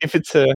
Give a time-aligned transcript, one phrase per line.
[0.00, 0.52] if it's a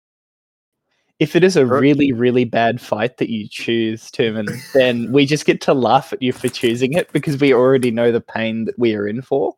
[1.18, 5.44] if it is a really really bad fight that you choose, Tumen, then we just
[5.44, 8.78] get to laugh at you for choosing it because we already know the pain that
[8.78, 9.54] we are in for.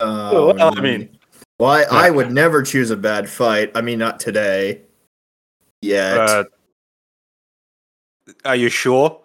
[0.00, 1.18] Um, well, I mean,
[1.58, 3.70] well, I, I would never choose a bad fight.
[3.74, 4.82] I mean, not today.
[5.82, 6.16] Yet.
[6.16, 6.44] uh,
[8.44, 9.20] are you sure?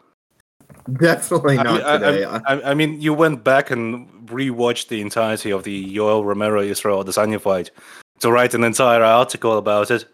[1.00, 2.26] Definitely not I- today.
[2.26, 7.04] I, I mean, you went back and rewatched the entirety of the Yoel Romero Israel
[7.04, 7.72] Adesanya fight
[8.20, 10.06] to write an entire article about it.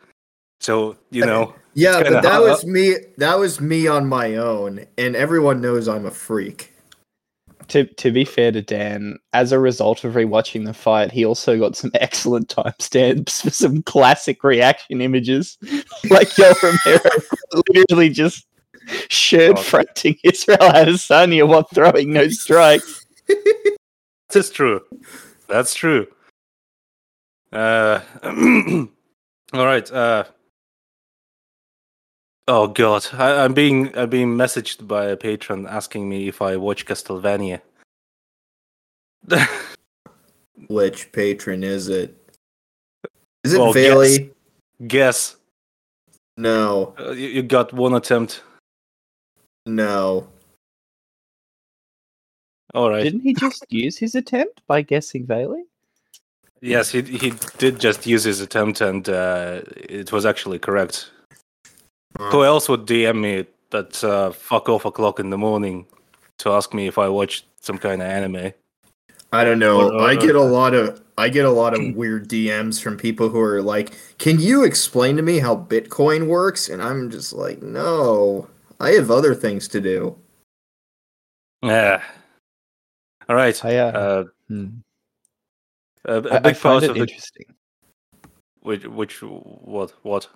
[0.60, 2.96] So you know, yeah, but that hot- was me.
[3.18, 6.68] That was me on my own, and everyone knows I'm a freak.
[7.70, 11.58] To to be fair to Dan, as a result of rewatching the fight, he also
[11.58, 15.58] got some excellent timestamps for some classic reaction images,
[16.10, 17.10] like Yo Romero
[17.74, 18.46] literally just
[19.10, 19.62] shirt Oh.
[19.62, 23.06] fronting Israel Adesanya while throwing no strikes.
[24.30, 24.82] that's true.
[25.48, 26.08] That's true.
[27.52, 28.00] Uh,
[29.54, 29.92] all right.
[29.92, 30.24] Uh,
[32.48, 36.56] oh God, I, I'm being I'm being messaged by a patron asking me if I
[36.58, 37.62] watch Castlevania.
[40.68, 42.18] Which patron is it?
[43.44, 44.32] Is it Well, Bailey?
[44.88, 45.36] Guess
[46.38, 48.44] No, uh, you, you got one attempt.
[49.66, 50.28] no.
[52.74, 53.04] All right.
[53.04, 55.66] Didn't he just use his attempt by guessing Bailey?
[56.62, 61.10] Yes, he he did just use his attempt, and uh, it was actually correct.
[62.20, 65.88] Who else would DM me at uh, fuck off o'clock in the morning
[66.40, 68.54] to ask me if I watched some kind of anime?
[69.34, 69.80] I don't know.
[69.82, 72.96] Or- or- I get a lot of I get a lot of weird DMs from
[72.98, 77.34] people who are like, "Can you explain to me how Bitcoin works?" And I'm just
[77.34, 78.48] like, "No,
[78.80, 80.16] I have other things to do."
[81.64, 82.04] Yeah.
[83.30, 83.64] All right.
[83.66, 84.68] I, uh, Uh, hmm.
[86.06, 87.46] A, a I, I big find part it of the interesting.
[88.62, 90.28] which which what what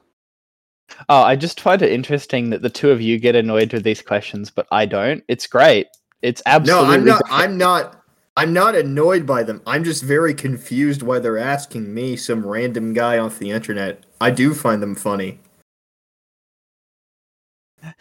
[1.09, 4.01] Oh, I just find it interesting that the two of you get annoyed with these
[4.01, 5.23] questions, but I don't.
[5.27, 5.87] It's great.
[6.21, 6.97] It's absolutely.
[6.97, 7.13] No, absolutely.
[7.13, 7.23] I'm not.
[7.23, 7.39] great.
[7.39, 8.01] I'm not.
[8.37, 9.61] I'm not annoyed by them.
[9.65, 14.03] I'm just very confused why they're asking me, some random guy off the internet.
[14.19, 15.39] I do find them funny.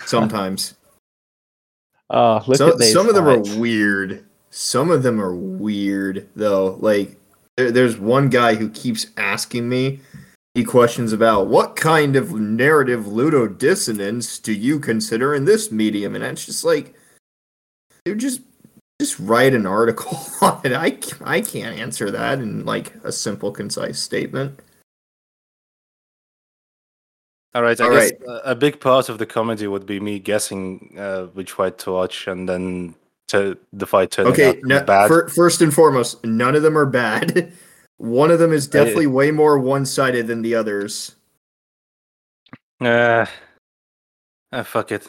[0.04, 0.74] Sometimes.
[2.10, 2.92] Oh, look some, at these.
[2.92, 3.54] some of them fights.
[3.54, 4.24] are weird.
[4.50, 6.78] Some of them are weird though.
[6.80, 7.23] Like there,
[7.56, 10.00] there's one guy who keeps asking me
[10.54, 16.22] he questions about what kind of narrative ludodissonance do you consider in this medium, and
[16.22, 16.94] it's just like,
[18.04, 18.40] dude, just
[19.00, 20.72] just write an article on it.
[20.72, 24.60] I I can't answer that in like a simple, concise statement.
[27.52, 30.20] All right, I All guess a a big part of the comedy would be me
[30.20, 32.94] guessing uh, which fight to watch, and then
[33.28, 37.52] to the fight to okay no, for, first and foremost none of them are bad.
[37.96, 41.14] One of them is definitely I, way more one-sided than the others.
[42.80, 43.26] Uh,
[44.52, 45.08] uh fuck it.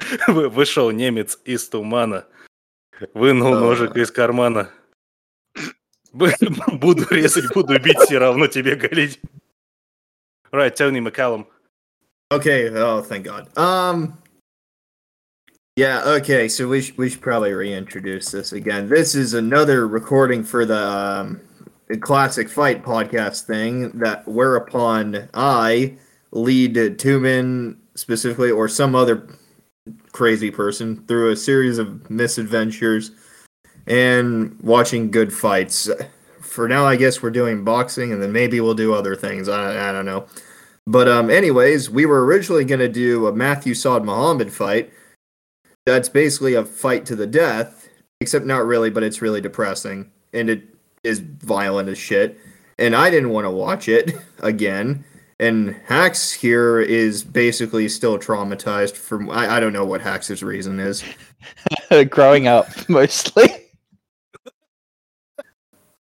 [0.26, 2.26] Вышел немец из тумана.
[3.14, 4.70] Вынул э, ножик из кармана.
[6.12, 9.18] Буду резать буду бить все равно тебе галить
[10.52, 11.46] right toney mccallum.
[12.30, 13.48] Okay oh thank god.
[13.56, 14.18] Um
[15.76, 16.02] yeah.
[16.04, 16.48] Okay.
[16.48, 18.88] So we sh- we should probably reintroduce this again.
[18.88, 21.40] This is another recording for the um,
[21.88, 23.90] the classic fight podcast thing.
[23.98, 25.96] That whereupon I
[26.30, 29.26] lead Tumen specifically, or some other
[30.12, 33.12] crazy person, through a series of misadventures
[33.86, 35.88] and watching good fights.
[36.40, 39.48] For now, I guess we're doing boxing, and then maybe we'll do other things.
[39.48, 40.26] I, I don't know.
[40.86, 44.92] But um, anyways, we were originally going to do a Matthew Saad Muhammad fight.
[45.86, 47.88] That's basically a fight to the death,
[48.20, 50.62] except not really, but it's really depressing and it
[51.04, 52.38] is violent as shit.
[52.78, 55.04] And I didn't want to watch it again.
[55.40, 60.78] And Hax here is basically still traumatized from I, I don't know what Hax's reason
[60.78, 61.02] is.
[62.10, 63.48] growing up mostly.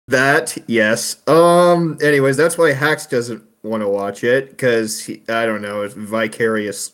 [0.07, 1.27] That yes.
[1.27, 1.97] Um.
[2.03, 5.81] Anyways, that's why Hax doesn't want to watch it because I don't know.
[5.81, 6.91] It's vicarious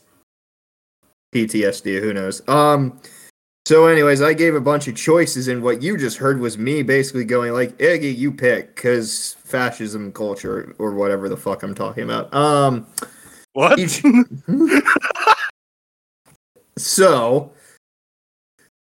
[1.34, 2.00] PTSD.
[2.02, 2.48] Who knows?
[2.48, 3.00] Um.
[3.68, 6.82] So, anyways, I gave a bunch of choices, and what you just heard was me
[6.84, 12.04] basically going like, "Iggy, you pick," because fascism culture or whatever the fuck I'm talking
[12.04, 12.34] about.
[12.34, 12.88] Um.
[13.54, 13.78] What?
[13.80, 14.04] Each-
[16.78, 17.52] So,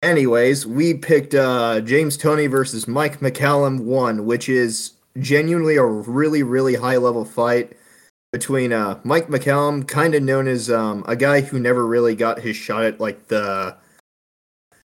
[0.01, 6.43] anyways, we picked uh, James Toney versus Mike McCallum one, which is genuinely a really,
[6.43, 7.77] really high level fight
[8.35, 12.37] between uh, Mike McCallum, kind of known as um, a guy who never really got
[12.37, 13.77] his shot at like the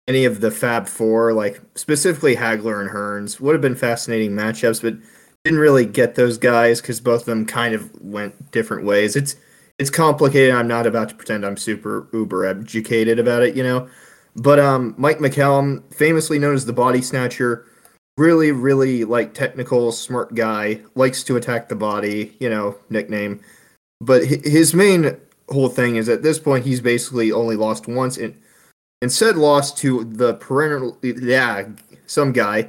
[0.06, 3.40] any of the Fab Four, like specifically Hagler and Hearns.
[3.40, 4.98] Would have been fascinating matchups, but
[5.46, 9.16] didn't really get those guys because both of them kind of went different ways.
[9.16, 9.38] It's
[9.80, 10.54] it's complicated.
[10.54, 13.88] I'm not about to pretend I'm super uber educated about it, you know.
[14.36, 17.66] But um, Mike McCallum, famously known as the Body Snatcher,
[18.18, 23.40] really, really like technical, smart guy, likes to attack the body, you know, nickname.
[24.02, 25.18] But his main
[25.50, 28.36] whole thing is at this point he's basically only lost once and
[29.02, 31.66] instead lost to the perennial yeah
[32.06, 32.68] some guy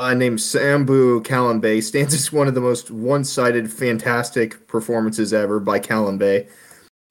[0.00, 5.80] uh, named Sumbu Kalambay stands as one of the most one-sided fantastic performances ever by
[5.80, 6.48] Kalambay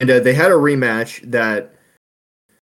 [0.00, 1.74] and uh, they had a rematch that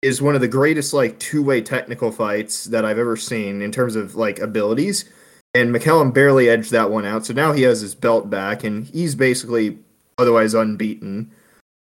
[0.02, 3.96] is one of the greatest like two-way technical fights that I've ever seen in terms
[3.96, 5.06] of like abilities
[5.54, 8.86] and McCallum barely edged that one out so now he has his belt back and
[8.86, 9.78] he's basically
[10.18, 11.30] otherwise unbeaten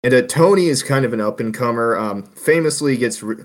[0.06, 1.98] and uh, Toney is kind of an up and comer.
[1.98, 3.44] Um, famously gets re-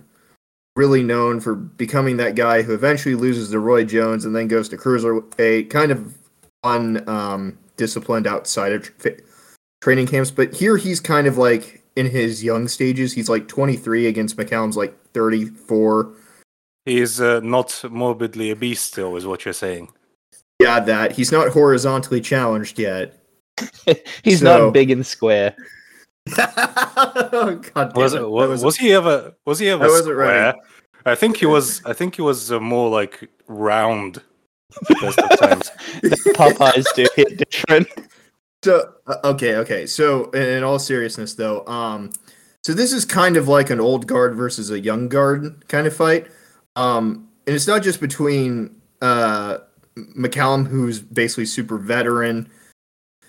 [0.76, 4.68] really known for becoming that guy who eventually loses to Roy Jones and then goes
[4.68, 6.18] to cruiserweight, kind of
[6.62, 9.16] undisciplined outside of tra-
[9.80, 10.30] training camps.
[10.30, 13.12] But here he's kind of like in his young stages.
[13.12, 16.12] He's like 23 against McCallum's like 34.
[16.84, 19.90] He's uh, not morbidly obese still, is what you're saying.
[20.60, 23.22] Yeah, that he's not horizontally challenged yet.
[24.22, 25.54] he's so, not big and square.
[26.38, 30.16] oh, God was, it, was, was, he ever was he ever square?
[30.16, 30.58] Ready.
[31.06, 31.82] I think he was.
[31.84, 34.22] I think he was uh, more like round.
[34.88, 37.88] the Popeyes do hit different.
[38.62, 39.86] So uh, okay, okay.
[39.86, 42.12] So in all seriousness, though, um,
[42.62, 45.96] so this is kind of like an old guard versus a young guard kind of
[45.96, 46.26] fight,
[46.76, 49.58] um, and it's not just between uh,
[49.96, 52.50] McCallum, who's basically super veteran,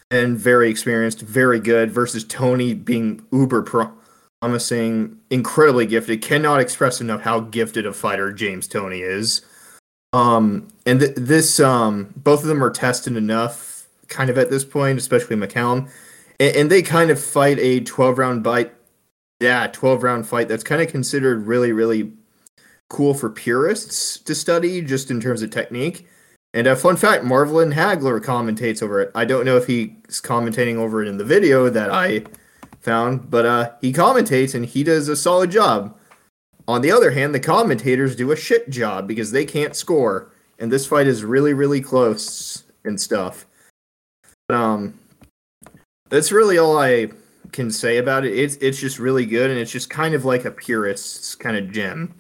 [0.10, 3.64] and very experienced, very good, versus Toney being uber
[4.42, 6.22] promising, incredibly gifted.
[6.22, 9.42] Cannot express enough how gifted a fighter James Toney is.
[10.12, 13.71] Um, and th- this, um, both of them are tested enough,
[14.12, 15.90] kind of at this point, especially McCallum,
[16.40, 18.72] and, and they kind of fight a twelve round bite.
[19.40, 22.14] Yeah, twelve round fight that's kind of considered really, really
[22.90, 26.08] cool for purists to study, just in terms of technique.
[26.54, 29.12] And a fun fact, Marvin Hagler commentates over it.
[29.16, 32.26] I don't know if he's commentating over it in the video that I
[32.82, 35.98] found, but uh, he commentates and he does a solid job.
[36.68, 40.70] On the other hand, the commentators do a shit job because they can't score, and
[40.70, 43.46] this fight is really, really close and stuff.
[44.54, 45.00] Um,
[46.10, 47.10] that's really all I
[47.52, 48.38] can say about it.
[48.38, 51.72] It's it's just really good, and it's just kind of like a purist's kind of
[51.72, 52.16] gem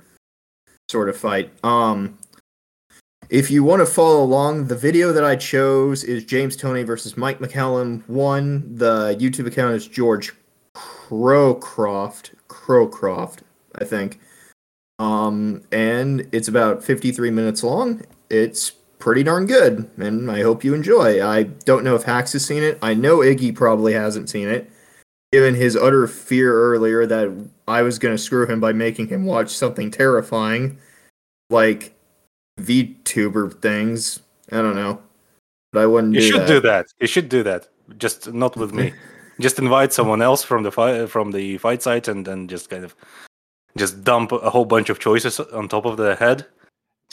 [0.89, 1.51] sort of fight.
[1.63, 2.17] Um,
[3.29, 7.15] if you want to follow along, the video that I chose is James Toney versus
[7.15, 8.07] Mike McCallum.
[8.09, 10.33] One, the YouTube account is George
[10.73, 12.31] Crowcroft.
[12.49, 13.43] Crowcroft,
[13.79, 14.19] I think.
[14.99, 18.01] Um, and it's about 53 minutes long.
[18.29, 21.25] It's pretty darn good, and I hope you enjoy.
[21.25, 22.79] I don't know if Hax has seen it.
[22.81, 24.71] I know Iggy probably hasn't seen it,
[25.31, 29.25] given his utter fear earlier that I was going to screw him by making him
[29.25, 30.77] watch something terrifying,
[31.49, 31.93] like
[32.61, 34.21] VTuber things.
[34.51, 35.01] I don't know,
[35.73, 36.13] but I wouldn't.
[36.13, 36.47] You do should that.
[36.47, 36.85] do that.
[36.99, 37.67] You should do that.
[37.97, 38.93] Just not with me.
[39.41, 42.85] just invite someone else from the fight from the fight site, and then just kind
[42.85, 42.95] of
[43.77, 46.45] just dump a whole bunch of choices on top of the head.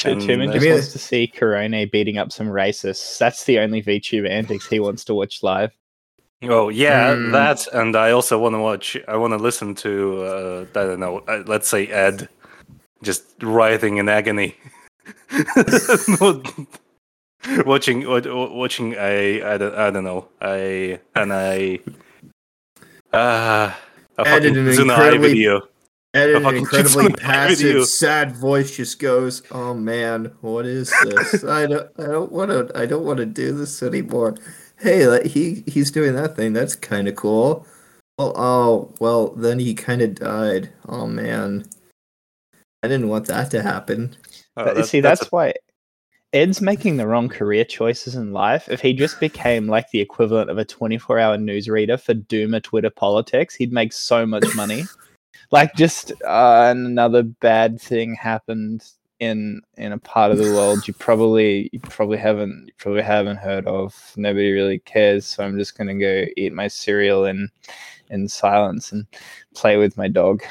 [0.04, 3.18] And, Timon just wants to see Corona beating up some racists.
[3.18, 5.72] That's the only VTuber antics he wants to watch live.
[6.42, 7.32] Oh yeah, mm.
[7.32, 8.96] that, and I also want to watch.
[9.08, 10.22] I want to listen to.
[10.22, 11.18] Uh, I don't know.
[11.26, 12.28] Uh, let's say Ed,
[13.02, 14.56] just writhing in agony.
[17.64, 21.80] watching watching a I don't, I don't know a and I
[23.12, 23.72] uh,
[24.16, 25.62] a fucking Zunai video.
[26.14, 31.44] Edit an incredibly passive, sad voice just goes, "Oh man, what is this?
[31.44, 34.34] I don't, I don't want to, I don't want to do this anymore."
[34.78, 36.54] Hey, he he's doing that thing.
[36.54, 37.66] That's kind of cool.
[38.18, 40.72] Oh, oh, well, then he kind of died.
[40.88, 41.66] Oh man,
[42.82, 44.16] I didn't want that to happen.
[44.56, 45.34] Oh, that's, see, that's, that's a...
[45.34, 45.54] why
[46.32, 48.68] Ed's making the wrong career choices in life.
[48.70, 52.90] If he just became like the equivalent of a 24 hour newsreader for Doomer Twitter
[52.90, 54.84] politics, he'd make so much money.
[55.50, 58.84] like, just uh, another bad thing happened
[59.20, 63.36] in in a part of the world you probably you probably haven't you probably haven't
[63.36, 63.94] heard of.
[64.16, 67.48] Nobody really cares, so I'm just gonna go eat my cereal in
[68.10, 69.06] in silence and
[69.54, 70.42] play with my dog.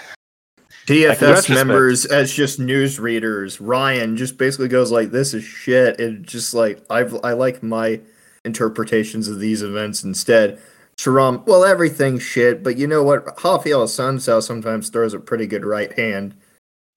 [0.85, 3.59] DFS members as just news readers.
[3.59, 7.99] Ryan just basically goes like, "This is shit." And just like i've I like my
[8.45, 10.61] interpretations of these events instead.
[10.99, 13.25] Sharam, well, everything's shit, but you know what?
[13.43, 16.35] Rafael Assunção sometimes throws a pretty good right hand.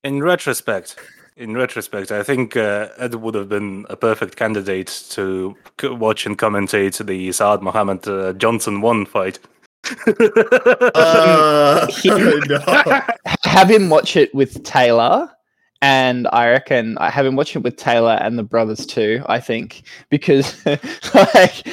[0.05, 0.97] In retrospect,
[1.37, 6.25] in retrospect, I think uh, Ed would have been a perfect candidate to c- watch
[6.25, 9.39] and commentate the Saad Muhammad uh, Johnson one fight.
[10.07, 13.01] Uh, no.
[13.45, 15.31] have him watch it with Taylor,
[15.83, 19.23] and I reckon I have him watch it with Taylor and the brothers too.
[19.27, 20.65] I think because
[21.15, 21.65] like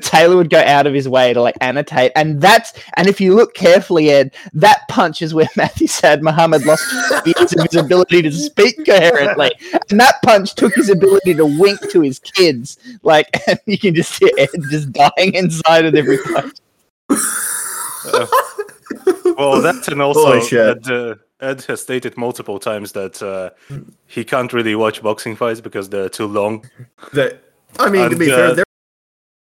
[0.02, 3.34] Taylor would go out of his way to like annotate, and that's and if you
[3.34, 6.84] look carefully, Ed, that punch is where Matthew Saad Muhammad lost
[7.24, 9.52] his ability to speak coherently,
[9.90, 12.78] and that punch took his ability to wink to his kids.
[13.02, 16.56] Like and you can just see Ed just dying inside of every punch.
[17.10, 18.26] Uh,
[19.36, 20.86] well, that's and also Holy shit.
[20.86, 23.50] Ed, uh, Ed has stated multiple times that uh,
[24.06, 26.68] he can't really watch boxing fights because they're too long.
[27.12, 27.42] that
[27.78, 28.64] I mean, to be uh, fair, they're,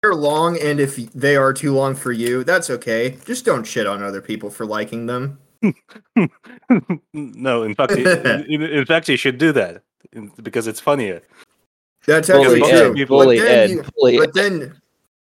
[0.03, 3.17] they're long, and if they are too long for you, that's okay.
[3.25, 5.39] Just don't shit on other people for liking them.
[7.13, 9.83] no, in fact, in, in fact, you should do that
[10.43, 11.23] because it's funnier.
[12.07, 12.95] That's Bully actually Ed, true.
[12.95, 14.81] people- bully but then Ed, you, bully but then,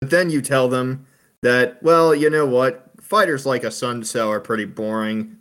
[0.01, 1.05] but then you tell them
[1.41, 2.89] that, well, you know what?
[3.01, 5.37] Fighters like Assunção are pretty boring.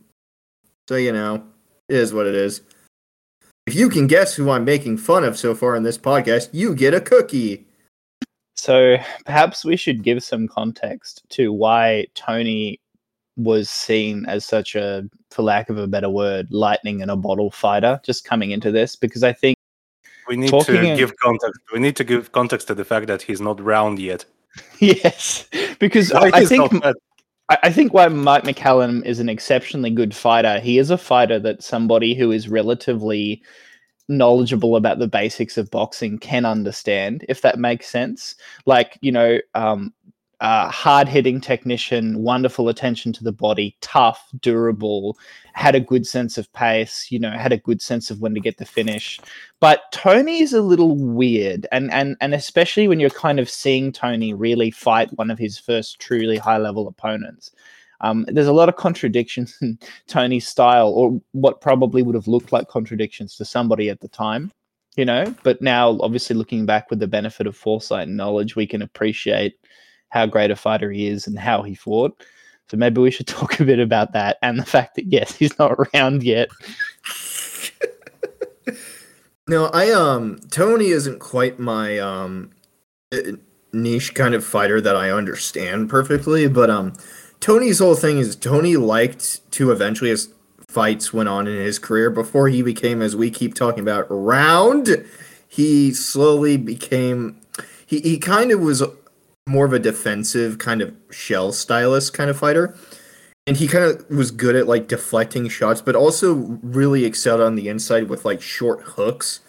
[0.89, 1.45] So you know,
[1.89, 2.63] it is what it is.
[3.67, 6.75] If you can guess who I'm making fun of so far in this podcast, you
[6.75, 7.67] get a cookie.
[8.57, 12.79] So perhaps we should give some context to why Toney
[13.37, 17.51] was seen as such a, for lack of a better word, lightning in a bottle
[17.51, 19.57] fighter just coming into this, because I think,
[20.29, 21.61] We need Talking to in- give context.
[21.73, 24.25] We need to give context to the fact that he's not round yet.
[24.79, 25.49] yes,
[25.79, 26.97] because Why I, I think not fat.
[27.49, 31.63] I think why Mike McCallum is an exceptionally good fighter, he is a fighter that
[31.63, 33.43] somebody who is relatively
[34.09, 38.35] knowledgeable about the basics of boxing can understand, if that makes sense.
[38.65, 39.93] Like, you know, um,
[40.45, 45.17] uh, hard hitting technician, wonderful attention to the body, tough, durable,
[45.55, 48.41] had a good sense of pace, you know, had a good sense of when to
[48.41, 49.19] get the finish.
[49.61, 54.35] But Toney's a little weird, and and and especially when you're kind of seeing Toney
[54.35, 57.51] really fight one of his first truly high level opponents.
[58.03, 62.53] Um, there's a lot of contradictions in Toney's style, or what probably would have looked
[62.53, 64.53] like contradictions to somebody at the time,
[64.95, 65.35] you know.
[65.43, 69.55] But now, obviously, looking back with the benefit of foresight and knowledge, we can appreciate
[70.15, 72.25] how great a fighter he is and how he fought.
[72.71, 75.59] So maybe we should talk a bit about that and the fact that yes, he's
[75.59, 76.49] not around yet.
[79.47, 82.51] No, I um Toney isn't quite my um
[83.13, 83.33] uh,
[83.73, 86.95] niche kind of fighter that I understand perfectly, but um
[87.41, 90.33] Toney's whole thing is Toney liked to eventually as
[90.67, 95.05] fights went on in his career before he became as we keep talking about round,
[95.47, 97.39] he slowly became
[97.85, 98.83] he he kind of was
[99.47, 102.77] more of a defensive kind of shell stylist kind of fighter.
[103.47, 106.33] And he kind of was good at like deflecting shots, but also
[106.63, 109.41] really excelled on the inside with like short hooks.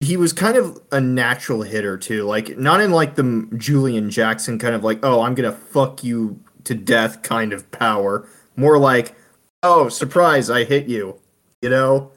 [0.00, 4.58] He was kind of a natural hitter too, like not in like the Julian Jackson
[4.58, 8.26] kind of like, oh, I'm gonna fuck you to death kind of power.
[8.56, 9.14] More like,
[9.62, 11.20] oh, surprise, I hit you.
[11.60, 12.12] You know?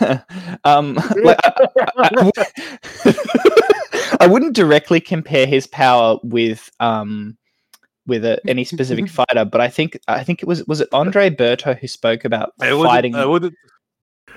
[0.64, 2.30] um, like, I, I-
[3.06, 3.14] I-
[4.20, 7.36] I wouldn't directly compare his power with um,
[8.06, 11.30] with a, any specific fighter, but I think I think it was was it Andre
[11.30, 12.84] Berto who spoke about I would.
[12.86, 13.14] fighting.
[13.14, 13.54] I would.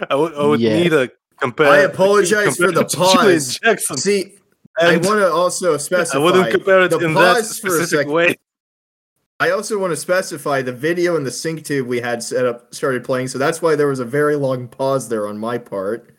[0.09, 0.33] I would.
[0.35, 0.75] I would Yeah.
[0.77, 1.09] need a
[1.39, 1.67] compare.
[1.67, 3.59] I apologize for the compare pause.
[3.59, 3.97] Jackson.
[3.97, 4.35] See,
[4.79, 6.17] I want to also specify.
[6.19, 8.11] I wouldn't compare it the in that pause for a specific second.
[8.13, 8.35] way.
[9.39, 12.74] I also want to specify the video and the sync tube we had set up
[12.74, 16.15] started playing, so that's why there was a very long pause there on my part.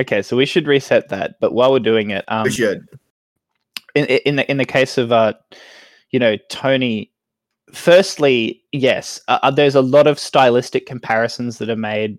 [0.00, 1.36] okay, so we should reset that.
[1.40, 2.84] But while we're doing it, um, We should.
[3.94, 5.34] in in the in the case of uh,
[6.10, 7.12] you know Toney.
[7.72, 12.16] Firstly, yes, uh, uh, there's a lot of stylistic comparisons that are made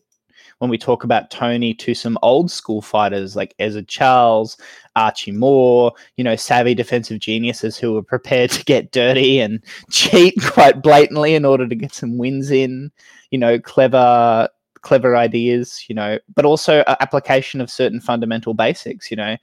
[0.59, 4.57] when we talk about Toney to some old school fighters like Ezzard Charles,
[4.95, 9.61] Archie Moore, you know, savvy defensive geniuses who were prepared to get dirty and
[9.91, 12.91] cheat quite blatantly in order to get some wins in,
[13.31, 14.49] you know, clever
[14.81, 19.35] clever ideas, you know, but also application of certain fundamental basics, you know,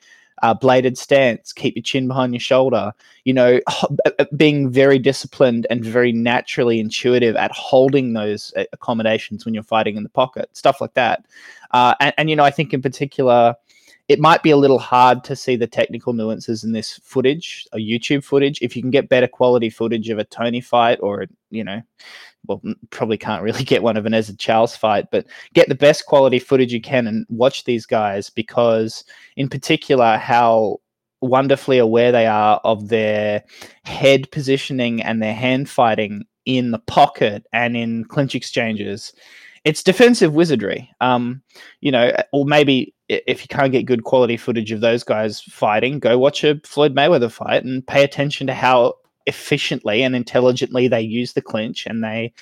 [0.42, 2.92] uh, bladed stance, keep your chin behind your shoulder,
[3.24, 8.64] you know, uh, uh, being very disciplined and very naturally intuitive at holding those uh,
[8.72, 11.24] accommodations when you're fighting in the pocket, stuff like that.
[11.70, 13.54] Uh, and, and, you know, I think in particular,
[14.08, 17.78] it might be a little hard to see the technical nuances in this footage, a
[17.78, 18.58] YouTube footage.
[18.60, 21.80] If you can get better quality footage of a Toney fight or, you know,
[22.46, 22.60] well,
[22.90, 26.38] probably can't really get one of an Ezzard Charles fight, but get the best quality
[26.38, 29.04] footage you can and watch these guys because,
[29.36, 30.78] in particular, how
[31.20, 33.42] wonderfully aware they are of their
[33.84, 39.12] head positioning and their hand fighting in the pocket and in clinch exchanges
[39.64, 40.90] it's defensive wizardry.
[41.00, 41.42] Um,
[41.80, 45.98] you know, or maybe if you can't get good quality footage of those guys fighting,
[45.98, 48.94] go watch a Floyd Mayweather fight and pay attention to how
[49.26, 52.32] efficiently and intelligently they use the clinch and they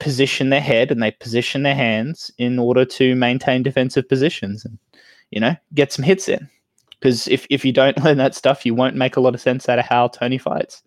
[0.00, 4.78] position their head and they position their hands in order to maintain defensive positions and
[5.30, 6.48] you know get some hits in.
[6.90, 9.68] Because if, if you don't learn that stuff you won't make a lot of sense
[9.68, 10.82] out of how toney fights.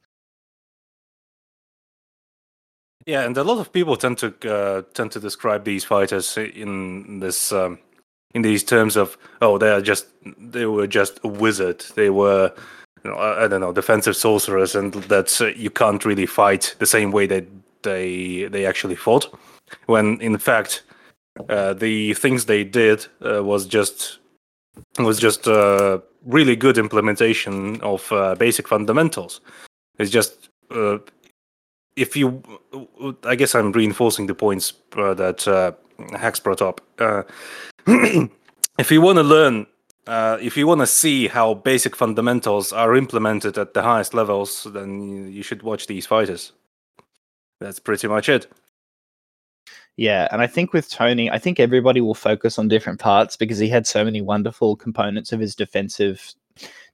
[3.06, 7.20] Yeah and a lot of people tend to uh, tend to describe these fighters in
[7.20, 7.80] this um,
[8.34, 11.84] in these terms of oh they are just they were just a wizard.
[11.96, 12.54] They were
[13.04, 16.86] you know, I, don't know defensive sorcerers and that uh, you can't really fight the
[16.86, 17.46] same way that
[17.84, 19.34] they they actually fought
[19.88, 20.84] when in fact
[21.50, 24.20] uh, the things they did uh, was just
[25.00, 29.42] was just uh, really good implementation of uh, basic fundamentals.
[29.98, 31.00] It's just uh,
[31.96, 32.42] if you,
[33.26, 35.76] I guess I'm reinforcing the points that
[36.18, 36.82] Hax brought up.
[37.88, 39.68] if you want to learn,
[40.08, 45.32] if you want to see how basic fundamentals are implemented at the highest levels, then
[45.32, 46.54] you should watch these fighters.
[47.60, 48.52] That's pretty much it.
[49.98, 53.60] Yeah, and I think with Toney, I think everybody will focus on different parts because
[53.60, 56.34] he had so many wonderful components of his defensive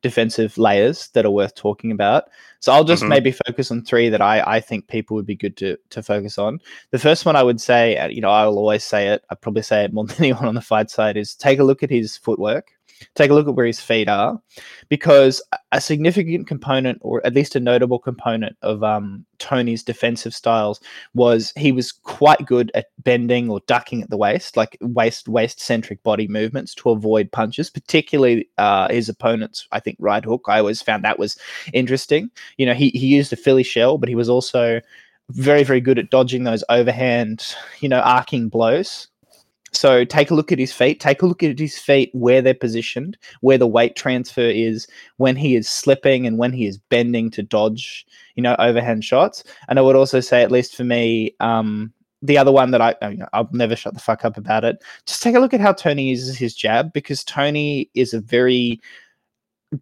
[0.01, 2.25] defensive layers that are worth talking about.
[2.59, 3.09] So I'll just mm-hmm.
[3.09, 6.37] maybe focus on three that I, I think people would be good to to focus
[6.37, 6.59] on.
[6.91, 9.23] The first one I would say, you know, I'll always say it.
[9.29, 11.83] I probably say it more than anyone on the fight side is take a look
[11.83, 12.71] at his footwork
[13.15, 14.41] take a look at where his feet are,
[14.89, 20.79] because a significant component, or at least a notable component of um, Toney's defensive styles,
[21.13, 25.59] was he was quite good at bending or ducking at the waist, like waist waist
[25.59, 30.45] centric body movements to avoid punches, particularly uh, his opponent's, I think, right hook.
[30.47, 31.37] I always found that was
[31.73, 32.29] interesting.
[32.57, 34.81] You know, he he used a Philly shell, but he was also
[35.29, 39.09] very very good at dodging those overhand, you know, arcing blows
[39.71, 40.99] so take a look at his feet.
[40.99, 45.35] Take a look at his feet, where they're positioned, where the weight transfer is, when
[45.35, 48.05] he is slipping and when he is bending to dodge,
[48.35, 49.43] you know, overhand shots.
[49.67, 52.95] And I would also say, at least for me, um, the other one that I,
[53.09, 54.83] you know, I'll never shut the fuck up about it.
[55.05, 58.81] Just take a look at how Toney uses his jab because Toney is a very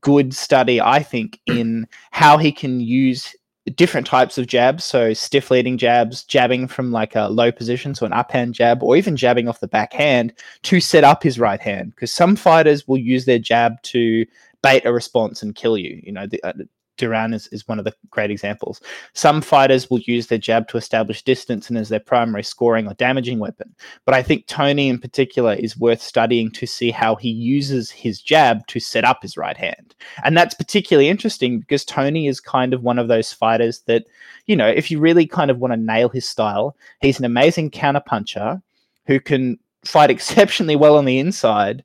[0.01, 3.35] good study, I think, in how he can use
[3.71, 4.83] different types of jabs.
[4.85, 8.95] So stiff leading jabs, jabbing from like a low position, so an uphand jab, or
[8.95, 11.95] even jabbing off the backhand to set up his right hand.
[11.95, 14.25] Because some fighters will use their jab to
[14.61, 16.01] bait a response and kill you.
[16.03, 16.53] You know, the, uh,
[16.97, 18.81] Duran is, is one of the great examples.
[19.13, 22.93] Some fighters will use their jab to establish distance and as their primary scoring or
[22.95, 23.75] damaging weapon.
[24.05, 28.21] But I think Toney in particular is worth studying to see how he uses his
[28.21, 29.95] jab to set up his right hand.
[30.23, 34.05] And that's particularly interesting because Toney is kind of one of those fighters that,
[34.45, 37.71] you know, if you really kind of want to nail his style, he's an amazing
[37.71, 38.61] counterpuncher
[39.05, 41.83] who can fight exceptionally well on the inside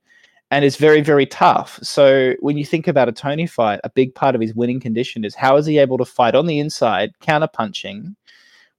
[0.51, 1.79] and it's very very tough.
[1.83, 5.25] So when you think about a Toney fight, a big part of his winning condition
[5.25, 8.17] is how is he able to fight on the inside, counter punching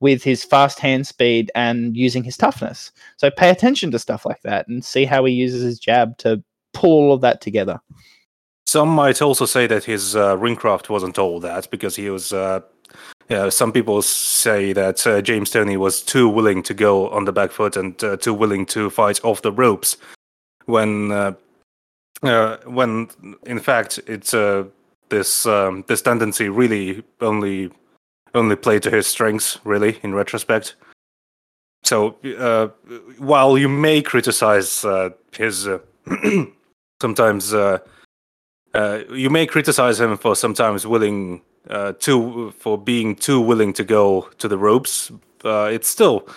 [0.01, 2.91] with his fast hand speed and using his toughness.
[3.17, 6.43] So pay attention to stuff like that and see how he uses his jab to
[6.73, 7.79] pull all of that together.
[8.65, 12.33] Some might also say that his uh, ringcraft wasn't all that because he was.
[12.33, 12.61] Uh,
[13.29, 17.31] yeah, some people say that uh, James Toney was too willing to go on the
[17.31, 19.97] back foot and uh, too willing to fight off the ropes
[20.65, 21.11] when
[22.23, 23.09] uh, when
[23.45, 24.63] in fact it's uh,
[25.09, 27.71] this um, this tendency really only
[28.33, 30.75] only played to his strengths really in retrospect.
[31.83, 32.67] So uh,
[33.17, 35.79] while you may criticize uh, his uh,
[37.01, 37.79] sometimes uh,
[38.73, 41.41] you may criticize him for sometimes willing
[41.99, 45.11] too for being too willing to go to the ropes
[45.43, 46.27] it's still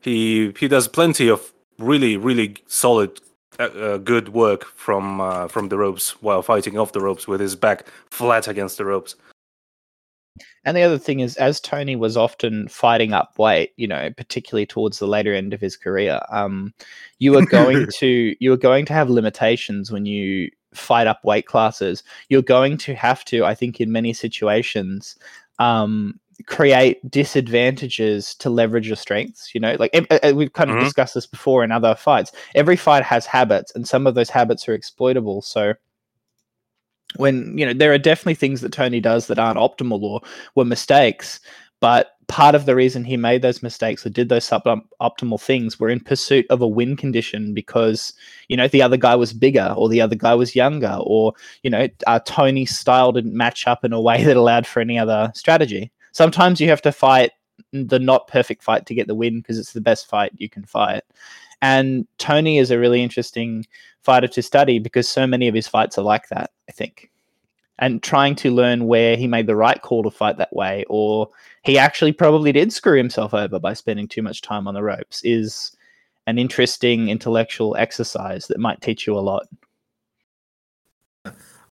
[0.00, 3.20] he he does plenty of really really solid
[3.58, 7.56] uh, good work from uh, from the ropes while fighting off the ropes with his
[7.56, 9.16] back flat against the ropes.
[10.64, 14.66] And the other thing is, as Toney was often fighting up weight, you know, particularly
[14.66, 16.74] towards the later end of his career, um,
[17.18, 21.46] you are going to you are going to have limitations when you fight up weight
[21.46, 22.02] classes.
[22.28, 25.16] You're going to have to, I think, in many situations,
[25.58, 29.76] um, create disadvantages to leverage your strengths you know?
[29.78, 29.92] Like
[30.34, 30.84] we've kind of mm-hmm.
[30.84, 32.32] discussed this before in other fights.
[32.54, 35.42] Every fight has habits and some of those habits are exploitable.
[35.42, 35.74] So
[37.16, 40.20] when you know there are definitely things that toney does that aren't optimal or
[40.54, 41.40] were mistakes
[41.80, 45.88] but part of the reason he made those mistakes or did those suboptimal things were
[45.88, 48.12] in pursuit of a win condition because
[48.48, 51.70] you know the other guy was bigger or the other guy was younger or you
[51.70, 55.32] know uh, toney's style didn't match up in a way that allowed for any other
[55.34, 57.30] strategy sometimes you have to fight
[57.72, 60.64] the not perfect fight to get the win because it's the best fight you can
[60.64, 61.04] fight.
[61.62, 63.64] And Toney is a really interesting
[64.02, 67.12] fighter to study because so many of his fights are like that, I think.
[67.78, 71.28] And trying to learn where he made the right call to fight that way, or
[71.62, 75.22] he actually probably did screw himself over by spending too much time on the ropes,
[75.22, 75.70] is
[76.26, 79.46] an interesting intellectual exercise that might teach you a lot.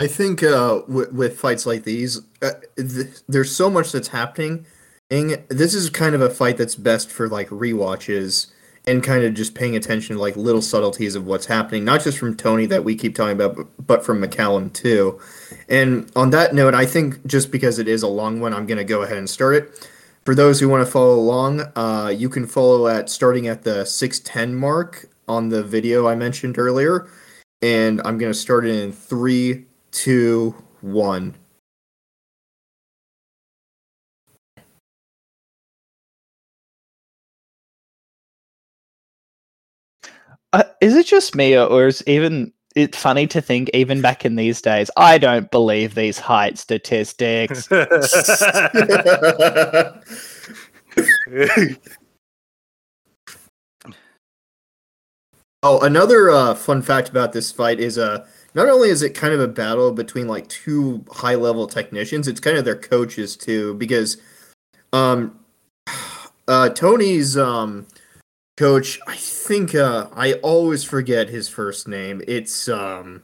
[0.02, 4.66] I think uh, with, with fights like these, uh, th- there's so much that's happening.
[5.12, 8.50] And this is kind of a fight that's best for like rewatches
[8.84, 12.18] and kind of just paying attention to like little subtleties of what's happening, not just
[12.18, 15.20] from Toney that we keep talking about, but, from McCallum too.
[15.68, 18.78] And on that note, I think just because it is a long one, I'm going
[18.78, 19.88] to go ahead and start it.
[20.24, 23.84] For those who want to follow along, uh, you can follow at starting at the
[23.84, 27.06] 610 mark on the video I mentioned earlier.
[27.60, 31.36] And I'm going to start it in three, two, one.
[40.52, 44.24] Uh, is it just me, or, or is even it funny to think even back
[44.26, 44.90] in these days?
[44.96, 47.68] I don't believe these height statistics.
[55.62, 59.32] oh, another uh, fun fact about this fight is uh, not only is it kind
[59.32, 63.74] of a battle between like two high level technicians, it's kind of their coaches too,
[63.74, 64.18] because
[64.92, 65.38] um,
[66.48, 67.86] uh, Toney's um,
[68.56, 72.22] coach, I think uh, I always forget his first name.
[72.28, 73.22] It's um,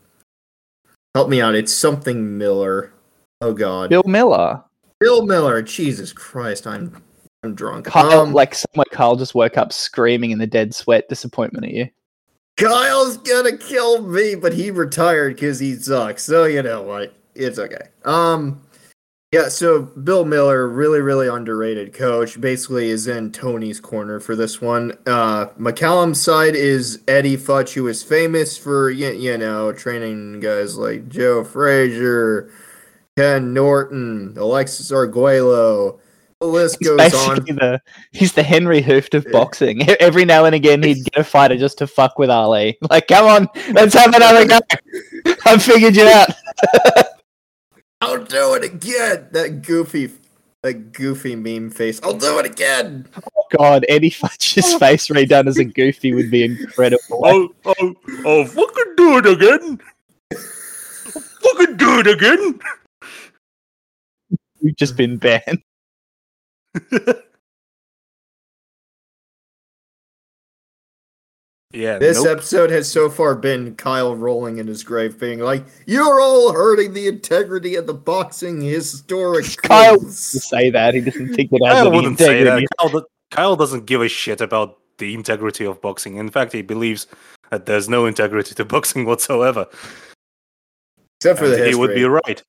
[1.15, 1.55] help me out.
[1.55, 2.93] It's something Miller.
[3.41, 4.63] Oh God, Bill Miller.
[5.01, 5.63] Bill Miller.
[5.63, 7.03] Jesus Christ, I'm
[7.45, 7.87] I'm drunk.
[7.87, 11.73] Kyle, um, like somewhere Kyle just woke up screaming in the dead sweat, disappointment at
[11.73, 11.89] you.
[12.59, 16.25] Kyle's gonna kill me, but he retired because he sucks.
[16.25, 17.15] So you know what?
[17.37, 17.89] It's okay.
[18.05, 18.61] Um,
[19.31, 19.49] yeah.
[19.49, 22.41] So Bill Miller, really, really underrated coach.
[22.41, 24.93] Basically, is in Toney's corner for this one.
[25.07, 30.77] Uh, McCallum's side is Eddie Futch, who is famous for you, you know training guys
[30.77, 32.51] like Joe Frazier,
[33.17, 36.01] Ken Norton, Alexis Arguello
[36.41, 37.57] the list He's goes basically on.
[37.57, 39.89] the he's the Henri Hooft of boxing.
[40.01, 42.79] Every now and again, he'd get a fighter just to fuck with Ali.
[42.91, 44.59] Like, come on, let's have another go.
[45.47, 46.29] I figured you out.
[48.01, 49.29] I'll do it again.
[49.33, 50.13] That goofy,
[50.63, 52.01] that goofy meme face.
[52.03, 53.09] I'll do it again.
[53.17, 57.01] Oh God, Eddie Futch's face redone as a goofy would be incredible.
[57.11, 59.81] Oh, oh, oh, fucking do it again.
[60.33, 62.61] I'll fucking do it again.
[64.61, 65.63] You've just been banned.
[71.73, 72.39] Yeah, This nope.
[72.39, 76.95] episode has so far been Kyle rolling in his grave, being like, "You're all hurting
[76.95, 81.87] the integrity of the boxing historic." Kyle say that he doesn't think it has Kyle
[81.89, 82.59] any wouldn't say that.
[82.59, 82.67] integrity.
[82.79, 86.17] Kyle, do- Kyle doesn't give a shit about the integrity of boxing.
[86.17, 87.07] In fact, he believes
[87.51, 89.67] that there's no integrity to boxing whatsoever.
[91.21, 91.69] except for the history.
[91.69, 92.43] he would be right.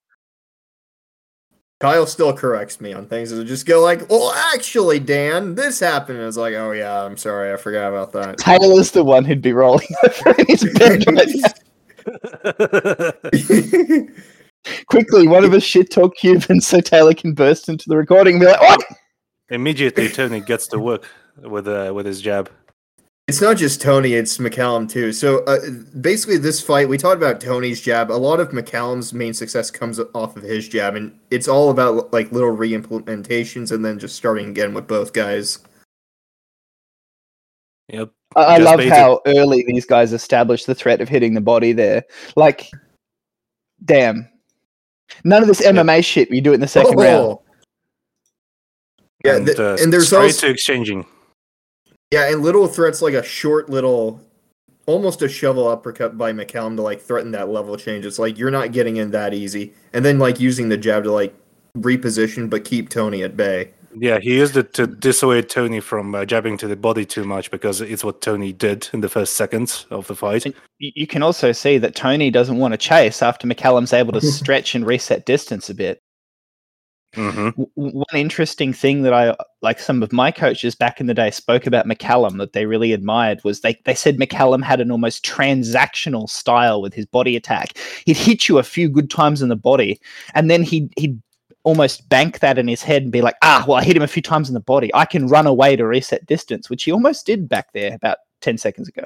[1.80, 6.20] Kyle still corrects me on things, and just go like, "Well, actually, Dan, this happened."
[6.20, 9.42] And it's like, "Oh yeah, I'm sorry, I forgot about that." Taylor's the one who'd
[9.42, 11.06] be rolling over in his bed.
[14.88, 18.42] Quickly, one of us shit talk Cuban so Taylor can burst into the recording and
[18.42, 18.84] be like, "What?"
[19.48, 22.52] Immediately, Toney gets to work with uh, with his jab.
[23.30, 25.13] It's not just Toney; it's McCallum too.
[25.13, 25.60] So uh,
[26.02, 28.10] basically, this fight we talked about Toney's jab.
[28.10, 32.12] A lot of McCallum's main success comes off of his jab, and it's all about
[32.12, 35.60] like little re-implementations and then just starting again with both guys.
[37.89, 38.10] Yep.
[38.36, 38.94] I, I love basic.
[38.94, 42.06] how early these guys establish the threat of hitting the body there.
[42.36, 42.68] Like,
[43.86, 44.28] damn.
[45.24, 47.10] None of this MMA shit you do it in the second round.
[47.10, 47.44] Oh.
[49.24, 51.06] Yeah, and, th- uh, and there's straight also to exchanging.
[52.12, 54.19] Yeah, and little threats like a short little,
[54.88, 58.06] almost a shovel uppercut by McCallum to like threaten that level change.
[58.06, 61.12] It's like you're not getting in that easy, and then like using the jab to
[61.12, 61.36] like
[61.78, 63.72] reposition but keep Toney at bay.
[63.95, 67.50] Yeah, he used it to dissuade Toney from uh, jabbing to the body too much
[67.50, 70.45] because it's what Toney did in the first seconds of the fight.
[70.45, 70.54] Y-
[70.95, 74.76] You can also see that Toney doesn't want to chase after McCallum's able to stretch
[74.76, 76.00] and reset distance a bit.
[77.15, 81.32] Hmm One interesting thing that I like some of my coaches back in the day
[81.32, 85.26] spoke about McCallum that they really admired was they, they said McCallum had an almost
[85.26, 87.78] transactional style with his body attack.
[88.06, 90.00] He'd hit you a few good times in the body,
[90.36, 91.19] and then he'd he'd
[91.63, 94.08] almost bank that in his head and be like, ah, well, I hit him a
[94.08, 94.93] few times in the body.
[94.93, 98.58] I can run away to reset distance, which he almost did back there about 10
[98.58, 99.04] seconds ago.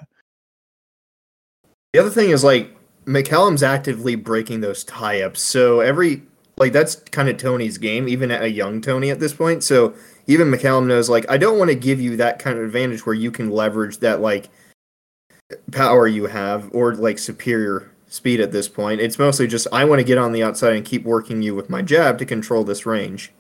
[1.94, 5.42] The other thing is like McCallum's actively breaking those tie-ups.
[5.42, 6.24] So every
[6.58, 9.64] like that's kind of Toney's game, even at a young Toney at this point.
[9.64, 9.94] So
[10.28, 13.16] even McCallum knows like I don't want to give you that kind of advantage where
[13.16, 14.50] you can leverage that like
[15.72, 19.02] power you have or like superior speed at this point.
[19.02, 21.70] It's mostly just I want to get on the outside and keep working you with
[21.70, 23.32] my jab to control this range.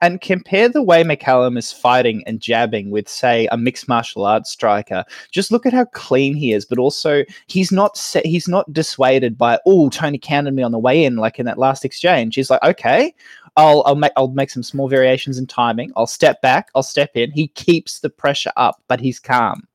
[0.00, 4.50] And compare the way McCallum is fighting and jabbing with, say, a mixed martial arts
[4.50, 5.04] striker.
[5.30, 9.36] Just look at how clean he is, but also he's not se- he's not dissuaded
[9.36, 12.34] by oh Toney counted me on the way in, like in that last exchange.
[12.34, 13.14] He's like, okay,
[13.56, 15.92] I'll I'll make I'll make some small variations in timing.
[15.96, 16.70] I'll step back.
[16.74, 17.30] I'll step in.
[17.30, 19.66] He keeps the pressure up, but he's calm.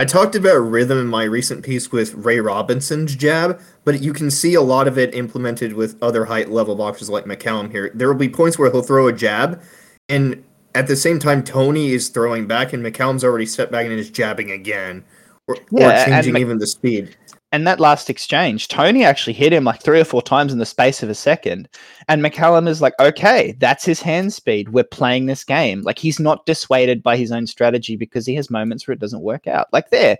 [0.00, 4.30] I talked about rhythm in my recent piece with Ray Robinson's jab, but you can
[4.30, 7.90] see a lot of it implemented with other height level boxers like McCallum here.
[7.94, 9.60] There will be points where he'll throw a jab,
[10.08, 10.42] and
[10.74, 14.08] at the same time, Toney is throwing back, and McCallum's already stepped back and is
[14.08, 15.04] jabbing again,
[15.46, 17.14] or, yeah, or changing Mc- even the speed
[17.52, 20.66] and that last exchange, Toney actually hit him like three or four times in the
[20.66, 21.68] space of a second.
[22.06, 24.68] And McCallum is like, okay, that's his hand speed.
[24.68, 25.82] We're playing this game.
[25.82, 29.22] Like he's not dissuaded by his own strategy because he has moments where it doesn't
[29.22, 29.66] work out.
[29.72, 30.16] Like there,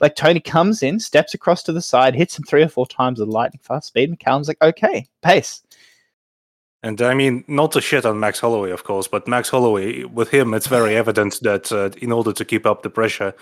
[0.00, 3.18] like Toney comes in, steps across to the side, hits him three or four times
[3.18, 4.12] with lightning fast speed.
[4.12, 5.62] McCallum's like, okay, pace.
[6.82, 10.28] And I mean, not to shit on Max Holloway, of course, but Max Holloway, with
[10.28, 13.32] him, it's very evident that uh, in order to keep up the pressure,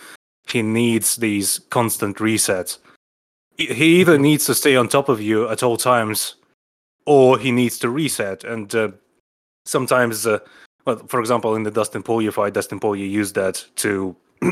[0.47, 2.79] he needs these constant resets
[3.57, 6.37] he either needs to stay on top of you at all times
[7.07, 8.45] or he needs to reset.
[8.45, 8.93] And uh,
[9.65, 10.39] sometimes uh,
[10.85, 14.17] well, for example in the dustin poirier fight dustin poirier used that to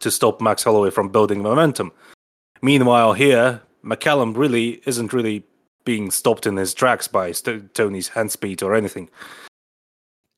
[0.00, 1.92] to stop max holloway from building momentum.
[2.62, 5.42] Meanwhile here mccallum really isn't really
[5.84, 9.08] being stopped in his tracks by St- toney's hand speed or anything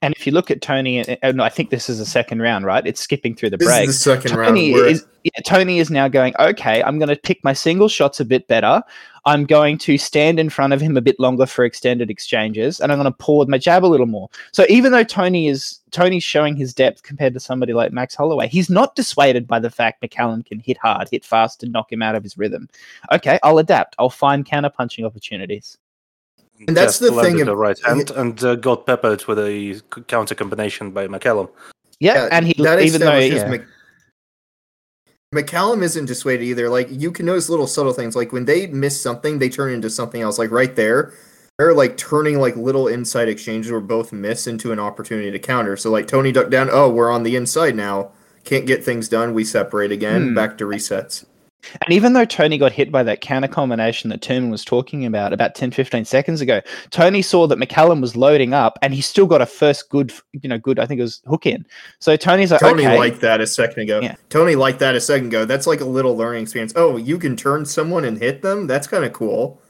[0.03, 2.85] and if you look at Toney, and I think this is the second round, right?
[2.85, 3.89] It's skipping through the this break.
[3.89, 4.89] Is the second Toney round.
[4.89, 8.25] Is, yeah, Toney is now going, okay, I'm going to pick my single shots a
[8.25, 8.83] bit better.
[9.25, 12.91] I'm going to stand in front of him a bit longer for extended exchanges, and
[12.91, 14.29] I'm going to pour with my jab a little more.
[14.51, 18.49] So even though Toney is Toney's showing his depth compared to somebody like Max Holloway,
[18.49, 22.03] he's not dissuaded by the fact McCallum can hit hard, hit fast, and knock him
[22.03, 22.69] out of his rhythm.
[23.13, 23.95] Okay, I'll adapt.
[24.01, 25.79] I'll find counter punching opportunities
[26.67, 27.37] and that's the thing.
[27.45, 31.51] the right hand and uh, got peppered with a counter combination by McCallum.
[32.01, 33.49] Yeah, yeah and he that even though yeah.
[33.49, 33.65] Mc,
[35.35, 36.69] McCallum isn't dissuaded either.
[36.69, 38.15] Like you can notice little subtle things.
[38.15, 40.39] Like when they miss something, they turn into something else.
[40.39, 41.15] Like right there,
[41.59, 45.77] they're like turning like little inside exchanges where both miss into an opportunity to counter.
[45.77, 46.69] So like Toney ducked down.
[46.71, 48.13] Oh, we're on the inside now.
[48.45, 49.35] Can't get things done.
[49.35, 50.29] We separate again.
[50.29, 50.35] Hmm.
[50.35, 51.25] Back to resets.
[51.85, 55.33] And even though Toney got hit by that counter combination that Turman was talking about
[55.33, 59.27] about 10, 15 seconds ago, Toney saw that McCallum was loading up and he still
[59.27, 61.65] got a first good, you know, good, I think it was hook in.
[61.99, 62.99] So Toney's like, Toney okay.
[62.99, 64.01] liked that a second ago.
[64.01, 64.17] Yeah.
[64.29, 65.45] Toney liked that a second ago.
[65.45, 66.73] That's like a little learning experience.
[66.77, 68.67] Oh, you can turn someone and hit them?
[68.67, 69.61] That's kind of cool.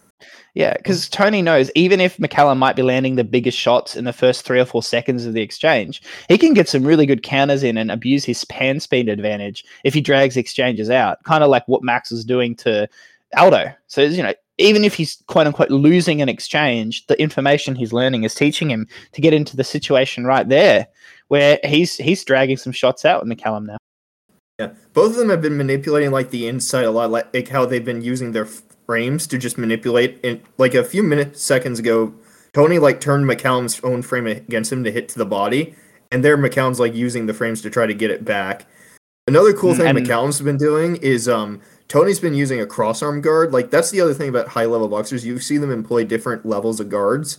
[0.55, 4.13] Yeah, because Toney knows even if McCallum might be landing the biggest shots in the
[4.13, 7.63] first three or four seconds of the exchange, he can get some really good counters
[7.63, 11.67] in and abuse his pan speed advantage if he drags exchanges out, kind of like
[11.69, 12.87] what Max is doing to
[13.37, 13.73] Aldo.
[13.87, 18.25] So, you know, even if he's quote unquote losing an exchange, the information he's learning
[18.25, 20.87] is teaching him to get into the situation right there
[21.29, 23.79] where he's he's dragging some shots out with McCallum now.
[24.59, 27.85] Yeah, both of them have been manipulating like the inside a lot, like how they've
[27.85, 28.47] been using their
[28.87, 30.21] frames to just manipulate.
[30.25, 32.15] And like a few minutes seconds ago,
[32.53, 35.75] Toney like turned McCallum's own frame against him to hit to the body,
[36.11, 38.67] and there McCallum's like using the frames to try to get it back.
[39.27, 43.53] Another cool mm, thing McCallum's been doing is um Toney's been using a crossarm guard.
[43.53, 45.25] Like that's the other thing about high level boxers.
[45.25, 47.39] You see them employ different levels of guards.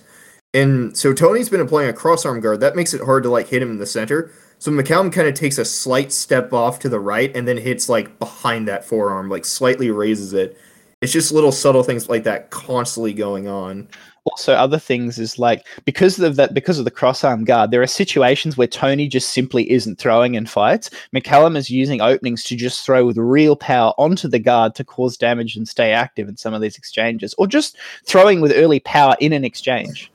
[0.54, 2.60] And so Toney's been employing a crossarm guard.
[2.60, 4.32] That makes it hard to like hit him in the center.
[4.60, 7.90] So McCallum kind of takes a slight step off to the right and then hits
[7.90, 10.58] like behind that forearm, like slightly raises it
[11.04, 13.88] it's just little subtle things like that constantly going on.
[14.26, 17.88] Also other things is like because of that because of the crossarm guard there are
[17.88, 20.90] situations where toney just simply isn't throwing in fights.
[21.14, 25.18] Mccallum is using openings to just throw with real power onto the guard to cause
[25.18, 29.18] damage and stay active in some of these exchanges or just throwing with early power
[29.20, 30.10] in an exchange.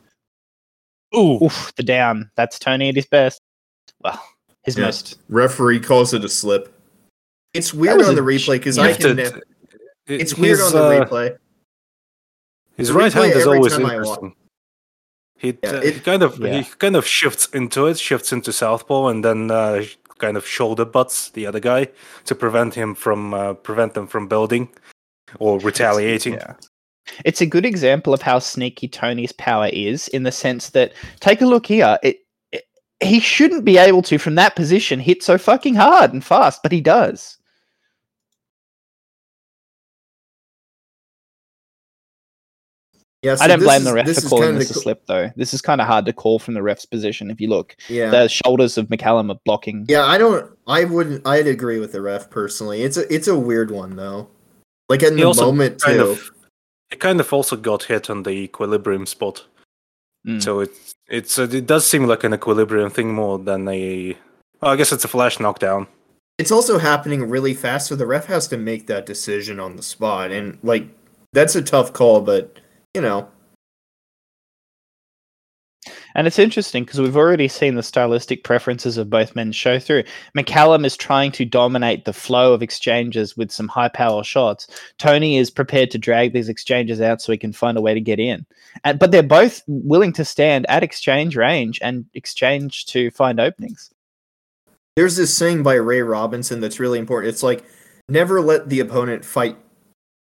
[1.14, 1.44] Ooh.
[1.44, 2.30] Oof, the down.
[2.34, 3.42] That's toney at his best.
[4.00, 4.22] Well
[4.62, 4.86] his yeah.
[4.86, 5.18] most.
[5.28, 6.74] Referee calls it a slip.
[7.54, 9.42] It's weird on the replay because i can to,
[10.08, 11.38] it's his, weird on the uh, replay.
[12.76, 14.34] His the right replay hand is always interesting.
[15.36, 16.60] He, yeah, uh, it, he kind of yeah.
[16.60, 19.84] he kind of shifts into it, shifts into southpaw, and then uh,
[20.18, 21.88] kind of shoulder butts the other guy
[22.24, 24.68] to prevent him from uh, prevent them from building
[25.38, 26.34] or retaliating.
[26.34, 26.54] It's, yeah.
[27.24, 31.40] It's a good example of how sneaky Toney's power is, in the sense that take
[31.40, 31.98] a look here.
[32.02, 32.18] It,
[32.52, 32.64] it
[33.00, 36.72] he shouldn't be able to from that position hit so fucking hard and fast, but
[36.72, 37.37] he does.
[43.28, 45.30] Yeah, so I don't blame is- the ref for calling this a co- slip, though.
[45.36, 47.30] This is kind of hard to call from the ref's position.
[47.30, 48.10] If you look, Yeah.
[48.10, 49.84] the shoulders of McCallum are blocking.
[49.88, 50.50] Yeah, I don't.
[50.66, 51.26] I wouldn't.
[51.26, 52.82] I'd agree with the ref personally.
[52.82, 53.12] It's a.
[53.12, 54.28] It's a weird one though.
[54.88, 56.10] Like in He the moment kind too.
[56.10, 56.30] of,
[56.90, 59.44] it kind of also got hit on the equilibrium spot.
[60.26, 60.42] Mm.
[60.42, 60.70] So it
[61.08, 64.16] it's uh, it does seem like an equilibrium thing more than a.
[64.60, 65.86] Well, I guess it's a flash knockdown.
[66.38, 69.82] It's also happening really fast, so the ref has to make that decision on the
[69.82, 70.86] spot, and like
[71.32, 72.20] that's a tough call.
[72.22, 72.58] But
[72.98, 73.28] you know,
[76.16, 80.02] And it's interesting because we've already seen the stylistic preferences of both men show through.
[80.36, 84.66] McCallum is trying to dominate the flow of exchanges with some high power shots.
[84.98, 88.00] Toney is prepared to drag these exchanges out so he can find a way to
[88.00, 88.44] get in.
[88.82, 93.88] And, but they're both willing to stand at exchange range and exchange to find openings.
[94.96, 97.32] there's this saying by Ray Robinson that's really important.
[97.32, 97.64] It's like
[98.08, 99.56] never let the opponent fight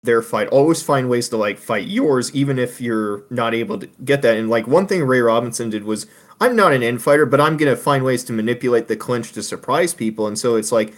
[0.04, 0.48] their fight.
[0.48, 4.36] Always find ways to like fight yours, even if you're not able to get that.
[4.36, 6.06] And like one thing Ray Robinson did was,
[6.40, 9.94] I'm not an infighter, but I'm gonna find ways to manipulate the clinch to surprise
[9.94, 10.26] people.
[10.26, 10.94] And so it's like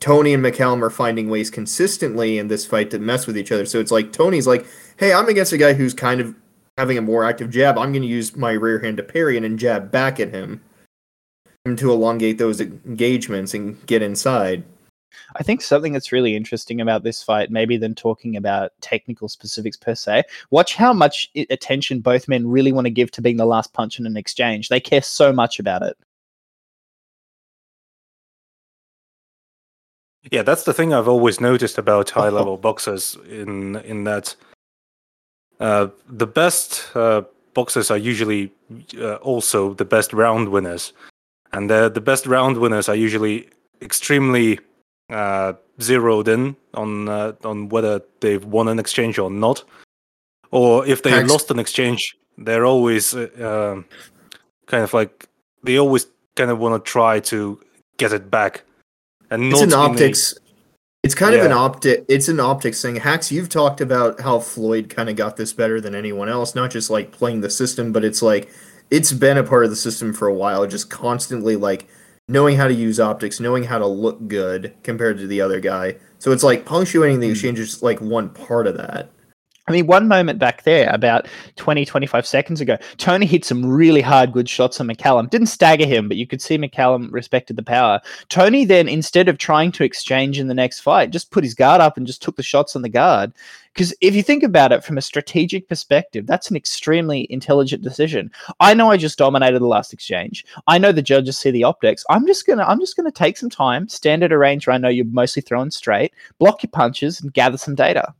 [0.00, 3.66] Toney and McCallum are finding ways consistently in this fight to mess with each other.
[3.66, 4.66] So it's like Toney's like,
[4.96, 6.34] hey, I'm against a guy who's kind of
[6.76, 7.78] having a more active jab.
[7.78, 10.62] I'm gonna use my rear hand to parry and then jab back at him.
[11.64, 14.64] and To elongate those engagements and get inside.
[15.36, 19.76] I think something that's really interesting about this fight, maybe than talking about technical specifics
[19.76, 23.46] per se, watch how much attention both men really want to give to being the
[23.46, 24.68] last punch in an exchange.
[24.68, 25.96] They care so much about it.
[30.30, 34.34] Yeah, that's the thing I've always noticed about high level boxers in in that
[35.60, 37.22] uh, the best uh,
[37.54, 38.52] boxers are usually
[38.98, 40.92] uh, also the best round winners,
[41.52, 43.48] and the the best round winners are usually
[43.80, 44.58] extremely
[45.10, 49.64] uh, zeroed in on uh, on whether they've won an exchange or not,
[50.50, 51.30] or if they Thanks.
[51.30, 53.28] lost an exchange, they're always uh,
[53.74, 53.84] um,
[54.66, 55.28] kind of like
[55.62, 57.60] they always kind of want to try to
[57.96, 58.62] get it back,
[59.30, 60.34] and It's an optics.
[61.04, 61.58] It's kind of an Yeah.
[61.58, 62.04] optic.
[62.08, 62.96] It's an optics thing.
[62.96, 66.56] Hax, you've talked about how Floyd kind of got this better than anyone else.
[66.56, 68.50] Not just like playing the system, but it's like
[68.90, 70.66] it's been a part of the system for a while.
[70.66, 71.86] Just constantly like
[72.28, 75.96] knowing how to use optics, knowing how to look good compared to the other guy.
[76.18, 77.32] So it's like punctuating the Hmm.
[77.32, 79.10] exchange is like one part of that.
[79.66, 84.00] I mean, one moment back there, about 20, 25 seconds ago, Toney hit some really
[84.00, 85.28] hard, good shots on McCallum.
[85.28, 88.00] Didn't stagger him, but you could see McCallum respected the power.
[88.30, 91.82] Toney then, instead of trying to exchange in the next fight, just put his guard
[91.82, 93.30] up and just took the shots on the guard.
[93.78, 98.28] Because if you think about it from a strategic perspective, that's an extremely intelligent decision.
[98.58, 100.44] I know I just dominated the last exchange.
[100.66, 102.04] I know the judges see the optics.
[102.10, 104.78] I'm just gonna, I'm just gonna take some time, stand at a range where I
[104.78, 108.12] know you're mostly throwing straight, block your punches, and gather some data.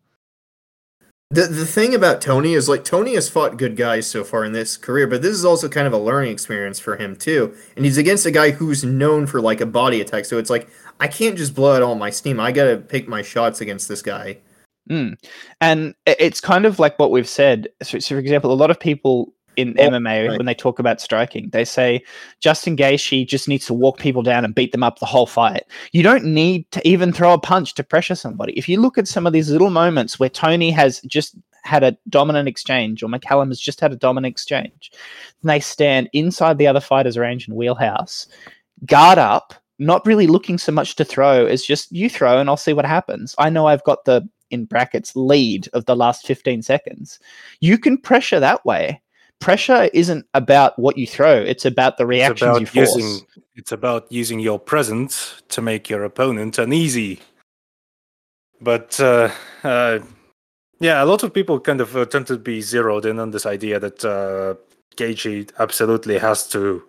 [1.30, 4.52] The the thing about Toney is like Toney has fought good guys so far in
[4.52, 7.52] this career, but this is also kind of a learning experience for him too.
[7.74, 10.68] And he's against a guy who's known for like a body attack, so it's like
[11.00, 12.38] I can't just blow out all my steam.
[12.38, 14.38] I gotta pick my shots against this guy.
[14.88, 15.18] Mm.
[15.60, 17.68] And it's kind of like what we've said.
[17.82, 20.38] So, so for example, a lot of people in Oh, MMA, right.
[20.38, 22.02] when they talk about striking, they say
[22.40, 25.64] Justin Gaethje just needs to walk people down and beat them up the whole fight.
[25.90, 28.52] You don't need to even throw a punch to pressure somebody.
[28.52, 31.98] If you look at some of these little moments where Toney has just had a
[32.08, 34.92] dominant exchange or McCallum has just had a dominant exchange,
[35.42, 38.28] and they stand inside the other fighter's range and wheelhouse,
[38.86, 42.56] guard up, not really looking so much to throw as just you throw and I'll
[42.56, 43.34] see what happens.
[43.38, 47.18] I know I've got the in brackets lead of the last 15 seconds.
[47.60, 49.00] You can pressure that way.
[49.40, 52.96] Pressure isn't about what you throw, it's about the it's about you force.
[52.96, 57.20] using it's about using your presence to make your opponent uneasy.
[58.60, 59.30] But uh,
[59.62, 60.00] uh,
[60.80, 63.46] yeah, a lot of people kind of uh, tend to be zeroed in on this
[63.46, 64.54] idea that uh,
[64.96, 66.82] Gaethje absolutely has to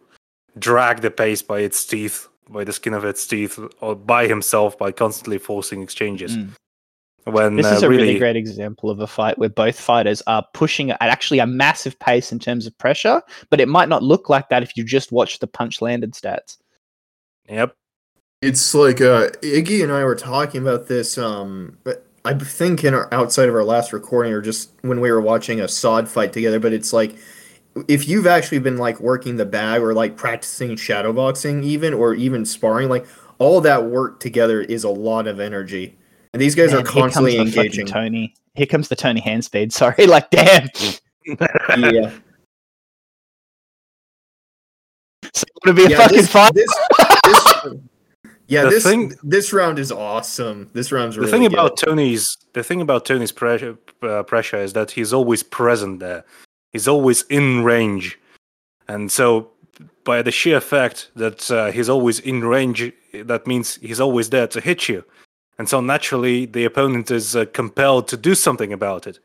[0.57, 4.77] drag the pace by its teeth, by the skin of its teeth, or by himself
[4.77, 6.37] by constantly forcing exchanges.
[6.37, 6.49] Mm.
[7.25, 10.21] When This uh, is a really, really great example of a fight where both fighters
[10.25, 14.03] are pushing at actually a massive pace in terms of pressure, but it might not
[14.03, 16.57] look like that if you just watch the punch landed stats.
[17.47, 17.75] yep,
[18.41, 21.17] It's like uh, Iggy and I were talking about this.
[21.17, 25.11] Um, but I think in our outside of our last recording, or just when we
[25.11, 26.59] were watching a Saad fight together.
[26.59, 27.15] But it's like
[27.87, 32.45] if you've actually been like working the bag or like practicing shadowboxing, even or even
[32.45, 33.05] sparring, like
[33.37, 35.97] all that work together is a lot of energy.
[36.33, 37.85] And these guys Man, are constantly here comes the fucking engaging.
[37.87, 38.33] Toney.
[38.55, 39.73] Here comes the Toney hand speed.
[39.81, 40.67] Sorry, like damn.
[41.25, 42.11] yeah,
[45.33, 45.97] So it would be a yeah.
[45.97, 46.53] fucking This, fight.
[46.53, 46.73] this,
[47.25, 47.73] this,
[48.47, 50.69] Yeah, The this thing- this round is awesome.
[50.73, 51.53] This round's the really thing good.
[51.53, 56.23] about Toney's the thing about Toney's pressure uh, pressure is that he's always present there.
[56.73, 58.17] He's always in range,
[58.87, 59.51] and so
[60.03, 64.47] by the sheer fact that uh, he's always in range, that means he's always there
[64.47, 65.03] to hit you,
[65.59, 69.19] and so naturally the opponent is uh, compelled to do something about it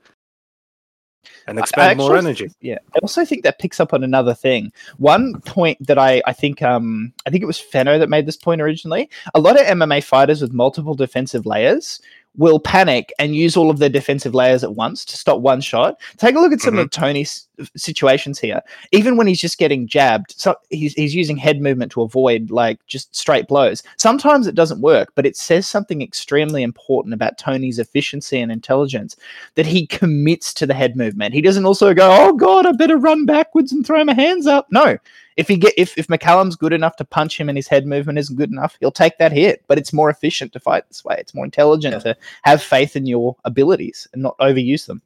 [1.46, 2.50] and expend more energy.
[2.60, 4.72] Yeah, I also think that picks up on another thing.
[4.98, 8.36] One point that I, I think um I think it was Fenno that made this
[8.36, 9.08] point originally.
[9.34, 12.00] A lot of MMA fighters with multiple defensive layers
[12.36, 16.00] will panic and use all of their defensive layers at once to stop one shot.
[16.16, 18.60] Take a look at some of Toney's situations here.
[18.92, 22.84] Even when he's just getting jabbed, so he's he's using head movement to avoid like
[22.86, 23.82] just straight blows.
[23.96, 29.16] Sometimes it doesn't work, but it says something extremely important about Toney's efficiency and intelligence
[29.54, 31.34] that he commits to the head movement.
[31.34, 34.66] He doesn't also go, "Oh God, I better run backwards and throw my hands up."
[34.70, 34.96] No,
[35.36, 38.18] if he get if if McCallum's good enough to punch him and his head movement
[38.18, 39.62] isn't good enough, he'll take that hit.
[39.66, 41.16] But it's more efficient to fight this way.
[41.18, 45.02] It's more intelligent to have faith in your abilities and not overuse them.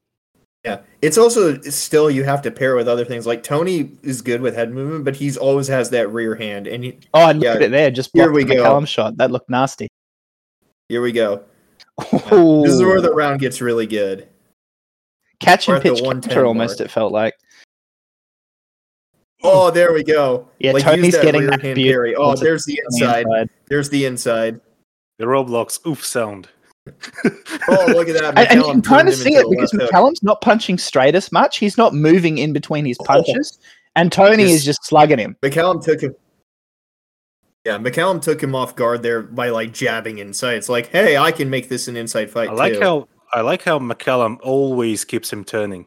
[0.65, 3.27] Yeah, it's also it's still you have to pair with other things.
[3.27, 6.67] Like Toney is good with head movement, but he's always has that rear hand.
[6.67, 8.65] And he, Oh, and Yeah, look at it there, just here we the go.
[8.65, 9.17] McCallum shot.
[9.19, 9.89] That looked nasty.
[10.89, 11.45] here we go.
[12.13, 14.29] This is where the round gets really good.
[15.41, 16.81] catch we're and at pitch 110 counter almost.
[16.81, 16.87] mark.
[16.89, 17.35] It felt like.
[19.45, 20.49] Oh, there we go.
[20.59, 22.25] Yeah, like, Toney's that getting rear that hand beautiful.
[22.25, 23.27] Oh, there's the the inside.
[23.27, 23.51] inside.
[23.69, 24.61] There's the inside.
[25.19, 26.49] The Roblox oof sound.
[27.69, 28.39] Oh, look at that.
[28.39, 29.91] And, and you can kind of see it because left hook.
[29.93, 31.59] McCallum's not punching straight as much.
[31.59, 33.05] He's not moving in between his Oh.
[33.05, 33.59] punches,
[33.97, 35.37] and Toney Just- is just slugging him.
[35.43, 36.15] McCallum took him.
[37.67, 40.55] Yeah, McCallum took him off guard there by like jabbing inside.
[40.55, 42.81] It's like, hey, I can make this an inside fight I like too.
[42.81, 45.85] how I like how McCallum always keeps him turning.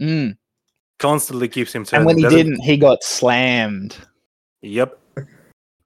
[0.00, 0.36] Mm.
[0.98, 2.00] Constantly keeps him turning.
[2.00, 3.96] And when he Doesn't- didn't, he got slammed.
[4.60, 4.98] Yep.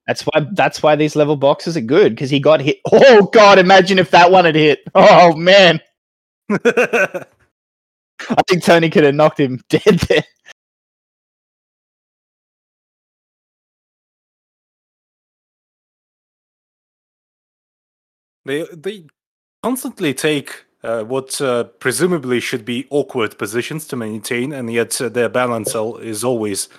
[0.09, 0.47] That's why.
[0.53, 2.79] That's why these level boxes are good because he got hit.
[2.91, 3.59] Oh God!
[3.59, 4.81] Imagine if that one had hit.
[4.95, 5.81] Oh man!
[6.51, 7.27] I
[8.49, 10.25] think Toney could have knocked him dead there.
[18.47, 19.05] They they
[19.63, 25.11] constantly take uh, what uh, presumably should be awkward positions to maintain, and yet uh,
[25.11, 26.71] their balance al- is always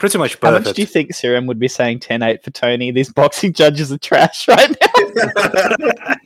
[0.00, 2.90] pretty much How much do you think Serum would be saying 10-8 for Toney?
[2.90, 6.16] These boxing judges are trash right now.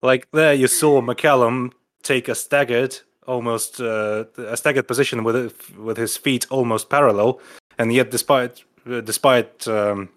[0.01, 1.71] like there, you saw McCallum
[2.01, 7.39] take a staggered, almost uh, a staggered position with it- with his feet almost parallel,
[7.77, 10.09] and yet despite uh, despite um,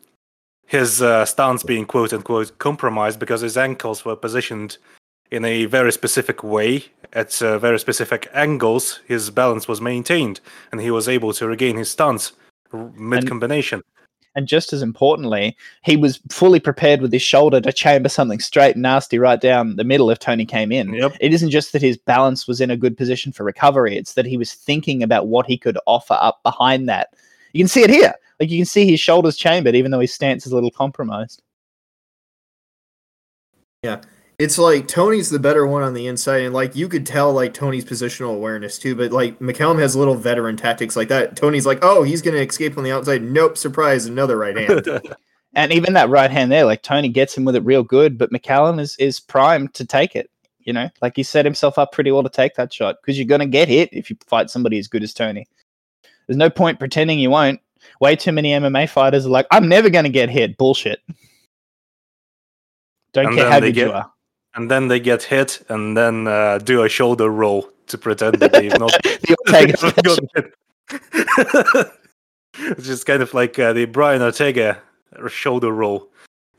[0.66, 4.78] his uh, stance being quote unquote compromised because his ankles were positioned
[5.30, 10.80] in a very specific way at uh, very specific angles, his balance was maintained, and
[10.80, 12.32] he was able to regain his stance
[12.72, 13.82] mid combination.
[14.36, 18.74] and just as importantly, he was fully prepared with his shoulder to chamber something straight
[18.74, 20.92] and nasty right down the middle if Toney came in.
[20.92, 21.16] Yep.
[21.20, 24.26] It isn't just that his balance was in a good position for recovery, it's that
[24.26, 27.14] he was thinking about what he could offer up behind that.
[27.54, 28.14] You can see it here.
[28.38, 31.42] Like you can see his shoulders chambered, even though his stance is a little compromised.
[34.38, 37.54] It's like Toney's the better one on the inside, and like you could tell like
[37.54, 38.94] Toney's positional awareness too.
[38.94, 41.36] But like McCallum has little veteran tactics like that.
[41.36, 43.22] Toney's like, oh, he's gonna escape on the outside.
[43.22, 44.86] Nope, surprise, another right hand.
[45.56, 48.30] And even that right hand there, like Toney gets him with it real good, but
[48.30, 50.30] McCallum is is primed to take it.
[50.60, 53.26] You know, like he set himself up pretty well to take that shot because you're
[53.26, 55.48] gonna get hit if you fight somebody as good as Toney.
[56.26, 57.58] There's no point pretending you won't.
[58.02, 60.58] Way too many MMA fighters are like, I'm never gonna get hit.
[60.58, 61.00] Bullshit.
[63.14, 64.12] Don't And care how they good you are.
[64.56, 68.52] And then they get hit, and then uh, do a shoulder roll to pretend that
[68.52, 71.92] they've not The Ortega Never got hit.
[72.76, 74.80] it's just kind of like uh, the Brian Ortega
[75.28, 76.08] shoulder roll.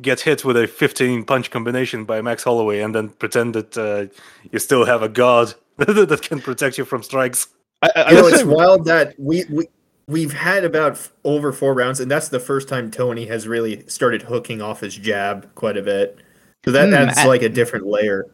[0.02, 4.06] Get hit with a 15 punch combination by Max Holloway, and then pretend that uh,
[4.52, 7.48] you still have a guard that can protect you from strikes.
[7.82, 9.68] I, I, you know, it's wild that we we
[10.08, 13.88] we've had about f- over four rounds, and that's the first time Toney has really
[13.88, 16.20] started hooking off his jab quite a bit.
[16.66, 18.26] So that Hmm, that's and- like a different layer.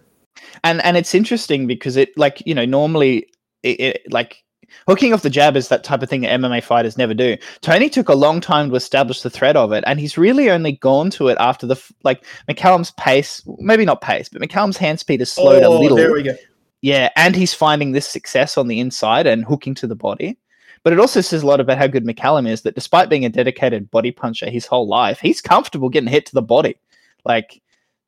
[0.63, 3.27] and and it's interesting because it like you know normally
[3.61, 4.43] it, it like
[4.87, 7.37] hooking off the jab is that type of thing that MMA fighters never do.
[7.61, 10.73] Toney took a long time to establish the threat of it, and he's really only
[10.73, 15.19] gone to it after the like McCallum's pace, maybe not pace, but McCallum's hand speed
[15.21, 15.97] has slowed a Oh, little.
[15.97, 16.35] there we go.
[16.81, 20.37] Yeah, and he's finding this success on the inside and hooking to the body.
[20.83, 23.29] But it also says a lot about how good McCallum is that despite being a
[23.29, 26.75] dedicated body puncher his whole life, he's comfortable getting hit to the body.
[27.23, 27.61] Like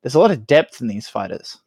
[0.06, 1.58] there's a lot of depth in these fighters.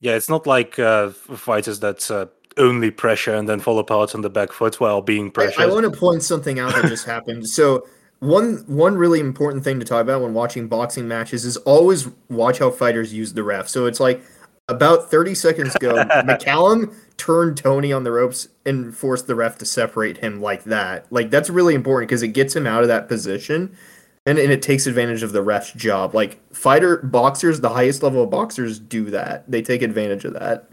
[0.00, 2.26] Yeah, it's not like uh, fighters that uh,
[2.58, 5.62] only pressure and then fall apart on the back foot while being I, pressured.
[5.62, 7.48] I want to point something out that just happened.
[7.48, 7.88] So
[8.18, 12.58] one one really important thing to talk about when watching boxing matches is always watch
[12.58, 13.68] how fighters use the ref.
[13.68, 14.22] So it's like
[14.68, 19.64] about 30 seconds ago, McCallum turned Toney on the ropes and forced the ref to
[19.64, 21.10] separate him like that.
[21.10, 23.74] Like that's really important because it gets him out of that position
[24.28, 26.14] and, and it takes advantage of the ref's job.
[26.14, 29.50] Like fighter boxers, the highest level of boxers do that.
[29.50, 30.68] They take advantage of that.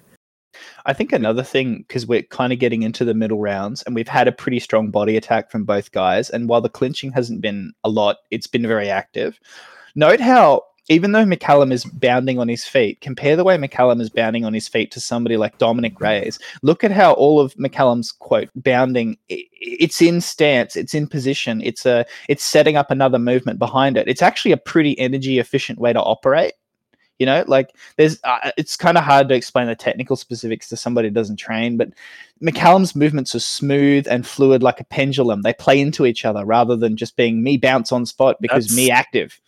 [0.86, 4.08] I think another thing, because we're kind of getting into the middle rounds and we've
[4.08, 6.30] had a pretty strong body attack from both guys.
[6.30, 9.40] And while the clinching hasn't been a lot, it's been very active.
[9.96, 14.10] Note how, even though McCallum is bounding on his feet, compare the way McCallum is
[14.10, 16.38] bounding on his feet to somebody like Dominick Reyes.
[16.62, 21.86] Look at how all of McCallum's quote bounding it's in stance, it's in position, it's
[21.86, 24.08] a, it's setting up another movement behind it.
[24.08, 26.54] It's actually a pretty energy efficient way to operate.
[27.18, 30.78] You know, like there's uh, it's kind of hard to explain the technical specifics to
[30.78, 31.88] somebody who doesn't train but
[32.44, 36.76] mccallum's movements are smooth and fluid like a pendulum they play into each other rather
[36.76, 39.40] than just being me bounce on spot because That's- me active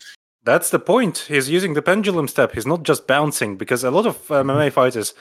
[0.47, 1.25] That's the point.
[1.27, 2.53] He's using the pendulum step.
[2.53, 5.13] He's not just bouncing because a lot of MMA fighters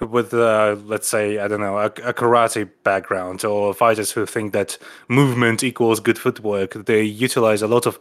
[0.00, 4.52] with, uh, let's say, I don't know, a, a karate background or fighters who think
[4.52, 7.98] that movement equals good footwork, they utilize a lot of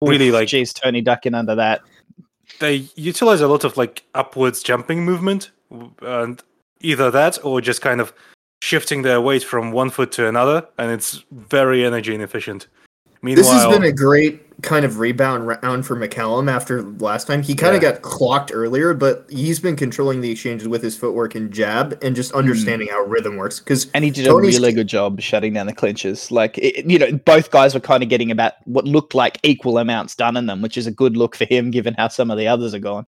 [0.00, 1.80] really Oof, like geez toney ducking under that
[2.60, 5.50] they utilize a lot of like upwards jumping movement
[6.02, 6.42] and
[6.80, 8.12] either that or just kind of
[8.62, 12.68] shifting their weight from one foot to another and it's very energy inefficient
[13.22, 17.42] meanwhile This has been a great kind of rebound round for McCallum after last time.
[17.42, 17.92] He kind of Yeah.
[17.92, 22.14] got clocked earlier, but he's been controlling the exchanges with his footwork and jab and
[22.14, 22.38] just hmm.
[22.38, 23.58] understanding how rhythm works.
[23.58, 26.88] Because and he did Toney's- a really good job shutting down the clinches like it,
[26.90, 30.36] you know both guys were kind of getting about what looked like equal amounts done
[30.36, 32.74] in them which is a good look for him given how some of the others
[32.74, 33.04] are going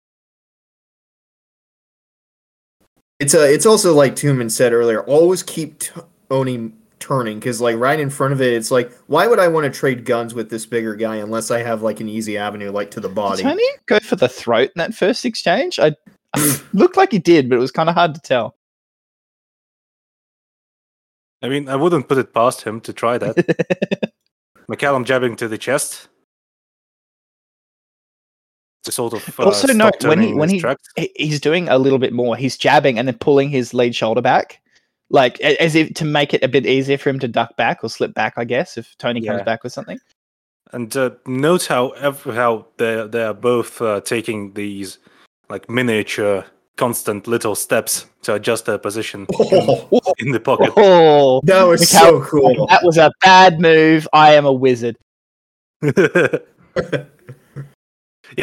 [3.21, 5.03] it's a, it's also like Tooman said earlier.
[5.05, 5.83] Always keep
[6.29, 6.73] Toney
[7.05, 9.71] turning because like right in front of it, it's like why would I want to
[9.79, 13.01] trade guns with this bigger guy unless I have like an easy avenue like to
[13.01, 13.43] the body?
[13.43, 13.55] Did body?
[13.57, 15.79] Toney go for the throat in that first exchange?
[15.79, 15.95] I
[16.73, 18.57] looked like he did, but it was kind of hard to tell.
[21.43, 23.37] i mean i wouldn't put it past him to try that
[24.71, 26.09] mccallum jabbing to the chest
[28.85, 30.63] to sort of uh, Also stop note, when he- when he-
[30.97, 32.37] He- He's doing a little bit more.
[32.37, 34.61] He's jabbing and then pulling his lead shoulder back,
[35.11, 37.89] like as if to make it a bit easier for him to duck back or
[37.89, 38.35] slip back.
[38.37, 39.99] I guess if Toney comes back with something.
[40.73, 41.93] And uh, note how
[42.33, 44.99] how they they are both uh, taking these
[45.49, 46.45] like miniature,
[46.77, 50.73] constant little steps to adjust their position Oh, in the pocket.
[50.77, 52.67] Oh, that was McCallum- so cool.
[52.69, 54.09] that was a bad move.
[54.13, 54.97] I am a wizard.
[55.93, 55.93] yeah,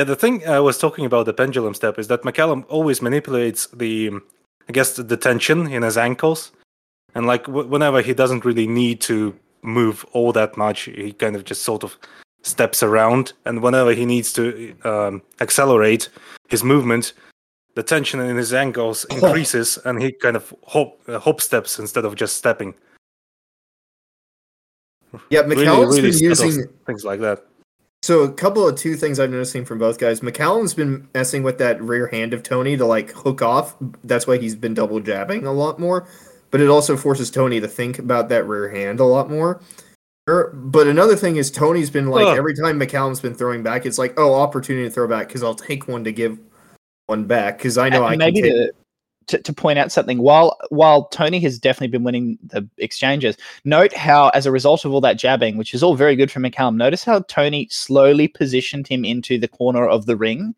[0.04, 4.12] the thing I was talking about the pendulum step is that McCallum always manipulates the,
[4.70, 6.52] I guess, the tension in his ankles,
[7.16, 11.36] and like w- whenever he doesn't really need to move all that much, he kind
[11.36, 11.98] of just sort of
[12.44, 16.10] steps around, and whenever he needs to um, accelerate
[16.50, 17.14] his movement,
[17.76, 22.06] the tension in his ankles increases, and he kind of hop uh, hop steps instead
[22.06, 22.74] of just stepping.
[25.30, 27.46] Yeah, Really, McCallum's really been using things like that.
[28.04, 30.22] So a couple of two things I've noticing from both guys.
[30.22, 33.76] McCallum's been messing with that rear hand of Toney to like hook off.
[34.04, 36.08] That's why he's been double jabbing a lot more.
[36.50, 39.62] But it also forces Toney to think about that rear hand a lot more.
[40.28, 42.38] Er, But another thing is Toney's been like Ugh.
[42.38, 45.56] every time McCallum's been throwing back, it's like oh opportunity to throw back because I'll
[45.56, 46.40] take one to give
[47.06, 48.52] one back because I know And I can maybe take.
[48.54, 48.72] to,
[49.28, 53.94] to, to point out something, while while Toney has definitely been winning the exchanges, note
[53.94, 56.76] how as a result of all that jabbing, which is all very good for McCallum,
[56.76, 60.56] notice how Toney slowly positioned him into the corner of the ring.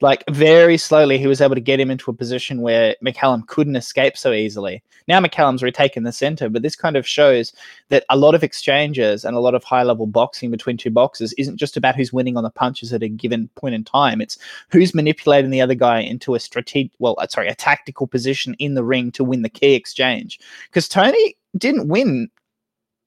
[0.00, 3.74] Like very slowly, he was able to get him into a position where McCallum couldn't
[3.74, 4.82] escape so easily.
[5.08, 7.52] Now McCallum's retaken the center, but this kind of shows
[7.88, 11.32] that a lot of exchanges and a lot of high level boxing between two boxers
[11.32, 14.20] isn't just about who's winning on the punches at a given point in time.
[14.20, 14.38] It's
[14.70, 18.74] who's manipulating the other guy into a strategic, well, uh, sorry, a tactical position in
[18.74, 20.38] the ring to win the key exchange.
[20.68, 22.30] Because Toney didn't win,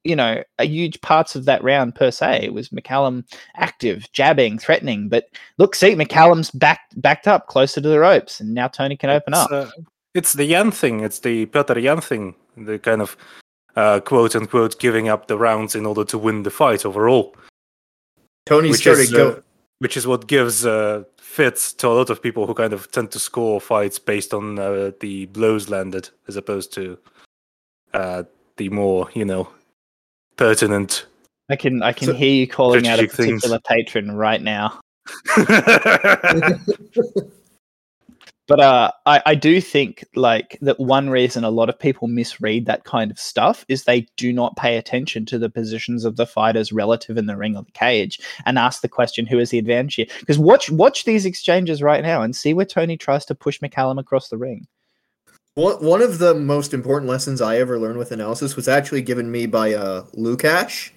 [0.04, 2.42] you know, a huge parts of that round per se.
[2.44, 3.24] It was McCallum
[3.56, 5.10] active, jabbing, threatening.
[5.10, 5.26] But
[5.58, 9.34] look, see, McCallum's backed backed up closer to the ropes, and now Toney can open
[9.34, 9.52] It's, up.
[9.52, 9.70] uh,
[10.14, 11.02] it's the Yan thing.
[11.02, 12.36] It's the Peter Yan thing.
[12.58, 13.16] The kind of
[13.76, 17.36] uh, quote unquote giving up the rounds in order to win the fight overall,
[18.46, 19.30] Toney which started is, go.
[19.30, 19.42] uh,
[19.80, 23.12] which is what gives uh, fits to a lot of people who kind of tend
[23.12, 26.98] to score fights based on uh, the blows landed as opposed to
[27.94, 28.24] uh,
[28.58, 29.48] the more you know
[30.42, 31.06] pertinent.
[31.50, 33.42] I can I can so- hear you calling out a strategic things.
[33.42, 34.80] particular patron right now.
[38.52, 42.66] But uh, I, I do think like that one reason a lot of people misread
[42.66, 46.26] that kind of stuff is they do not pay attention to the positions of the
[46.26, 49.58] fighters relative in the ring or the cage and ask the question, who has the
[49.58, 50.08] advantage here?
[50.20, 53.98] Because watch watch these exchanges right now and see where Toney tries to push McCallum
[53.98, 54.68] across the ring.
[55.56, 59.48] One of the most important lessons I ever learned with analysis was actually given me
[59.48, 60.92] by uh Lukash.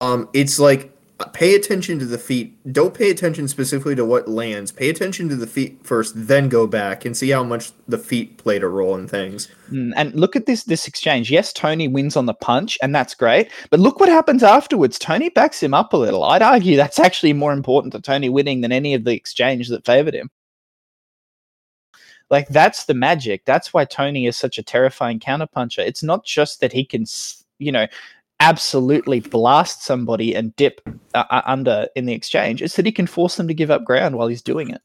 [0.00, 0.92] Um, it's like
[1.32, 2.56] pay attention to the feet.
[2.72, 4.72] Don't pay attention specifically to what lands.
[4.72, 8.38] Pay attention to the feet first, then go back and see how much the feet
[8.38, 9.46] played a role in things.
[9.70, 11.30] Mm, and look at this this exchange.
[11.30, 13.52] Yes, Toney wins on the punch, and that's great.
[13.70, 14.98] But look what happens afterwards.
[14.98, 16.24] Toney backs him up a little.
[16.24, 19.86] I'd argue that's actually more important to Toney winning than any of the exchange that
[19.86, 20.28] favored him.
[22.32, 23.44] Like that's the magic.
[23.44, 25.80] That's why Toney is such a terrifying counterpuncher.
[25.80, 27.04] It's not just that he can,
[27.58, 27.86] you know,
[28.40, 30.80] absolutely blast somebody and dip
[31.14, 32.62] uh, uh, under in the exchange.
[32.62, 34.80] It's that he can force them to give up ground while he's doing it.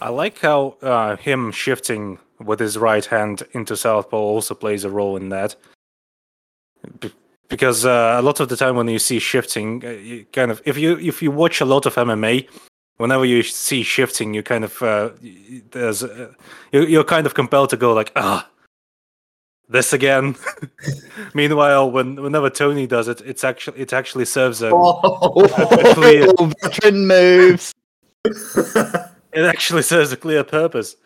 [0.00, 4.90] I like how uh, him shifting with his right hand into southpaw also plays a
[4.90, 5.56] role in that.
[7.48, 10.62] Because uh, a lot of the time when you see shifting, uh, you kind of
[10.64, 12.48] if you if you watch a lot of MMA,
[12.96, 15.10] whenever you see shifting, you kind of uh,
[15.70, 16.04] there's
[16.72, 18.48] you're kind of compelled to go like ah
[19.72, 20.36] this again.
[21.34, 26.26] Meanwhile, when whenever Toney does it, it's actually it actually serves a, oh, a clear
[26.62, 27.72] veteran moves.
[28.24, 30.96] it actually serves a clear purpose.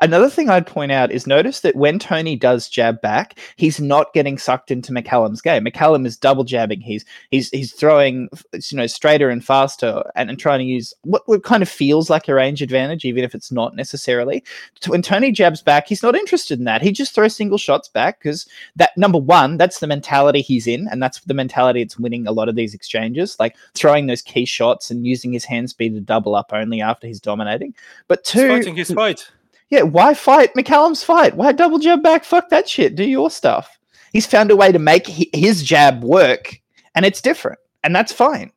[0.00, 4.12] Another thing I'd point out is notice that when Toney does jab back, he's not
[4.12, 5.64] getting sucked into McCallum's game.
[5.64, 6.80] McCallum is double jabbing.
[6.80, 11.26] He's he's he's throwing you know straighter and faster and, and trying to use what,
[11.26, 14.44] what kind of feels like a range advantage, even if it's not necessarily.
[14.86, 16.82] When Toney jabs back, he's not interested in that.
[16.82, 20.88] He just throws single shots back because that number one, that's the mentality he's in,
[20.88, 24.44] and that's the mentality it's winning a lot of these exchanges, like throwing those key
[24.44, 27.74] shots and using his hand speed to double up only after he's dominating.
[28.08, 29.30] But two, he's fighting his fight.
[29.70, 31.36] Yeah, why fight McCallum's fight?
[31.36, 32.24] Why double jab back?
[32.24, 32.94] Fuck that shit.
[32.94, 33.78] Do your stuff.
[34.12, 36.60] He's found a way to make his jab work,
[36.94, 38.52] and it's different, and that's fine.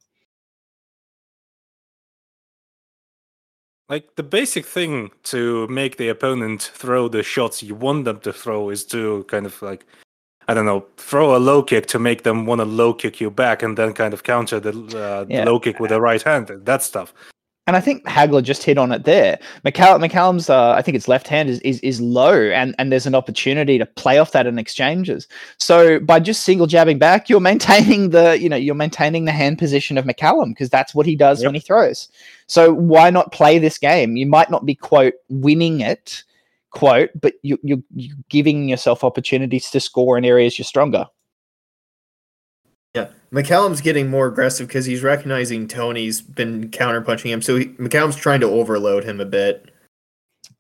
[3.90, 8.32] Like the basic thing to make the opponent throw the shots you want them to
[8.32, 9.86] throw is to kind of like
[10.48, 13.30] I don't know, throw a low kick to make them want to low kick you
[13.30, 15.44] back, and then kind of counter the, uh, yeah.
[15.44, 16.48] low kick with the right hand.
[16.48, 17.14] That stuff.
[17.70, 19.38] And I think Hagler just hit on it there.
[19.64, 23.06] McCall- McCallum's, uh, I think it's left hand is, is is low, and and there's
[23.06, 25.28] an opportunity to play off that in exchanges.
[25.60, 29.60] So by just single jabbing back, you're maintaining the you know you're maintaining the hand
[29.60, 31.50] position of McCallum because that's what he does yep.
[31.50, 32.10] when he throws.
[32.48, 34.18] So why not play this game?
[34.18, 36.24] You might not be quote winning it,
[36.72, 41.06] quote, but you, you're, you're giving yourself opportunities to score in areas you're stronger.
[43.00, 48.16] Yeah, McCallum's getting more aggressive because he's recognizing Toney's been counterpunching him, so he, McCallum's
[48.16, 49.72] trying to overload him a bit.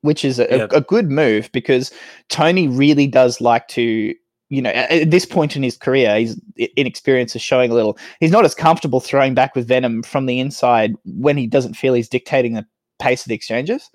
[0.01, 0.67] Which is a, yeah.
[0.71, 1.91] a, a good move because
[2.29, 4.13] Toney really does like to
[4.49, 6.39] you know, at this point in his career, his
[6.75, 7.97] inexperience is showing a little.
[8.19, 11.93] He's not as comfortable throwing back with Venom from the inside when he doesn't feel
[11.93, 12.65] he's dictating the
[12.97, 13.91] pace of the exchanges.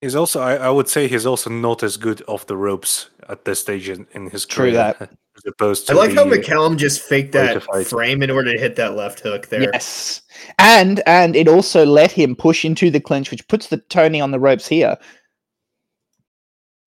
[0.00, 3.44] He's also, I, I would say, he's also not as good off the ropes at
[3.44, 4.94] this stage in, in his True career.
[4.98, 5.10] that.
[5.36, 8.76] as opposed to I like how McCallum just faked that frame in order to hit
[8.76, 9.70] that left hook there.
[9.72, 10.22] Yes,
[10.58, 14.30] and and it also let him push into the clinch, which puts the Toney on
[14.30, 14.96] the ropes here.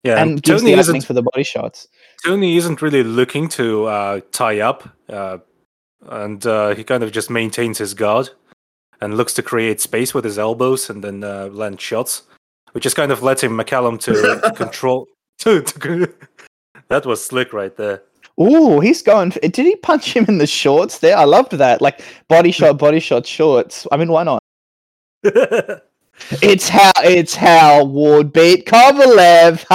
[0.04, 1.88] Yeah, and gives Toney the opening for the body shots.
[2.26, 5.38] Toney isn't really looking to uh, tie up, uh,
[6.08, 8.30] and uh, he kind of just maintains his guard
[9.02, 12.24] and looks to create space with his elbows and then uh, land shots,
[12.74, 15.08] which is kind of letting McCallum to control.
[15.40, 16.14] To, to,
[16.90, 18.04] that was slick right there.
[18.38, 19.30] Oh, he's going.
[19.30, 21.18] Did he punch him in the shorts there?
[21.18, 21.82] I loved that.
[21.82, 23.88] Like body shot, body shot, shorts.
[23.92, 24.44] I mean, why not?
[26.42, 29.66] it's how it's how Ward beat Kovalev.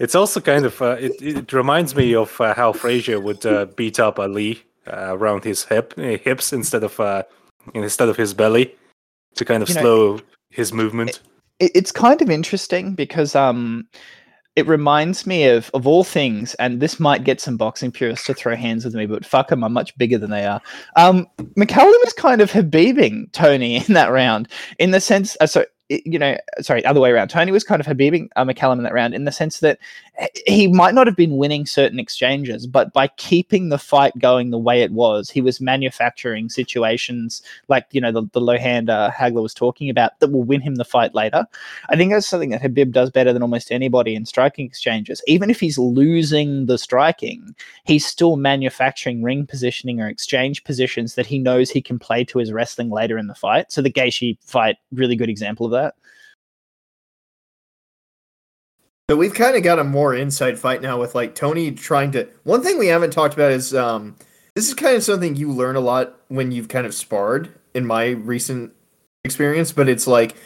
[0.00, 3.66] it's also kind of uh, it, it reminds me of uh, how Frazier would uh,
[3.76, 7.24] beat up Ali uh, around his hip uh, hips instead of uh,
[7.74, 8.74] instead of his belly
[9.34, 11.20] to kind of you slow know, his movement.
[11.58, 13.86] It, it's kind of interesting because um
[14.54, 18.34] it reminds me of of all things, and this might get some boxing purists to
[18.34, 20.60] throw hands with me, but fuck them, I'm much bigger than they are.
[20.96, 21.26] Um,
[21.58, 25.36] McCallum is kind of Khabibing Toney in that round, in the sense.
[25.40, 25.64] Uh, so
[26.04, 27.28] you know, sorry, other way around.
[27.28, 29.78] Toney was kind of Khabibing uh, McCallum in that round in the sense that
[30.46, 34.58] he might not have been winning certain exchanges, but by keeping the fight going the
[34.58, 39.10] way it was, he was manufacturing situations like you know the, the low hand uh,
[39.10, 41.46] Hagler was talking about that will win him the fight later.
[41.88, 45.22] I think that's something that Khabib does better than almost anybody in striking exchanges.
[45.26, 51.26] Even if he's losing the striking, he's still manufacturing ring positioning or exchange positions that
[51.26, 53.72] he knows he can play to his wrestling later in the fight.
[53.72, 55.81] So the Gaethje fight, really good example of that.
[59.10, 62.28] So we've kind of got a more inside fight now with like Toney trying to.
[62.44, 64.16] One thing we haven't talked about is um,
[64.54, 67.86] this is kind of something you learn a lot when you've kind of sparred in
[67.86, 68.72] my recent
[69.24, 70.36] experience, but it's like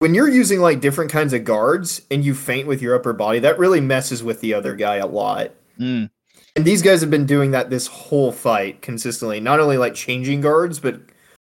[0.00, 3.38] when you're using like different kinds of guards and you faint with your upper body,
[3.38, 5.52] that really messes with the other guy a lot.
[5.78, 6.10] Mm.
[6.56, 10.40] And these guys have been doing that this whole fight consistently, not only like changing
[10.40, 11.00] guards, but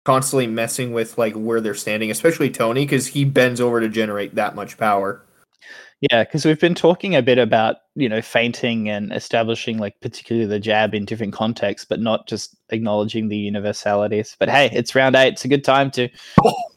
[0.04, 4.34] constantly messing with like where they're standing, especially Toney, because he bends over to generate
[4.34, 5.22] that much power.
[6.10, 10.46] Yeah, because we've been talking a bit about you know fainting and establishing like particularly
[10.46, 14.36] the jab in different contexts, but not just acknowledging the universalities.
[14.38, 16.08] But hey, it's round eight; it's a good time to.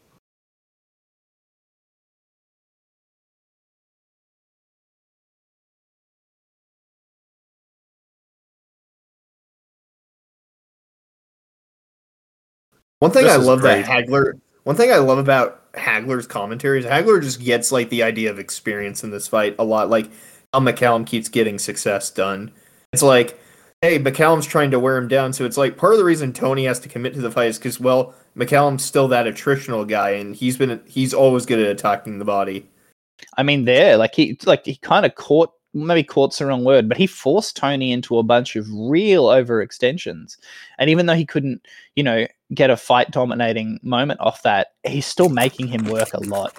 [12.99, 13.85] One thing This I love great.
[13.85, 14.39] that Hagler.
[14.63, 19.03] One thing I love about Hagler's commentaries, Hagler just gets like the idea of experience
[19.03, 19.89] in this fight a lot.
[19.89, 20.09] Like
[20.53, 22.51] how McCallum keeps getting success done.
[22.93, 23.39] It's like,
[23.81, 26.65] hey, McCallum's trying to wear him down, so it's like part of the reason Toney
[26.65, 30.35] has to commit to the fight is because well, McCallum's still that attritional guy, and
[30.35, 32.67] he's been he's always good at attacking the body.
[33.37, 36.87] I mean, there, like he, like he kind of caught, maybe caught's the wrong word,
[36.87, 40.37] but he forced Toney into a bunch of real overextensions.
[40.77, 45.05] And even though he couldn't, you know, get a fight dominating moment off that, he's
[45.05, 46.53] still making him work a lot.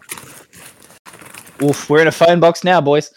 [1.63, 3.13] Oof, we're in a phone box now, boys.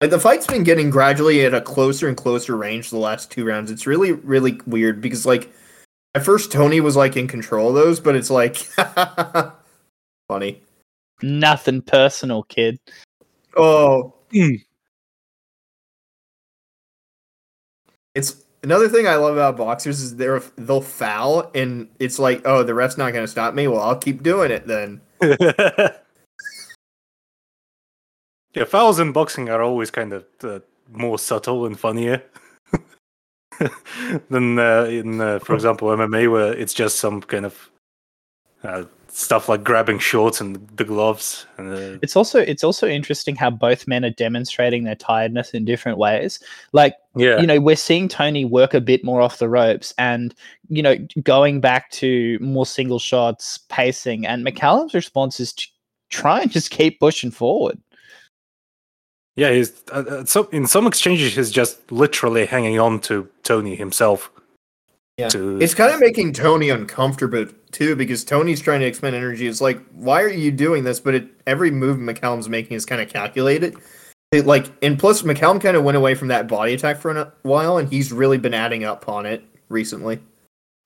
[0.00, 3.44] Like the fight's been getting gradually at a closer and closer range the last two
[3.44, 3.70] rounds.
[3.70, 5.52] It's really, really weird because like
[6.14, 8.56] at first Toney was like in control of those, but it's like
[10.28, 10.62] funny.
[11.22, 12.78] Nothing personal, kid.
[13.56, 14.62] Oh, Mm.
[18.14, 22.62] it's another thing I love about boxers is they're they'll foul and it's like, oh,
[22.62, 23.68] the ref's not going to stop me.
[23.68, 25.00] Well, I'll keep doing it then.
[28.54, 32.22] yeah, fouls in boxing are always kind of uh, more subtle and funnier
[34.30, 37.70] than uh, in, uh, for example, MMA, where it's just some kind of
[38.62, 41.46] uh, stuff like grabbing shorts and the gloves.
[41.58, 45.64] And, uh, It's also it's also interesting how both men are demonstrating their tiredness in
[45.64, 46.40] different ways.
[46.72, 50.34] Like yeah, you know we're seeing toney work a bit more off the ropes and
[50.68, 55.66] you know going back to more single shots pacing and mccallum's response is to
[56.10, 57.80] try and just keep pushing forward
[59.40, 59.52] yeah.
[59.52, 64.30] He's uh, uh, so in some exchanges he's just literally hanging on to Toney himself.
[65.20, 65.28] Yeah.
[65.28, 69.46] To, It's kind of making Toney uncomfortable too because Toney's trying to expend energy.
[69.46, 70.98] It's like, why are you doing this?
[70.98, 73.76] But it, every move McCallum's making is kind of calculated.
[74.32, 77.32] It, like, and plus McCallum kind of went away from that body attack for a
[77.42, 80.20] while, and he's really been adding up on it recently.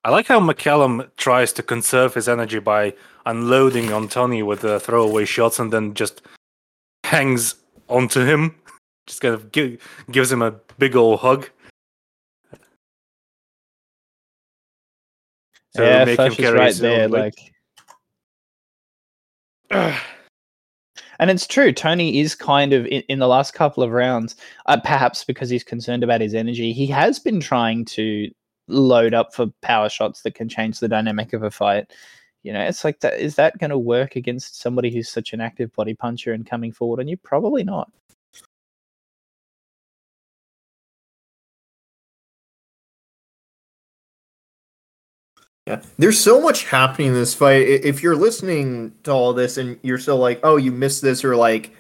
[0.03, 2.95] I like how McCallum tries to conserve his energy by
[3.27, 6.23] unloading on Toney with uh, throwaway shots and then just
[7.05, 7.55] hangs
[7.89, 8.55] onto him.
[9.07, 9.77] Just kind of gi-
[10.11, 11.51] gives him a big old hug.
[15.75, 17.35] To yeah make him carry right there weight.
[19.71, 19.95] like
[21.19, 24.79] and it's true toney is kind of in, in the last couple of rounds uh,
[24.81, 28.31] perhaps because he's concerned about his energy he has been trying to
[28.69, 31.93] load up for power shots that can change the dynamic of a fight.
[32.43, 35.41] You know it's like that is that going to work against somebody who's such an
[35.41, 37.01] active body puncher and coming forward?
[37.01, 37.91] And you probably not
[45.67, 47.67] Yeah, there's so much happening in this fight.
[47.67, 51.37] If you're listening to all this and you're still like, "Oh, you missed this," or
[51.37, 51.75] like,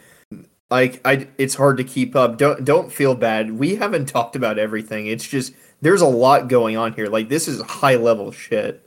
[0.70, 2.38] like I, it's hard to keep up.
[2.38, 3.52] Don't don't feel bad.
[3.58, 5.06] We haven't talked about everything.
[5.06, 7.08] It's just there's a lot going on here.
[7.08, 8.80] Like this is high level shit.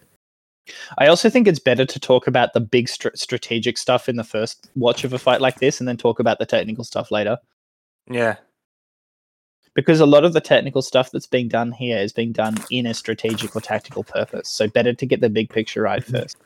[0.97, 4.23] I also think it's better to talk about the big str- strategic stuff in the
[4.23, 7.37] first watch of a fight like this and then talk about the technical stuff later.
[8.09, 8.35] Yeah.
[9.77, 12.87] Because a lot of the technical stuff that's being done here is being done in
[12.87, 14.49] a strategic or tactical purpose.
[14.49, 16.17] So better to get the big picture right mm-hmm.
[16.17, 16.37] first.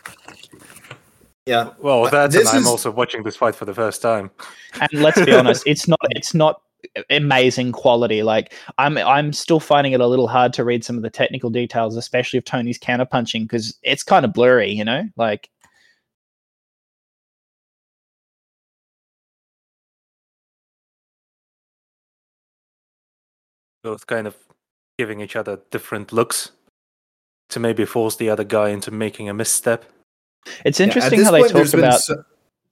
[1.46, 4.32] Yeah, Well, that's this and I'm is- also watching this fight for the first time.
[4.80, 6.62] And let's be honest, it's not it's not
[7.10, 8.22] amazing quality.
[8.22, 11.50] Like I'm I'm still finding it a little hard to read some of the technical
[11.50, 15.08] details, especially of Toney's counterpunching because it's kind of blurry, you know?
[15.16, 15.50] Like
[23.84, 24.36] both kind of
[24.98, 26.52] giving each other different looks
[27.50, 29.86] to maybe force the other guy into making a misstep.
[30.66, 32.24] it's interesting this how they point, talk about so-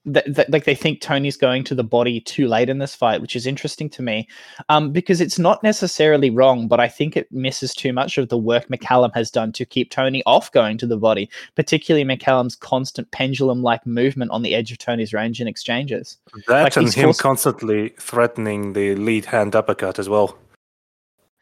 [0.05, 3.19] that, that like they think Toney's going to the body too late in this fight,
[3.21, 4.27] which is interesting to me,
[4.69, 8.37] um, because it's not necessarily wrong, but I think it misses too much of the
[8.37, 13.11] work McCallum has done to keep Toney off going to the body, particularly McCallum's constant
[13.11, 16.17] pendulum-like movement on the edge of Toney's range in exchanges.
[16.47, 20.37] That Like, and he's him forced- constantly threatening the lead hand uppercut as well.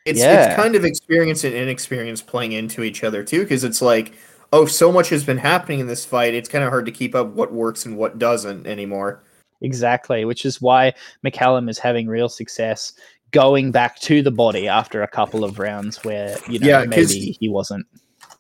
[0.08, 0.48] It's Yeah.
[0.48, 4.14] it's kind of experience and inexperience playing into each other too, because it's like,
[4.54, 6.34] oh, so much has been happening in this fight.
[6.34, 9.24] It's kind of hard to keep up what works and what doesn't anymore.
[9.62, 10.94] Exactly, which is why
[11.26, 12.94] McCallum is having real success
[13.32, 17.36] going back to the body after a couple of rounds where you know Yeah, maybe
[17.40, 17.86] he wasn't.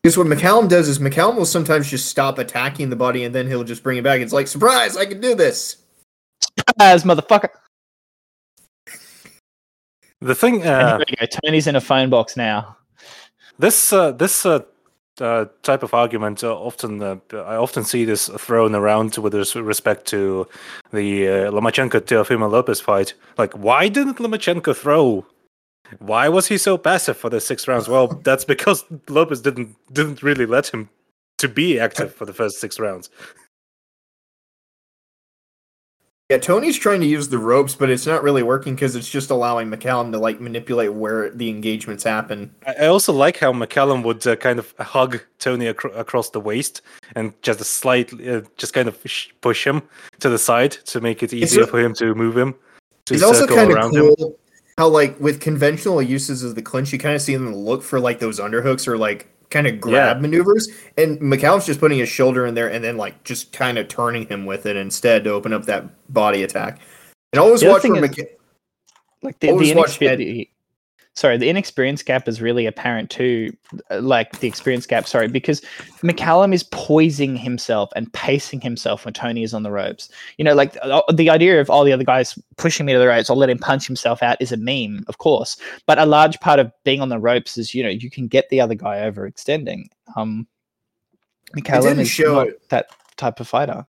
[0.01, 3.47] Because what McCallum does is McCallum will sometimes just stop attacking the body and then
[3.47, 4.21] he'll just bring it back.
[4.21, 5.77] It's like, surprise, I can do this.
[6.79, 7.49] As motherfucker.
[10.21, 11.25] The thing, uh, go.
[11.43, 12.75] Toney's in a phone box now.
[13.59, 14.61] this uh, this uh,
[15.21, 20.05] uh, type of argument uh, often uh, I often see this thrown around with respect
[20.07, 20.47] to
[20.91, 23.13] the uh, Lomachenko Teofimo Lopez fight.
[23.37, 25.25] Like, why didn't Lomachenko throw?
[25.99, 27.87] Why was he so passive for the six rounds?
[27.87, 30.89] Well, that's because Lopez didn't didn't really let him
[31.37, 33.09] to be active for the first six rounds.
[36.29, 39.29] Yeah, Toney's trying to use the ropes, but it's not really working because it's just
[39.29, 42.53] allowing McCallum to like manipulate where the engagements happen.
[42.65, 46.81] I also like how McCallum would uh, kind of hug Toney acro- across the waist
[47.15, 49.01] and just a slight, uh, just kind of
[49.39, 49.81] push him
[50.19, 52.55] to the side to make it easier for him to move him.
[53.05, 54.13] To It's also kind of around him.
[54.17, 54.37] cool
[54.77, 57.99] how like with conventional uses of the clinch, you kind of see them look for
[57.99, 60.21] like those underhooks or like kind of grab Yeah.
[60.21, 60.67] maneuvers,
[60.97, 64.27] and McCallum's just putting his shoulder in there and then like just kind of turning
[64.27, 66.79] him with it instead to open up that body attack.
[67.33, 68.27] And always watch thing where is- McC-
[69.23, 70.49] Like the, the watch Ed- the-
[71.17, 73.51] sorry, the inexperience gap is really apparent too.
[73.89, 75.61] uh, Like the experience gap, sorry, because
[76.03, 80.09] McCallum is poising himself and pacing himself when Toney is on the ropes.
[80.37, 83.07] You know, like uh, the idea of all the other guys pushing me to the
[83.07, 85.57] ropes, I'll let him punch himself out is a meme, of course.
[85.87, 88.47] But a large part of being on the ropes is, you know, you can get
[88.49, 89.85] the other guy overextending.
[90.15, 90.47] Um,
[91.55, 93.87] McCallum is show not that type of fighter.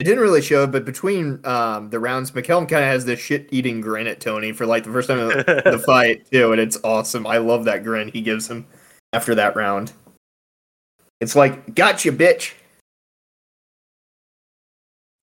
[0.00, 3.82] It didn't really show, but between um, the rounds, McCallum kind of has this shit-eating
[3.82, 6.78] grin at Toney for like the first time in the, the fight too, and it's
[6.82, 7.26] awesome.
[7.26, 8.66] I love that grin he gives him
[9.12, 9.92] after that round.
[11.20, 12.54] It's like, gotcha, bitch.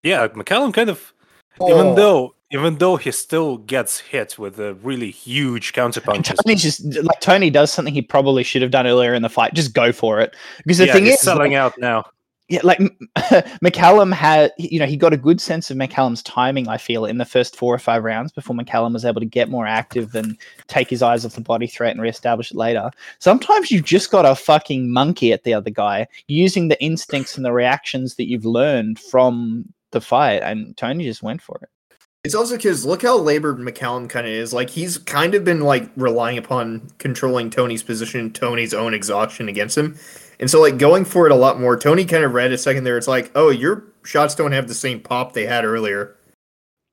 [0.04, 1.12] Yeah, McCallum kind of,
[1.60, 6.06] Oh, even though even though he still gets hit with a really huge counter And
[6.06, 6.40] punches.
[6.46, 9.54] Toney just like Toney does something he probably should have done earlier in the fight.
[9.54, 10.36] Just go for it.
[10.58, 12.06] Because the yeah, thing he's is, selling like, out now.
[12.50, 12.80] Yeah, like
[13.62, 16.70] McCallum had, you know, he got a good sense of McCallum's timing.
[16.70, 19.50] I feel in the first four or five rounds before McCallum was able to get
[19.50, 20.38] more active and
[20.68, 22.90] take his eyes off the body threat and reestablish it later.
[23.20, 27.46] Sometimes you've just got a fucking monkey at the other guy using the instincts and
[27.46, 31.70] the reactions that you've learned from the fight, and Toney just went for it.
[32.24, 34.52] It's also because look how labored McCallum kind of is.
[34.52, 39.78] Like he's kind of been like relying upon controlling Toney's position, Toney's own exhaustion against
[39.78, 39.98] him,
[40.40, 41.78] and so like going for it a lot more.
[41.78, 42.98] Toney kind of read a second there.
[42.98, 46.16] It's like, oh, your shots don't have the same pop they had earlier.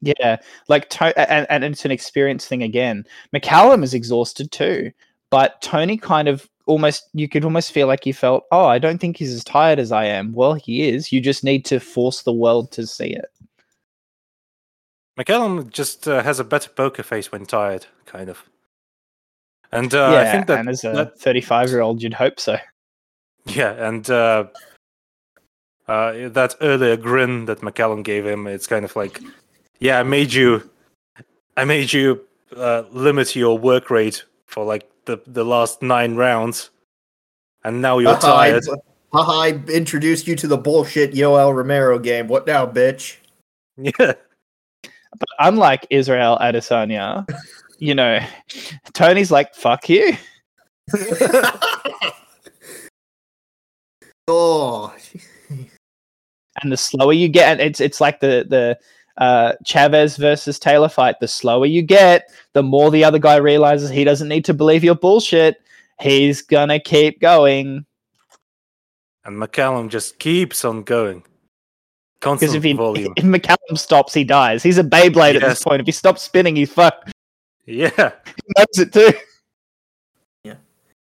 [0.01, 0.37] Yeah,
[0.69, 3.05] like to- and, and it's an experience thing again.
[3.35, 4.93] McCallum is exhausted too,
[5.31, 8.99] but Toney kind of almost you could almost feel like he felt, oh, I don't
[8.99, 10.33] think he's as tired as I am.
[10.33, 11.11] Well, he is.
[11.13, 13.27] You just need to force the world to see it.
[15.19, 18.43] McCallum just uh, has a better poker face when tired, kind of.
[19.73, 22.39] And uh, yeah, I think that and as a that- 35 year old, you'd hope
[22.41, 22.57] so.
[23.47, 24.47] Yeah, and uh,
[25.87, 29.21] uh, that earlier grin that McCallum gave him, it's kind of like,
[29.81, 30.69] yeah, I made you,
[31.57, 32.23] I made you
[32.57, 36.71] uh, limit your work rate for like the the last nine rounds,
[37.65, 38.65] and now you're Haha, I- tired.
[39.13, 42.29] haha, I introduced you to the bullshit Yoel Romero game.
[42.29, 43.17] What now, bitch?
[43.77, 43.93] Yeah,
[45.19, 47.29] But unlike Israel Adesanya,
[47.79, 48.21] you know,
[48.95, 50.17] Toney's like, fuck you.
[54.29, 54.95] oh,
[56.63, 58.79] and the slower you get and it's it's like the the
[59.17, 61.17] uh, Chavez versus Taylor fight.
[61.21, 64.83] The slower you get, the more the other guy realizes he doesn't need to believe
[64.83, 65.57] your bullshit.
[66.01, 67.87] He's gonna keep going
[69.25, 71.23] and McCallum just keeps on going,
[72.21, 73.15] because if he volume.
[73.17, 74.63] if McCallum stops, he dies.
[74.63, 75.81] He's a Beyblade at this point.
[75.81, 77.13] If he stops spinning, he's fucked.
[77.67, 79.13] Yeah, He knows it too.
[80.45, 80.57] Yeah.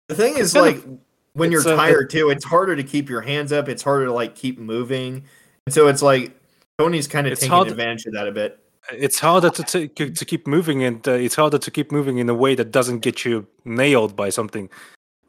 [0.07, 0.99] The thing is, It's kind like,
[1.34, 3.69] when it's you're a- tired too, it's harder to keep your hands up.
[3.69, 5.23] It's harder to like keep moving,
[5.65, 6.36] and so it's like
[6.77, 8.57] Toney's kind of taking hard- advantage of that a bit.
[8.91, 12.29] it's harder to take to keep moving, and uh, it's harder to keep moving in
[12.29, 14.69] a way that doesn't get you nailed by something,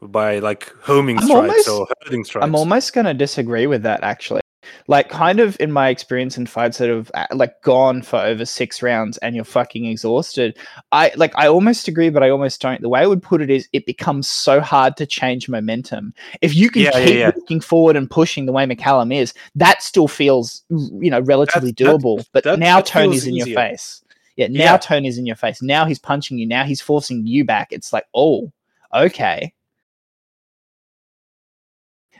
[0.01, 2.43] by like homing I'm strikes almost- or herding strikes.
[2.45, 4.41] I'm almost going to disagree with that actually.
[4.87, 8.45] Like, kind of in my experience in fights that have uh, like gone for over
[8.45, 10.57] six rounds and you're fucking exhausted,
[10.91, 12.81] I like I almost agree, but I almost don't.
[12.81, 16.13] The way I would put it is, it becomes so hard to change momentum.
[16.41, 17.31] If you can Yeah, yeah, keep yeah.
[17.35, 21.83] looking forward and pushing the way McCallum is, that still feels you know relatively That-
[21.85, 22.25] that- doable.
[22.31, 24.01] but that- now Toney's in your face.
[24.35, 24.77] Yeah, now Yeah.
[24.77, 25.61] Toney's in your face.
[25.61, 26.47] Now he's punching you.
[26.47, 27.67] Now he's forcing you back.
[27.71, 28.51] It's like, oh,
[28.93, 29.53] okay.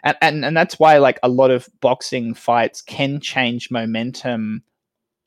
[0.03, 4.63] And, and and that's why like a lot of boxing fights can change momentum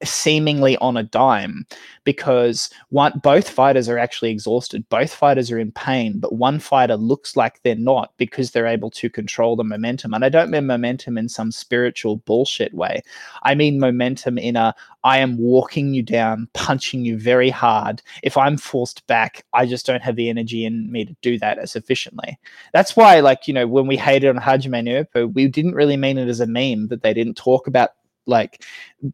[0.04, 1.66] seemingly on a dime
[2.04, 4.86] because one both fighters are actually exhausted.
[4.88, 8.90] Both fighters are in pain but one fighter looks like they're not because they're able
[8.90, 10.12] to control the momentum.
[10.14, 13.02] And i don't mean momentum in some spiritual bullshit way.
[13.42, 14.74] I mean momentum in a
[15.04, 18.02] i am walking you down punching you very hard.
[18.22, 21.58] If i'm forced back i just don't have the energy in me to do that
[21.58, 22.38] as efficiently.
[22.72, 26.18] That's why like you know when we hated on hajime Nuopu, we didn't really mean
[26.18, 27.90] it as a meme that they didn't talk about
[28.26, 28.64] like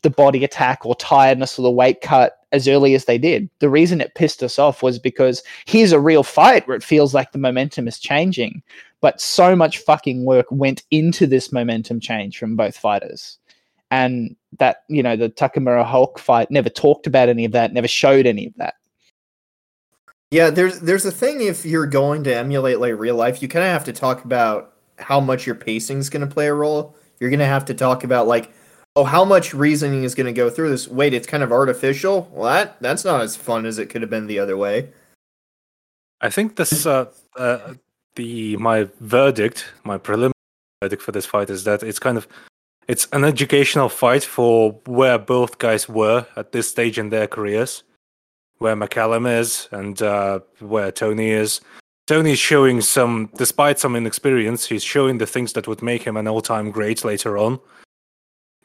[0.02, 3.48] the body attack or tiredness or the weight cut as early as they did.
[3.60, 7.14] The reason it pissed us off was because here's a real fight where it feels
[7.14, 8.62] like the momentum is changing,
[9.00, 13.38] but so much fucking work went into this momentum change from both fighters.
[13.90, 17.88] And that, you know, the Takamura Hawk fight never talked about any of that, never
[17.88, 18.74] showed any of that.
[20.30, 23.66] Yeah, there's there's a thing if you're going to emulate like real life, you kind
[23.66, 26.96] of have to talk about how much your pacing is going to play a role.
[27.20, 28.50] You're going to have to talk about like,
[28.96, 30.88] oh, how much reasoning is going to go through this.
[30.88, 32.28] Wait, it's kind of artificial.
[32.32, 34.88] Well, that that's not as fun as it could have been the other way.
[36.20, 37.74] I think this uh, uh,
[38.14, 40.32] the my verdict, my preliminary
[40.82, 42.28] verdict for this fight is that it's kind of
[42.88, 47.84] it's an educational fight for where both guys were at this stage in their careers,
[48.58, 51.60] where McCallum is and uh, where Toney is.
[52.08, 56.26] Toney's showing some, despite some inexperience, he's showing the things that would make him an
[56.26, 57.60] all-time great later on.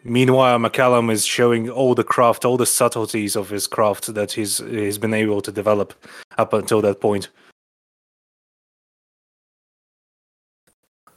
[0.07, 4.59] Meanwhile, McCallum is showing all the craft, all the subtleties of his craft that he's
[4.59, 5.93] he's been able to develop
[6.37, 7.27] up until that point.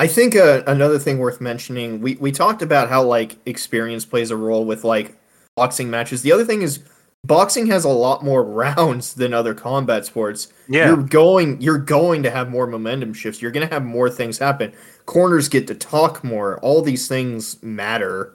[0.00, 4.32] I think uh, another thing worth mentioning, we we talked about how like experience plays
[4.32, 5.16] a role with like
[5.54, 6.22] boxing matches.
[6.22, 6.80] The other thing is
[7.24, 10.48] boxing has a lot more rounds than other combat sports.
[10.68, 13.40] Yeah, You're going you're going to have more momentum shifts.
[13.40, 14.72] You're going to have more things happen.
[15.06, 16.58] Corners get to talk more.
[16.58, 18.34] All these things matter.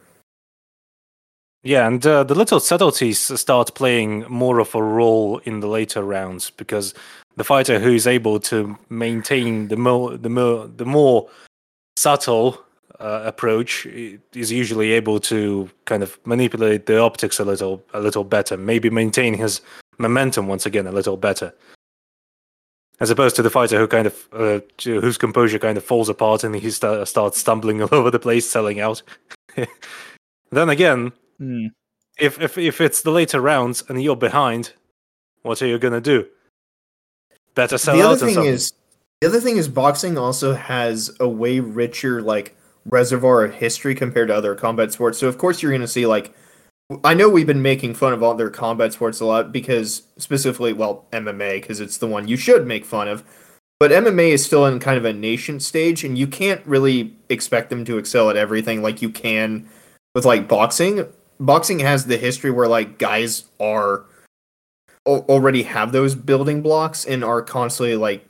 [1.66, 6.04] Yeah, and uh, the little subtleties start playing more of a role in the later
[6.04, 6.94] rounds because
[7.38, 11.28] the fighter who is able to maintain the more the more the more
[11.98, 12.62] subtle
[13.00, 18.24] uh, approach is usually able to kind of manipulate the optics a little a little
[18.24, 19.62] better, maybe maintain his
[19.98, 21.52] momentum once again a little better.
[23.00, 26.44] As opposed to the fighter who kind of uh, whose composure kind of falls apart
[26.44, 29.02] and he sta starts stumbling all over the place, selling out.
[30.52, 31.68] then again, Hmm.
[32.20, 34.74] if if if it's the later rounds and you're behind,
[35.42, 36.28] what are you gonna do?
[37.56, 38.54] Better sell the out other thing something.
[38.54, 38.74] is
[39.22, 42.56] the other thing is boxing also has a way richer like
[42.86, 45.18] reservoir of history compared to other combat sports.
[45.18, 46.34] So of course you're going to see like
[47.04, 51.06] I know we've been making fun of other combat sports a lot because specifically well
[51.12, 53.24] MMA because it's the one you should make fun of.
[53.80, 57.70] But MMA is still in kind of a nascent stage and you can't really expect
[57.70, 59.68] them to excel at everything like you can
[60.14, 61.08] with like boxing.
[61.40, 64.06] Boxing has the history where like guys are
[65.08, 68.26] al- already have those building blocks and are constantly like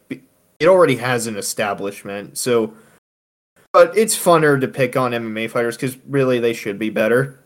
[0.60, 2.38] it already has an establishment.
[2.38, 2.74] So
[3.74, 7.40] but it's funner to pick on MMA fighters cuz really they should be better.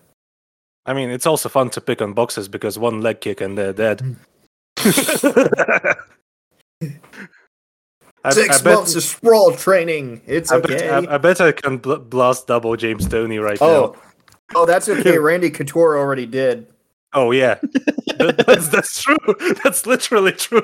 [0.86, 3.74] I mean, it's also fun to pick on boxers because one leg kick and they're
[3.74, 4.00] dead.
[4.00, 4.16] Mm.
[8.24, 10.22] I, 6 I bet, months of sprawl training.
[10.26, 10.78] It's I, okay.
[10.78, 13.96] bet, I, I bet I can bl- blast double James Toney right oh.
[14.56, 15.18] Oh, that's okay.
[15.20, 16.68] Randy Couture already did.
[17.14, 17.56] Oh yeah,
[18.18, 19.18] That- that's that's true.
[19.64, 20.62] That's literally true.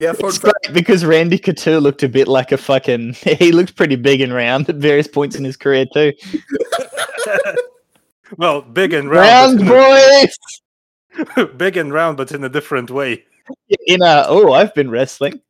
[0.00, 3.14] Yeah, It's great because Randy Couture looked a bit like a fucking.
[3.38, 6.12] He looked pretty big and round at various points in his career too.
[8.36, 10.36] well, big and round, Round but
[11.36, 11.48] boys.
[11.56, 13.24] big and round, but in a different way.
[13.86, 15.40] In a oh, I've been wrestling.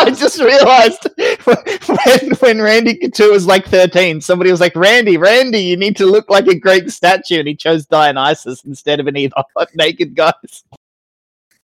[0.00, 1.08] I just realized
[1.44, 6.06] when, when Randy Couture was like 13, somebody was like, Randy, Randy, you need to
[6.06, 7.38] look like a Greek statue.
[7.38, 10.64] And he chose Dionysus instead of an of the naked guys.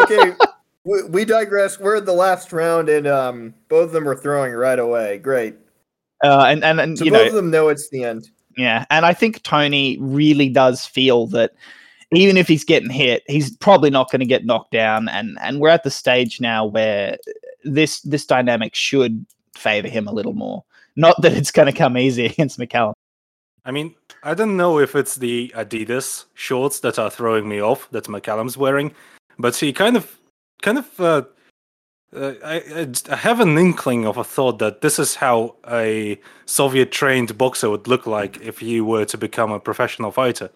[0.01, 0.35] okay,
[0.85, 1.79] we, we digress.
[1.79, 5.19] We're in the last round, and um, both of them are throwing right away.
[5.19, 5.57] Great.
[6.25, 8.31] Uh, and, and, and So you both know, of them know it's the end.
[8.57, 11.53] Yeah, and I think Toney really does feel that
[12.13, 15.61] even if he's getting hit, he's probably not going to get knocked down, and and
[15.61, 17.17] we're at the stage now where
[17.65, 20.65] this this dynamic should favor him a little more.
[20.97, 22.95] Not that it's going to come easy against McCallum.
[23.65, 27.89] I mean, I don't know if it's the Adidas shorts that are throwing me off
[27.91, 28.93] that McCallum's wearing,
[29.39, 30.19] but he kind of,
[30.63, 31.23] kind of, uh,
[32.15, 37.39] uh, I, I have an inkling of a thought that this is how a Soviet-trained
[37.39, 40.51] boxer would look like if he were to become a professional fighter.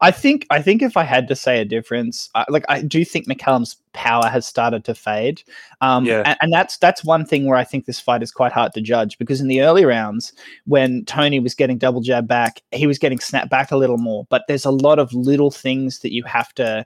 [0.00, 3.04] I think I think if I had to say a difference, I, like I do
[3.04, 5.42] think McCallum's power has started to fade,
[5.80, 6.22] um, Yeah.
[6.24, 8.80] and, and that's that's one thing where I think this fight is quite hard to
[8.80, 10.32] judge because in the early rounds
[10.66, 14.26] when Toney was getting double jab back, he was getting snapped back a little more,
[14.30, 16.84] but there's a lot of little things that you have to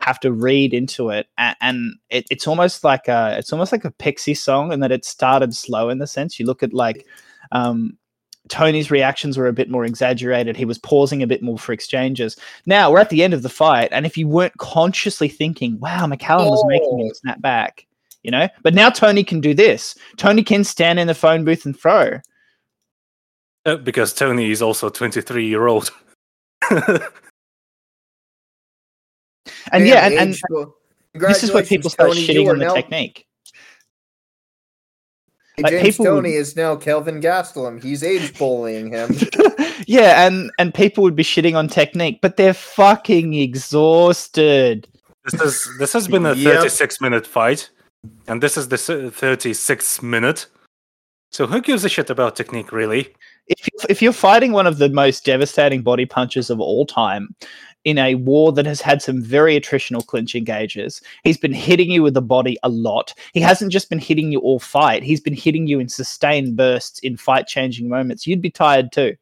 [0.00, 3.84] have to read into it, and, and it, it's almost like a it's almost like
[3.84, 7.06] a Pixie song, in that it started slow in the sense you look at like.
[7.52, 7.96] Um,
[8.48, 10.56] Toney's reactions were a bit more exaggerated.
[10.56, 12.36] He was pausing a bit more for exchanges.
[12.66, 16.06] Now we're at the end of the fight, and if you weren't consciously thinking, "Wow,
[16.06, 17.14] McCallum was making him Oh.
[17.14, 17.86] snap back,"
[18.22, 19.94] you know, but now Toney can do this.
[20.16, 22.18] Toney can stand in the phone booth and throw.
[23.66, 25.90] Uh, because Toney is also 23 year old.
[29.72, 30.42] And Man, yeah, and, and age
[31.14, 33.26] this is where people start Toney, shitting on the now- technique.
[35.60, 37.82] Hey, like, James people would- Toney is now Kelvin Gastelum.
[37.82, 39.10] He's age bullying him.
[39.86, 44.88] yeah, and and people would be shitting on technique, but they're fucking exhausted.
[45.24, 46.56] This is this has been a Yep.
[46.58, 47.70] 36 minute fight,
[48.26, 50.46] and this is the 36th minute.
[51.32, 53.14] So who gives a shit about technique, really?
[53.46, 57.34] if you- if you're fighting one of the most devastating body punches of all time
[57.84, 62.02] in a war that has had some very attritional clinch engages, he's been hitting you
[62.02, 63.14] with the body a lot.
[63.32, 66.98] He hasn't just been hitting you all fight; he's been hitting you in sustained bursts
[67.00, 68.26] in fight-changing moments.
[68.26, 69.16] You'd be tired too.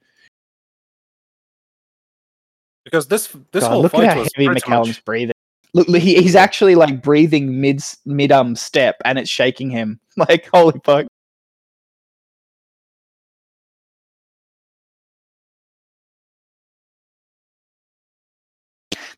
[2.84, 5.34] Because this this God, whole look fight at how was heavy McCallum's much, breathing.
[5.74, 10.00] Look, look, he, he's actually like breathing mid mid um step, and it's shaking him.
[10.18, 11.06] Like holy fuck.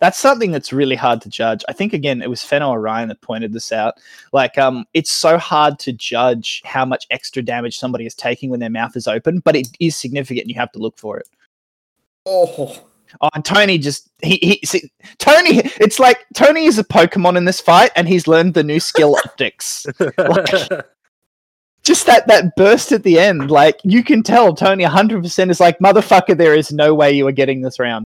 [0.00, 1.62] That's something that's really hard to judge.
[1.68, 3.94] I think again, it was Fenno Orion that pointed this out.
[4.32, 8.60] Like, um, it's so hard to judge how much extra damage somebody is taking when
[8.60, 10.44] their mouth is open, but it is significant.
[10.44, 11.28] and You have to look for it.
[12.26, 12.82] Oh,
[13.20, 15.62] Oh, and Toney just he, he see, Toney.
[15.80, 19.16] It's like Toney is a Pokemon in this fight, and he's learned the new skill
[19.24, 19.86] optics.
[21.82, 25.60] Just that that burst at the end, like you can tell Toney 100 percent is
[25.60, 26.36] like motherfucker.
[26.36, 28.04] There is no way you are getting this round.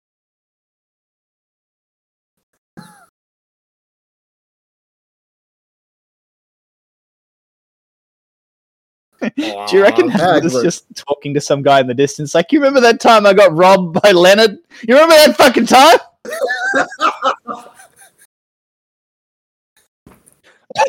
[9.21, 9.31] Do
[9.77, 12.33] you reckon Aw, Howard was just talking to some guy in the distance?
[12.33, 14.57] Like, you remember that time I got robbed by Leonard?
[14.87, 15.99] You remember that fucking time?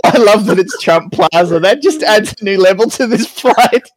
[0.04, 1.58] I love that it's Trump Plaza.
[1.58, 3.88] That just adds a new level to this fight.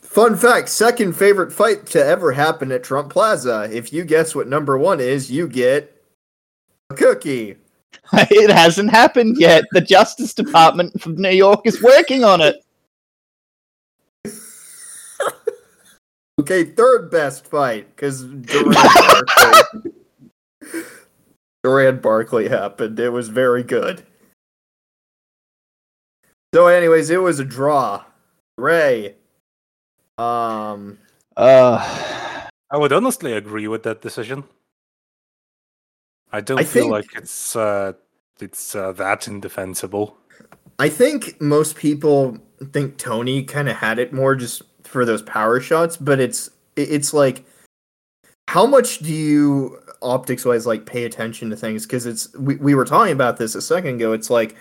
[0.00, 3.68] Fun fact: second favorite fight to ever happen at Trump Plaza.
[3.70, 6.02] If you guess what number one is, you get
[6.90, 7.56] a cookie.
[8.12, 9.64] It hasn't happened yet.
[9.72, 12.56] The Justice Department from New York is working on it.
[16.40, 19.92] Okay, third best fight because Duran Barkley.
[21.62, 22.98] Duran Barkley happened.
[22.98, 24.02] It was very good.
[26.54, 28.04] So, anyways, it was a draw.
[28.56, 29.16] Ray.
[30.16, 30.98] Um.
[31.36, 34.44] Uh, I would honestly agree with that decision.
[36.32, 37.92] I don't I feel think- like it's uh,
[38.40, 40.16] it's uh, that indefensible.
[40.78, 42.38] I think most people
[42.72, 47.12] think Toney kind of had it more just for those power shots, but it's it's
[47.12, 47.44] like
[48.48, 52.74] how much do you optics wise like pay attention to things because it's we, we
[52.74, 54.56] were talking about this a second ago it's like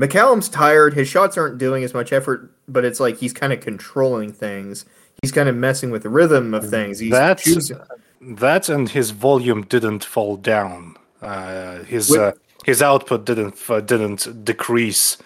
[0.00, 3.60] McCallum's tired his shots aren't doing as much effort but it's like he's kind of
[3.60, 4.84] controlling things
[5.20, 7.78] he's kind of messing with the rhythm of things he's That's choosing
[8.20, 10.96] that, and his volume didn't fall down.
[11.24, 12.32] Uh, his Wait- uh,
[12.64, 15.18] his output didn't uh, didn't decrease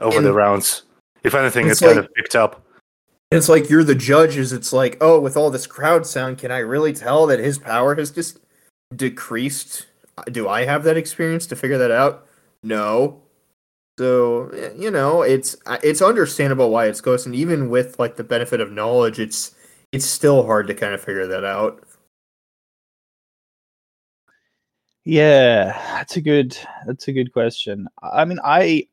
[0.00, 0.82] over the rounds.
[1.24, 2.62] If anything, It's it kind like- of picked up.
[3.30, 6.58] it's like you're the judges it's like oh with all this crowd sound can I
[6.58, 8.38] really tell that his power has just
[8.94, 9.86] decreased.
[10.30, 12.26] Do I have that experience to figure that out?
[12.62, 13.22] No.
[13.98, 18.24] So eh, you know, it's it's understandable why it's ghost, and even with like the
[18.24, 19.54] benefit of knowledge, it's
[19.92, 21.82] it's still hard to kind of figure that out.
[25.04, 26.56] Yeah, that's a good
[26.86, 27.88] that's a good question.
[28.02, 28.86] I mean, I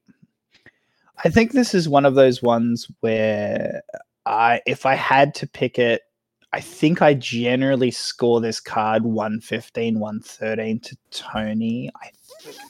[1.23, 3.81] I think this is one of those ones where
[4.25, 6.01] I if I had to pick it,
[6.51, 11.91] I think I generally score this card 115, 113 to Toney.
[11.95, 12.09] I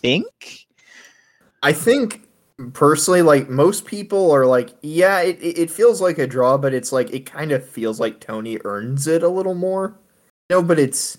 [0.02, 0.66] think.
[1.64, 2.28] I think
[2.74, 6.92] personally, like most people are like, yeah, it, it feels like a draw, but it's
[6.92, 9.98] like it kind of feels like Toney earns it a little more.
[10.50, 11.18] No, but it's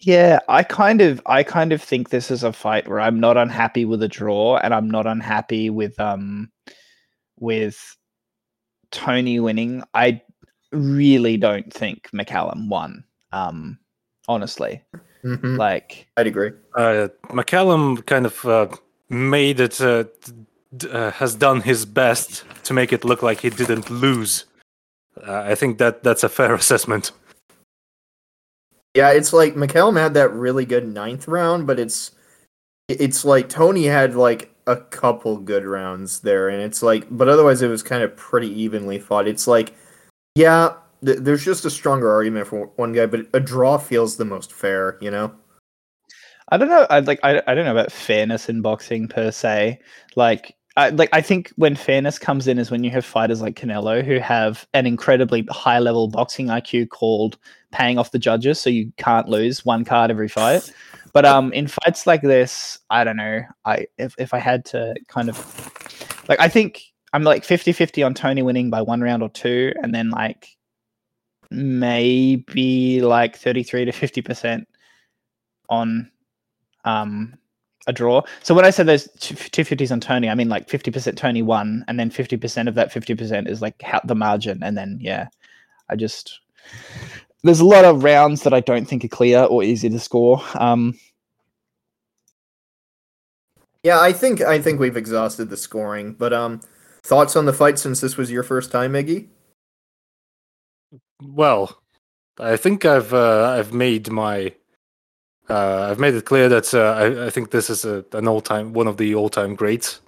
[0.00, 3.36] yeah, I kind of I kind of think this is a fight where I'm not
[3.36, 6.50] unhappy with a draw and I'm not unhappy with um
[7.38, 7.96] with
[8.90, 9.82] Toney winning.
[9.94, 10.20] I
[10.72, 13.04] really don't think McCallum won.
[13.32, 13.78] Um
[14.28, 14.82] honestly.
[15.24, 15.58] Mhm.
[15.58, 16.52] Like I'd agree.
[16.74, 18.68] Uh, McCallum kind of uh,
[19.10, 20.04] made it, uh,
[20.76, 24.46] d- uh, has done his best to make it look like he didn't lose.
[25.26, 27.12] Uh, I think that that's a fair assessment.
[28.94, 32.12] Yeah, it's like McCallum had that really good ninth round, but it's
[32.88, 37.62] it's like Toney had like a couple good rounds there, and it's like, but otherwise
[37.62, 39.28] it was kind of pretty evenly fought.
[39.28, 39.74] It's like,
[40.34, 44.24] yeah, th- there's just a stronger argument for one guy, but a draw feels the
[44.24, 45.32] most fair, you know?
[46.50, 46.86] I don't know.
[46.90, 47.20] I like.
[47.22, 49.78] I, I don't know about fairness in boxing per se.
[50.16, 51.10] Like, I like.
[51.12, 54.66] I think when fairness comes in is when you have fighters like Canelo who have
[54.72, 57.36] an incredibly high level boxing IQ called
[57.70, 60.72] paying off the judges, so you can't lose one card every fight.
[61.12, 63.42] But um, in fights like this, I don't know.
[63.66, 65.36] I if if I had to kind of
[66.30, 66.82] like, I think
[67.12, 70.56] I'm like 50-50 on Toney winning by one round or two, and then like
[71.50, 74.66] maybe like thirty three to fifty percent
[75.68, 76.10] on
[76.86, 77.34] um
[77.86, 78.22] a draw.
[78.42, 81.42] So when I said those two fifties on Toney, I mean like fifty percent Toney
[81.42, 84.76] won, and then fifty percent of that fifty percent is like how, the margin, and
[84.76, 85.28] then yeah,
[85.88, 86.40] I just
[87.42, 90.42] there's a lot of rounds that I don't think are clear or easy to score.
[90.54, 90.94] Um,
[93.82, 96.60] Yeah, I think I think we've exhausted the scoring, but um,
[97.02, 99.28] thoughts on the fight since this was your first time, Iggy?
[101.22, 101.80] Well,
[102.38, 104.54] I think I've uh, I've made my
[105.50, 108.40] uh, I've made it clear that uh, I, I think this is a, an all
[108.40, 110.00] time one of the all time greats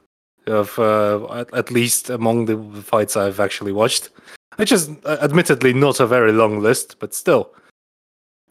[0.47, 4.10] of uh, at, at least among the fights I've actually watched,
[4.56, 7.52] which is uh, admittedly not a very long list, but still,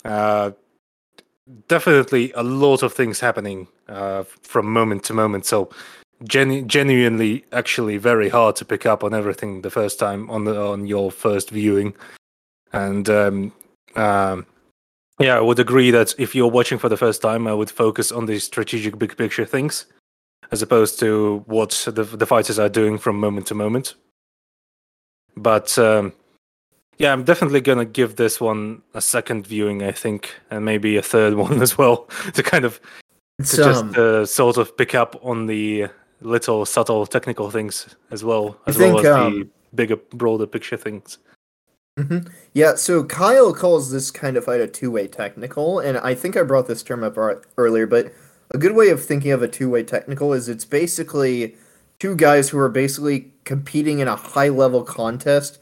[0.06, 0.52] uh,
[1.68, 5.46] definitely a lot of things happening uh, from moment to moment.
[5.46, 5.70] So.
[6.24, 10.56] Genu- genuinely, actually, very hard to pick up on everything the first time on the
[10.56, 11.96] on your first viewing
[12.74, 13.52] and um,
[13.96, 14.46] um,
[15.22, 18.12] yeah, I would agree that if you're watching for the first time, I would focus
[18.12, 19.86] on the strategic big picture things,
[20.52, 23.96] as opposed to what the the fighters are doing from moment to moment.
[25.36, 26.14] But um,
[26.98, 31.02] yeah, I'm definitely gonna give this one a second viewing, I think, and maybe a
[31.02, 32.80] third one as well to kind of
[33.44, 35.88] to um, just uh, sort of pick up on the
[36.22, 40.78] little subtle technical things as well, as well think, as the um, bigger, broader picture
[40.78, 41.18] things.
[41.98, 42.32] Mhm.
[42.54, 46.44] Yeah, so Kyle calls this kind of fight a two-way technical, and I think I
[46.44, 48.14] brought this term up ar- earlier, but
[48.54, 51.56] a good way of thinking of a two-way technical is it's basically
[52.00, 55.60] two guys who are basically competing in a high-level contest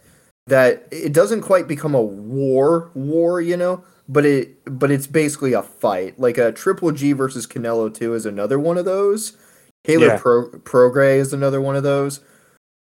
[0.47, 5.53] that it doesn't quite become a war war, you know, but it but it's basically
[5.53, 6.19] a fight.
[6.19, 9.33] Like a Triple G versus Canelo 2 is another one of those.
[9.83, 10.17] Caleb Yeah.
[10.17, 12.21] Pro Prograis is another one of those.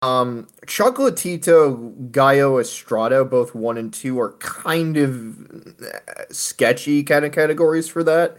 [0.03, 5.51] Um, Chocolatito, Gallo Estrada, both one and two, are kind of
[5.81, 8.39] uh, sketchy kind of categories for that.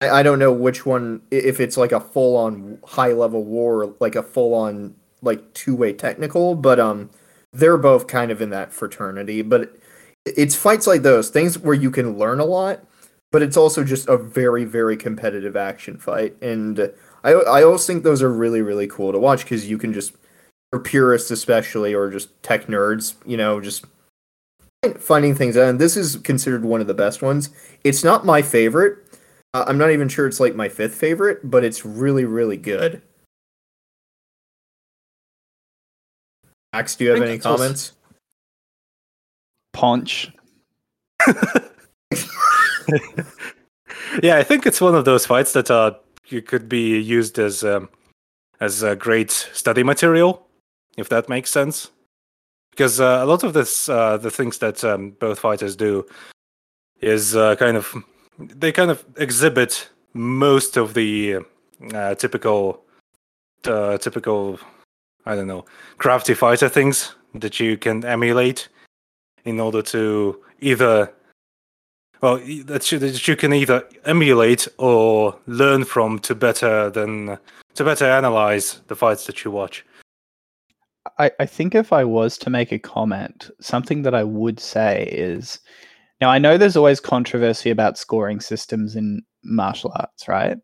[0.00, 3.94] I, I don't know which one, if it's like a full on high level war,
[4.00, 7.10] like a full on like two way technical, but um,
[7.52, 9.42] they're both kind of in that fraternity.
[9.42, 9.76] But
[10.24, 12.84] it's fights like those things where you can learn a lot,
[13.30, 16.92] but it's also just a very very competitive action fight, and
[17.24, 20.12] I I always think those are really really cool to watch because you can just
[20.70, 23.86] for purists especially or just tech nerds, you know, just
[24.98, 25.68] finding things out.
[25.68, 27.50] And this is considered one of the best ones.
[27.82, 28.98] It's not my favorite.
[29.54, 33.02] Uh, I'm not even sure it's like my fifth favorite, but it's really really good.
[36.72, 37.92] Max, do you have any it's also- comments?
[39.72, 40.30] Ponch.
[44.22, 45.94] yeah, I think it's one of those fights that uh,
[46.26, 47.88] you could be used as um,
[48.60, 50.46] as a great study material,
[50.96, 51.90] if that makes sense.
[52.70, 56.06] Because uh, a lot of this, uh, the things that um, both fighters do,
[57.00, 57.94] is uh, kind of
[58.38, 61.38] they kind of exhibit most of the
[61.94, 62.84] uh, typical
[63.66, 64.58] uh, typical
[65.26, 65.64] I don't know
[65.98, 68.68] crafty fighter things that you can emulate
[69.44, 71.12] in order to either
[72.24, 77.38] well that you, that you can either emulate or learn from to better than
[77.74, 79.84] to better analyze the fights that you watch.
[81.18, 85.06] I, I think if I was to make a comment, something that I would say
[85.12, 85.60] is
[86.22, 90.56] now I know there's always controversy about scoring systems in martial arts, right?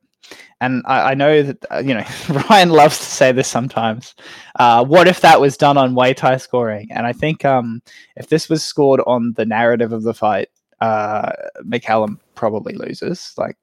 [0.63, 2.07] And I, I know that uh, you know
[2.49, 4.15] Ryan loves to say this sometimes.
[4.59, 6.89] Uh, what if that was done on Muay Thai scoring?
[6.91, 7.83] And I think um,
[8.17, 10.49] if this was scored on the narrative of the fight,
[10.81, 11.33] uh,
[11.65, 13.57] McCallum probably loses, like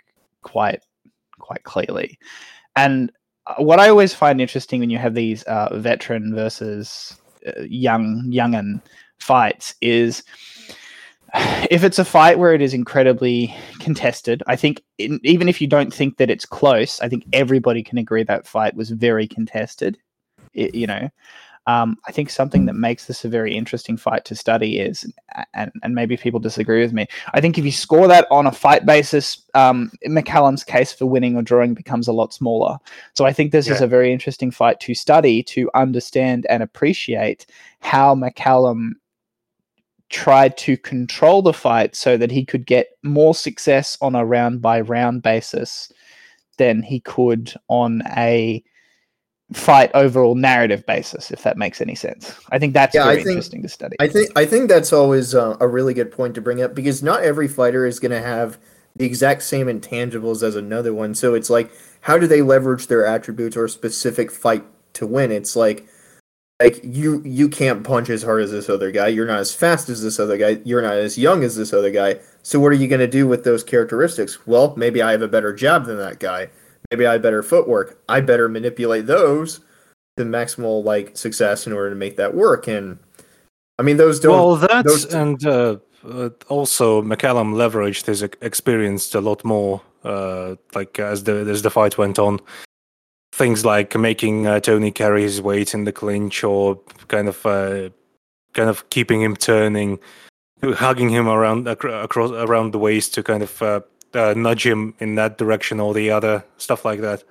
[0.44, 0.81] quite
[1.39, 2.19] quite clearly.
[2.76, 3.11] And
[3.48, 7.15] uh, what I always find interesting when you have these uh, veteran versus
[7.45, 8.81] uh, young youngin
[9.19, 10.23] fights is
[11.69, 15.68] if it's a fight where it is incredibly contested, I think in, even if you
[15.68, 19.98] don't think that it's close, I think everybody can agree that fight was very contested.
[20.53, 21.10] It, you know,
[21.68, 25.06] um, I think something that makes this a very interesting fight to study is,
[25.53, 27.07] and, and maybe people disagree with me.
[27.34, 31.35] I think if you score that on a fight basis, um, McCallum's case for winning
[31.35, 32.77] or drawing becomes a lot smaller.
[33.15, 33.73] So I think this yeah.
[33.73, 37.45] is a very interesting fight to study to understand and appreciate
[37.81, 38.91] how McCallum
[40.10, 44.61] tried to control the fight so that he could get more success on a round
[44.61, 45.91] by round basis
[46.57, 48.64] than he could on a
[49.53, 52.37] fight overall narrative basis if that makes any sense.
[52.51, 53.95] I think that's yeah, very think, interesting to study.
[53.99, 57.01] I think i think that's always uh, a really good point to bring up because
[57.01, 58.57] not every fighter is going to have
[58.95, 61.15] the exact same intangibles as another one.
[61.15, 61.71] So it's like
[62.01, 65.31] how do they leverage their attributes or a specific fight to win?
[65.31, 65.87] It's like
[66.61, 69.07] like you you can't punch as hard as this other guy.
[69.07, 70.59] You're not as fast as this other guy.
[70.65, 72.19] You're not as young as this other guy.
[72.43, 74.45] So what are you going to do with those characteristics?
[74.45, 76.49] Well maybe i have a better jab than that guy
[76.91, 78.01] maybe i better footwork.
[78.09, 79.61] I better manipulate those
[80.18, 82.68] to maximal like success in order to make that work.
[82.68, 82.99] And
[83.80, 89.14] i mean those don't well that's those and uh, uh, also mccallum leveraged his experience
[89.14, 92.39] a lot more uh, like as the as the fight went on.
[93.34, 97.89] Things like making uh, Toney carry his weight in the clinch, or kind of uh,
[98.53, 99.99] kind of keeping him turning,
[100.64, 103.61] hugging him around across around the waist to kind of
[104.18, 107.23] uh, nudge him in that direction or the other, stuff like that.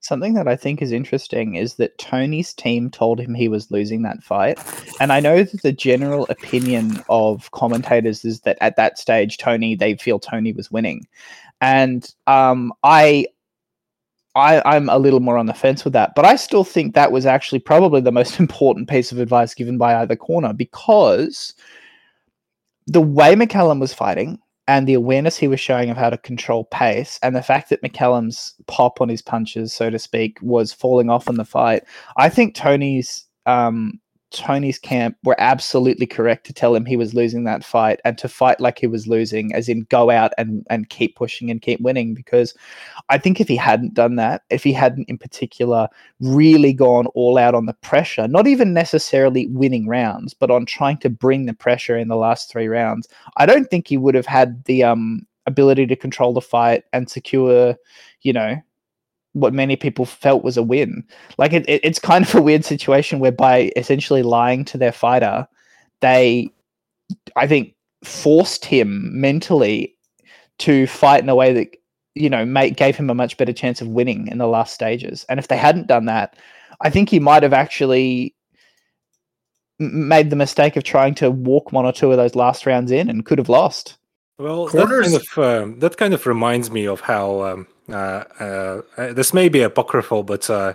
[0.00, 4.02] Something that I think is interesting is that Toney's team told him he was losing
[4.02, 4.58] that fight.
[5.00, 9.74] And I know that the general opinion of commentators is that at that stage, Toney,
[9.74, 11.06] they feel Toney was winning.
[11.62, 13.26] And um, I
[14.36, 17.12] I, I'm a little more on the fence with that, but I still think that
[17.12, 21.54] was actually probably the most important piece of advice given by either corner because
[22.86, 26.64] the way McCallum was fighting and the awareness he was showing of how to control
[26.64, 31.10] pace and the fact that McCallum's pop on his punches, so to speak, was falling
[31.10, 31.84] off in the fight,
[32.16, 34.00] I think Toney's um,
[34.34, 38.28] Toney's camp were absolutely correct to tell him he was losing that fight and to
[38.28, 41.80] fight like he was losing, as in go out and, and keep pushing and keep
[41.80, 42.14] winning.
[42.14, 42.54] Because
[43.08, 45.88] I think if he hadn't done that, if he hadn't in particular
[46.20, 50.98] really gone all out on the pressure, not even necessarily winning rounds, but on trying
[50.98, 54.26] to bring the pressure in the last three rounds, I don't think he would have
[54.26, 57.76] had the um, ability to control the fight and secure,
[58.22, 58.56] you know,
[59.34, 61.04] what many people felt was a win.
[61.38, 64.92] Like it, it, it's kind of a weird situation where by essentially lying to their
[64.92, 65.46] fighter,
[66.00, 66.50] they,
[67.36, 69.94] I think, forced him mentally
[70.58, 71.76] to fight in a way that
[72.14, 75.26] you know made, gave him a much better chance of winning in the last stages.
[75.28, 76.36] And if they hadn't done that,
[76.80, 78.34] I think he might have actually
[79.78, 83.10] made the mistake of trying to walk one or two of those last rounds in
[83.10, 83.96] and could have lost.
[84.38, 85.12] Well, Corners...
[85.12, 89.62] that kind of um, that kind of reminds me of how um, this may be
[89.62, 90.74] apocryphal, but uh,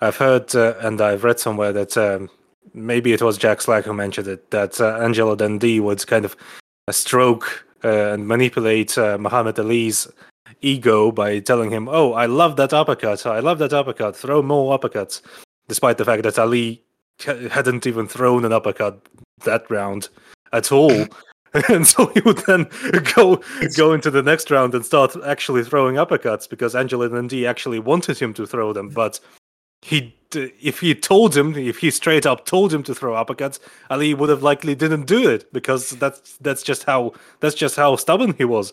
[0.00, 2.30] I've heard uh, and I've read somewhere that um,
[2.74, 6.36] maybe it was Jack Slack who mentioned it that uh, Angelo Dundee would kind of
[6.90, 10.08] stroke and manipulate Muhammad Ali's
[10.60, 13.26] ego by telling him, "Oh, I love that uppercut.
[13.26, 14.16] I love that uppercut.
[14.16, 15.20] Throw more uppercuts,"
[15.68, 16.82] despite the fact that Ali
[17.50, 19.06] hadn't even thrown an uppercut
[19.44, 20.08] that round
[20.52, 21.06] at all.
[21.68, 22.66] and so he would then
[23.14, 23.40] go
[23.76, 28.18] go into the next round and start actually throwing uppercuts because Angelo Dundee actually wanted
[28.18, 29.20] him to throw them, but
[29.82, 33.58] he if he told him if he straight up told him to throw uppercuts,
[33.90, 37.96] Ali would have likely didn't do it because that's that's just how that's just how
[37.96, 38.72] stubborn he was.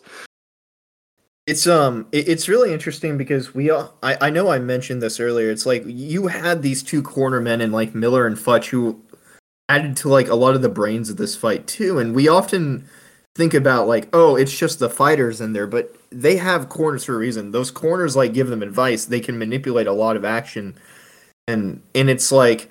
[1.46, 5.50] It's um it's really interesting because we all I, I know I mentioned this earlier.
[5.50, 9.02] It's like you had these two corner men in like Miller and Futch who
[9.70, 11.98] added to like a lot of the brains of this fight too.
[11.98, 12.84] And we often
[13.36, 17.14] think about like, oh, it's just the fighters in there, but they have corners for
[17.14, 17.52] a reason.
[17.52, 19.04] Those corners like give them advice.
[19.04, 20.74] They can manipulate a lot of action,
[21.48, 22.70] and and it's like.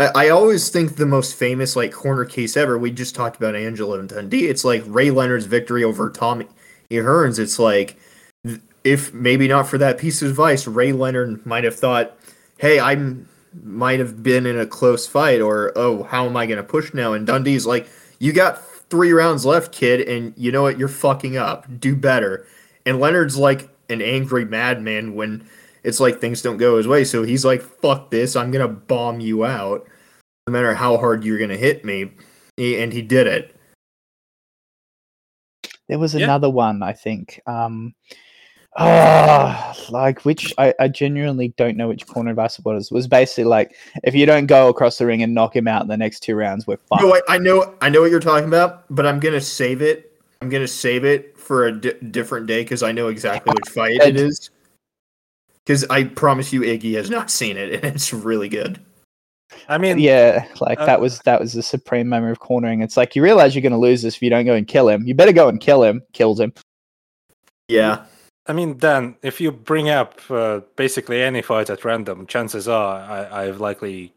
[0.00, 2.78] I I always think the most famous like corner case ever.
[2.78, 4.48] We just talked about Angelo and Dundee.
[4.48, 6.46] It's like Ray Leonard's victory over Tommy
[6.90, 7.38] Hearns.
[7.38, 7.98] It's like
[8.82, 12.16] if maybe not for that piece of advice, Ray Leonard might have thought,
[12.58, 12.96] "Hey, I
[13.62, 16.92] might have been in a close fight," or "Oh, how am I going to push
[16.94, 20.78] now?" And Dundee's like, "You got three rounds left, kid, and you know what?
[20.78, 21.66] You're fucking up.
[21.80, 22.46] Do better."
[22.86, 25.44] And Leonard's like an angry madman when
[25.82, 27.04] it's like things don't go his way.
[27.04, 28.36] So he's like, "Fuck this!
[28.36, 29.86] I'm gonna bomb you out,
[30.46, 32.12] no matter how hard you're gonna hit me."
[32.58, 33.54] And he did it.
[35.88, 36.24] There was Yeah.
[36.24, 37.40] another one, I think.
[37.46, 37.94] Um,
[38.76, 42.90] ah, like which I, I genuinely don't know which corner of our was.
[42.90, 45.82] It was basically like if you don't go across the ring and knock him out
[45.82, 47.02] in the next two rounds, we're fucked.
[47.02, 50.20] No, I, I know, I know what you're talking about, but I'm gonna save it.
[50.40, 54.00] I'm gonna save it for a di- different day because I know exactly which fight
[54.02, 54.50] it is.
[55.64, 58.80] Because I promise you, Iggy has not seen it, and it's really good.
[59.68, 62.82] I mean, yeah, like uh, that was that was the supreme moment of cornering.
[62.82, 64.88] It's like you realize you're going to lose this if you don't go and kill
[64.88, 65.04] him.
[65.06, 66.02] You better go and kill him.
[66.12, 66.52] Killed him.
[67.68, 68.04] Yeah,
[68.46, 73.00] I mean, Dan, if you bring up uh, basically any fight at random, chances are
[73.00, 74.12] I, I've likely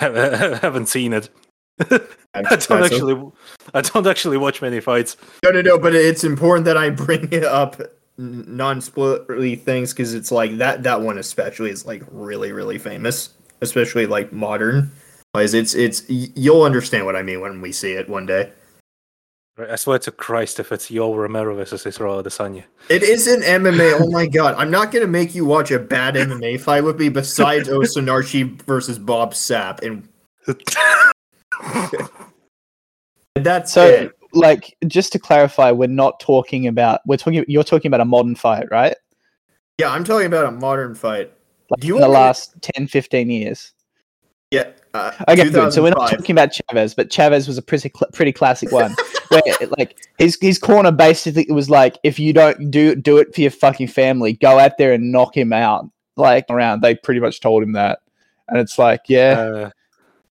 [0.00, 1.30] uh, haven't seen it.
[2.34, 3.32] I don't actually,
[3.72, 5.16] I don't actually watch many fights.
[5.44, 5.78] No, no, no.
[5.78, 7.80] But it's important that I bring it up
[8.16, 10.82] non-spoilery things because it's like that.
[10.82, 14.90] That one especially is like really, really famous, especially like modern.
[15.34, 18.52] Wise, it's it's you'll understand what I mean when we see it one day.
[19.56, 22.64] I swear to Christ, if it's Yoel Romero versus Israel Adesanya.
[22.88, 24.00] It is an MMA.
[24.00, 24.56] Oh my god!
[24.58, 27.08] I'm not gonna make you watch a bad MMA fight with me.
[27.08, 29.78] Besides Osunarchi versus Bob Sapp,
[33.36, 34.12] and that's So, it.
[34.32, 37.44] like, just to clarify, we're not talking about we're talking.
[37.46, 38.96] You're talking about a modern fight, right?
[39.78, 41.32] Yeah, I'm talking about a modern fight.
[41.70, 43.72] Like Do you in the want me to- last 10, 15 years.
[44.54, 44.70] Yeah.
[44.94, 45.72] Uh, Okay, good.
[45.72, 48.94] So we're not talking about Chavez, but Chavez was a pretty cl- pretty classic one.
[49.28, 49.42] where
[49.78, 53.50] like his his corner basically was like, if you don't do do it for your
[53.50, 55.88] fucking family, go out there and knock him out.
[56.16, 57.98] Like around, they pretty much told him that,
[58.48, 59.70] and it's like, yeah, Uh,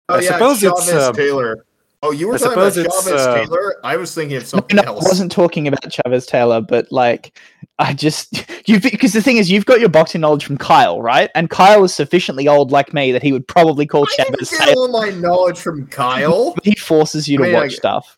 [0.09, 1.65] Oh I yeah, suppose Chavez it's, um, Taylor.
[2.05, 3.75] Oh, you were I talking about Chavez uh, Taylor.
[3.85, 5.05] I was thinking of something no, I else.
[5.05, 7.39] wasn't talking about Chavez Taylor, but like,
[7.79, 11.29] I just you because the thing is, you've got your boxing knowledge from Kyle, right?
[11.33, 14.49] And Kyle is sufficiently old, like me, that he would probably call I didn't Chavez
[14.49, 14.81] get Taylor.
[14.81, 16.53] all my knowledge from Kyle.
[16.63, 18.17] He forces you to I mean, I watch get- stuff.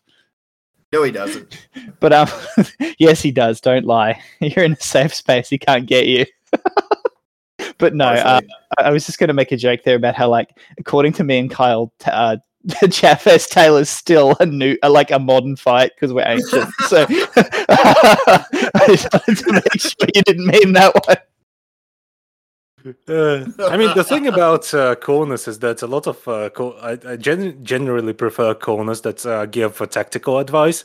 [0.92, 1.66] No, he doesn't.
[2.00, 2.28] But um,
[2.98, 3.60] yes, he does.
[3.60, 4.20] Don't lie.
[4.40, 5.48] You're in a safe space.
[5.48, 6.26] He can't get you.
[7.78, 8.40] but no, uh,
[8.78, 11.24] I I was just going to make a joke there about how, like, according to
[11.24, 12.36] me and Kyle, t- uh,
[12.90, 16.68] Chavez Taylor's still a new, uh, like a modern fight because we're ancient.
[16.88, 21.16] so I just wanted to make sure you didn't mean that one.
[23.08, 26.76] Uh, I mean, the thing about uh, corners is that a lot of uh, cor-
[26.80, 30.84] I, I gen- generally prefer corners that uh, give for tactical advice,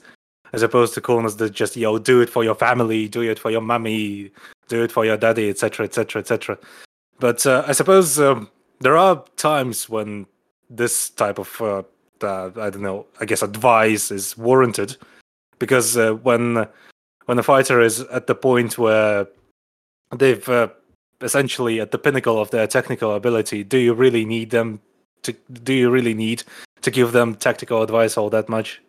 [0.52, 3.52] as opposed to corners that just yo do it for your family, do it for
[3.52, 4.32] your mummy,
[4.68, 6.58] do it for your daddy, etc., etc., etc.
[7.20, 8.50] But uh, I suppose um,
[8.80, 10.26] there are times when
[10.72, 11.84] this type of uh,
[12.24, 14.98] uh, I don't know, I guess advice is warranted,
[15.60, 16.68] because uh, when
[17.26, 19.28] when a fighter is at the point where
[20.16, 20.70] they've uh,
[21.22, 24.80] essentially at the pinnacle of their technical ability do you really need them
[25.22, 25.34] to
[25.64, 26.44] do you really need
[26.82, 28.82] to give them tactical advice all that much?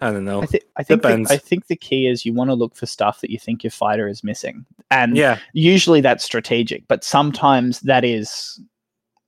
[0.00, 0.42] I don't know.
[0.42, 2.86] I, th- I think the, I think the key is you want to look for
[2.86, 5.38] stuff that you think your fighter is missing, and yeah.
[5.52, 8.60] usually that's strategic, but sometimes that is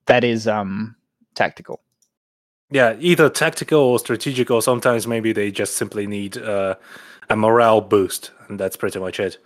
[0.07, 0.97] that is um
[1.37, 1.81] tactical.
[2.73, 6.75] yeah either tactical or strategic or sometimes maybe they just simply need uh,
[7.31, 9.39] a morale boost and that's pretty much it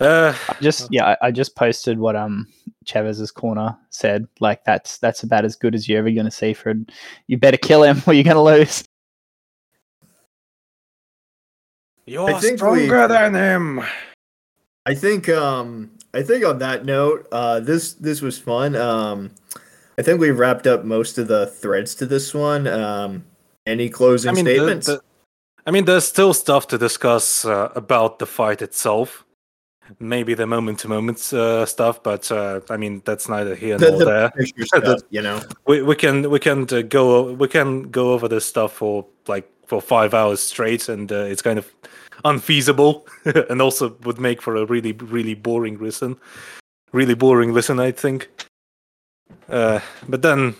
[0.00, 2.48] uh I just yeah, I, I just posted what um
[2.84, 4.26] Chavez's corner said.
[4.40, 6.78] Like that's that's about as good as you're ever gonna see for it.
[7.28, 8.82] You better kill him or you're gonna lose.
[12.06, 13.80] you're I think stronger we- than him
[14.84, 18.74] I think um I think on that note, uh this this was fun.
[18.76, 19.30] Um
[19.98, 22.66] I think we wrapped up most of the threads to this one.
[22.66, 23.24] Um
[23.66, 24.86] any closing I mean, statements?
[24.88, 25.00] the-
[25.66, 29.24] I mean, there's still stuff to discuss uh, about the fight itself.
[29.98, 34.04] Maybe the moment-to-moment uh, stuff, but uh, I mean, that's neither here The- nor the
[34.04, 34.66] there.
[34.66, 35.40] stuff, you know.
[35.66, 39.48] We we can we can uh, go we can go over this stuff for like
[39.66, 41.74] for five hours straight, and uh, it's kind of
[42.26, 43.06] unfeasible,
[43.50, 46.16] and also would make for a really really boring listen.
[46.92, 48.28] Really boring listen, I think.
[49.48, 50.54] Uh, but then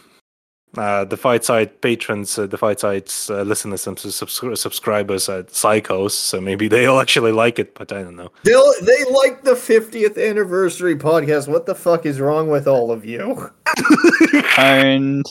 [0.77, 5.43] uh, the fight site patrons, uh, the fight site's uh, listeners and subs- subscribers are
[5.45, 8.31] psychos, so maybe they'll actually like it, but I don't know.
[8.43, 11.49] They'll they like the 50th anniversary podcast.
[11.49, 13.51] What the fuck is wrong with all of you?
[14.59, 15.27] Owned.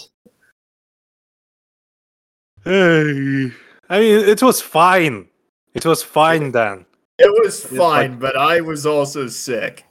[2.65, 3.51] Hey,
[3.89, 5.27] I mean, it was fine.
[5.73, 6.85] It was fine then.
[7.19, 9.85] It was It's fine, like- but I was also sick.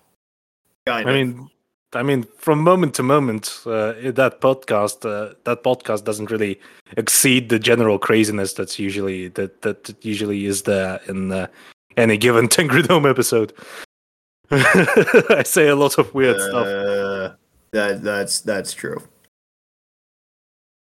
[0.87, 1.17] Kind I of.
[1.29, 1.49] mean,
[1.95, 6.59] I mean, from moment to moment, uh, that podcast, uh, that podcast doesn't really
[6.97, 11.47] exceed the general craziness that's usually that that usually is there in uh,
[11.97, 13.53] any given Tengridome episode.
[14.51, 16.67] I say a lot of weird stuff.
[16.67, 17.35] Uh,
[17.73, 19.03] that that's that's true.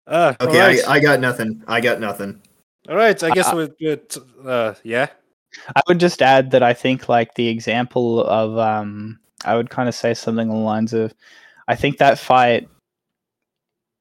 [0.07, 0.87] Ah, Okay, all right.
[0.87, 1.63] I, I got nothing.
[1.67, 2.41] I got nothing.
[2.89, 3.21] all right.
[3.23, 4.15] I guess I- we're good.
[4.43, 5.07] Uh, yeah.
[5.75, 9.89] I would just add that I think like the example of um I would kind
[9.89, 11.13] of say something along the lines of
[11.67, 12.67] I think that fight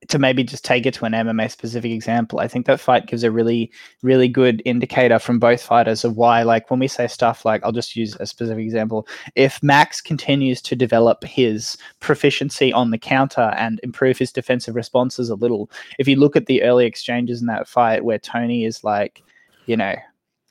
[0.09, 3.25] to maybe just take it to an MMA specific example, I think that fight gives
[3.25, 3.73] a really,
[4.03, 7.73] really good indicator from both fighters of why, like, when we say stuff like, I'll
[7.73, 9.07] just use a specific example.
[9.35, 15.31] If Max continues to develop his proficiency on the counter and improve his defensive responses
[15.31, 18.85] a little, if you look at the early exchanges in that fight where Toney is
[18.85, 19.23] like,
[19.67, 19.95] you know,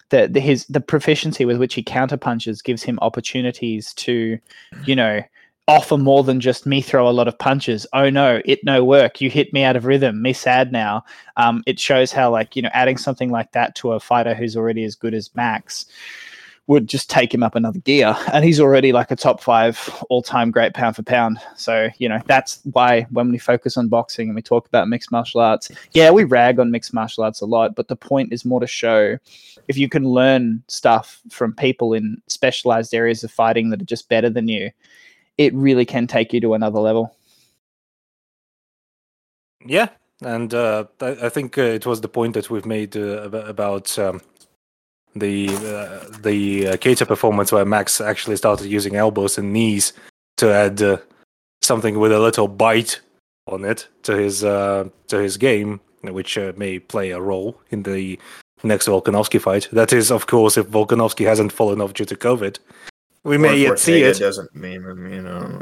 [0.10, 4.38] the, the his the proficiency with which he counter punches gives him opportunities to,
[4.86, 5.22] you know,
[5.68, 7.88] offer more than just me throw a lot of punches.
[7.94, 9.22] Oh no, it no work.
[9.22, 10.22] You hit me out of rhythm.
[10.22, 11.04] Me sad now.
[11.38, 14.58] Um, it shows how like you know adding something like that to a fighter who's
[14.58, 15.86] already as good as Max
[16.68, 18.16] would just take him up another gear.
[18.32, 19.78] And he's already like a top five
[20.10, 21.40] all time great pound for pound.
[21.56, 25.12] So, you know, that's why when we focus on boxing and we talk about mixed
[25.12, 28.46] martial arts, yeah, we rag on mixed martial arts a lot, but the point is
[28.46, 29.18] more to show
[29.68, 34.10] if you can learn stuff from people in specialized areas of fighting that are just
[34.10, 34.72] better than you,
[35.38, 37.16] it really can take you to another level.
[39.66, 39.90] Yeah,
[40.22, 44.22] and uh, I, think uh, it was the point that we've made uh, about um,
[45.16, 49.94] the uh, the uh, Kattar performance where Max actually started using elbows and knees
[50.38, 50.98] to add uh,
[51.62, 53.00] something with a little bite
[53.48, 57.84] on it to his uh, to his game, which uh, may play a role in
[57.84, 58.20] the
[58.64, 59.70] next Volkanovski fight.
[59.72, 62.60] That is, of course, if Volkanovski hasn't fallen off due to COVID.
[63.24, 64.20] We may yet see it.
[64.20, 65.62] doesn't mean you know.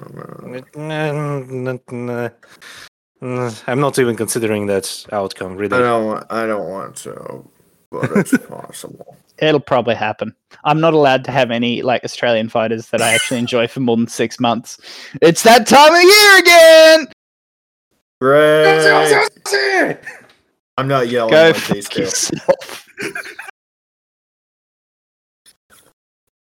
[3.68, 5.78] I'm not even considering that outcome, really.
[5.78, 6.26] I don't.
[6.32, 7.48] I don't want to,
[7.92, 9.16] but it's possible.
[9.42, 10.36] It'll probably happen.
[10.64, 13.98] I'm not allowed to have any like Australian fighters that I actually enjoy for more
[13.98, 14.80] than six months.
[15.22, 17.08] It's that time of year again.
[18.22, 19.98] Great.
[20.78, 22.02] I'm not yelling Go like these fuck two.
[22.04, 22.88] yourself.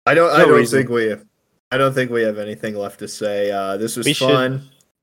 [0.06, 0.32] I don't.
[0.32, 0.80] I don't reason.
[0.80, 1.06] think we.
[1.06, 1.26] Have,
[1.72, 3.52] I don't think we have anything left to say.
[3.52, 4.62] Uh, this was We should-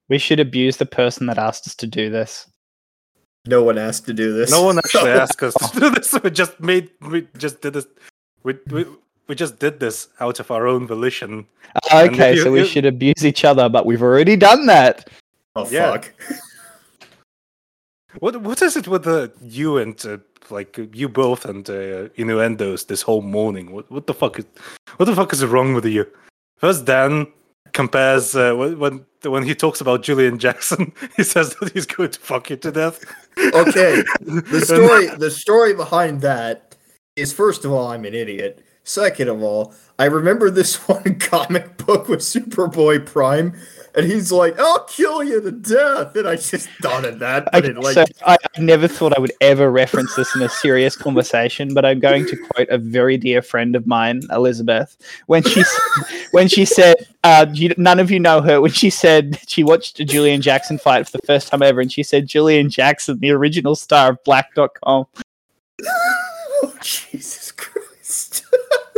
[0.08, 2.48] We should abuse the person that asked us to do this.
[3.46, 4.50] No one asked to do this.
[4.50, 6.12] No one actually asked us to do this.
[6.22, 6.90] We just made.
[7.00, 7.86] We just did this.
[8.42, 8.84] We we,
[9.28, 11.46] we just did this out of our own volition.
[11.92, 15.08] And Okay, you- so we you- should abuse each other, but we've already done that.
[15.54, 15.92] Oh Yeah.
[15.92, 16.12] fuck.
[18.20, 20.16] What what is it with the you and uh,
[20.50, 23.72] like you both and uh, innuendos this whole morning?
[23.72, 24.46] What what the fuck is
[24.96, 26.06] what the fuck is wrong with you?
[26.58, 27.26] First, Dan
[27.76, 32.18] compares uh, when when he talks about Julian Jackson, he says that he's going to
[32.18, 33.04] fuck you to death.
[33.38, 34.02] Okay.
[34.20, 35.06] The story.
[35.18, 36.74] the story behind that
[37.16, 38.64] is first of all, I'm an idiot.
[38.82, 43.52] Second of all, I remember this one comic book with Superboy Prime,
[43.96, 47.64] and he's like, "I'll kill you to death," and I just thought of that, but
[47.64, 50.48] Okay, it like so I, I never thought I would ever reference this in a
[50.50, 54.96] serious conversation, but I'm going to quote a very dear friend of mine, Elizabeth,
[55.26, 55.64] when she
[56.32, 59.98] when she said, uh, you, "None of you know her." When she said she watched
[59.98, 63.30] a Julian Jackson fight for the first time ever, and she said, "Julian Jackson, the
[63.30, 65.06] original star of Black.com,
[65.86, 68.44] oh, Jesus Christ.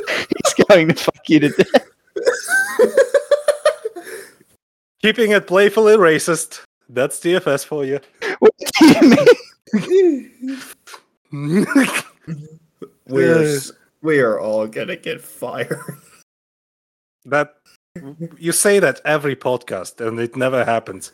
[0.08, 1.86] he's going to fuck you to death."
[5.08, 6.60] Keeping it playfully racist.
[6.90, 7.98] That's TFS for you.
[8.40, 10.28] What do you
[11.32, 11.64] mean?
[13.06, 13.58] we are
[14.02, 15.80] we are all gonna get fired.
[17.24, 17.54] that
[18.36, 21.12] you say that every podcast, and it never happens.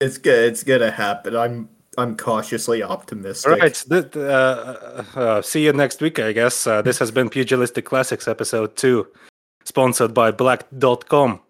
[0.00, 0.48] It's good.
[0.50, 1.36] It's gonna happen.
[1.36, 3.52] I'm I'm cautiously optimistic.
[3.52, 3.84] All right.
[3.88, 6.66] th- th- uh, uh, see you next week, I guess.
[6.66, 9.06] Uh, this has been Pugilistic Classics episode two,
[9.64, 11.42] sponsored by Black.com.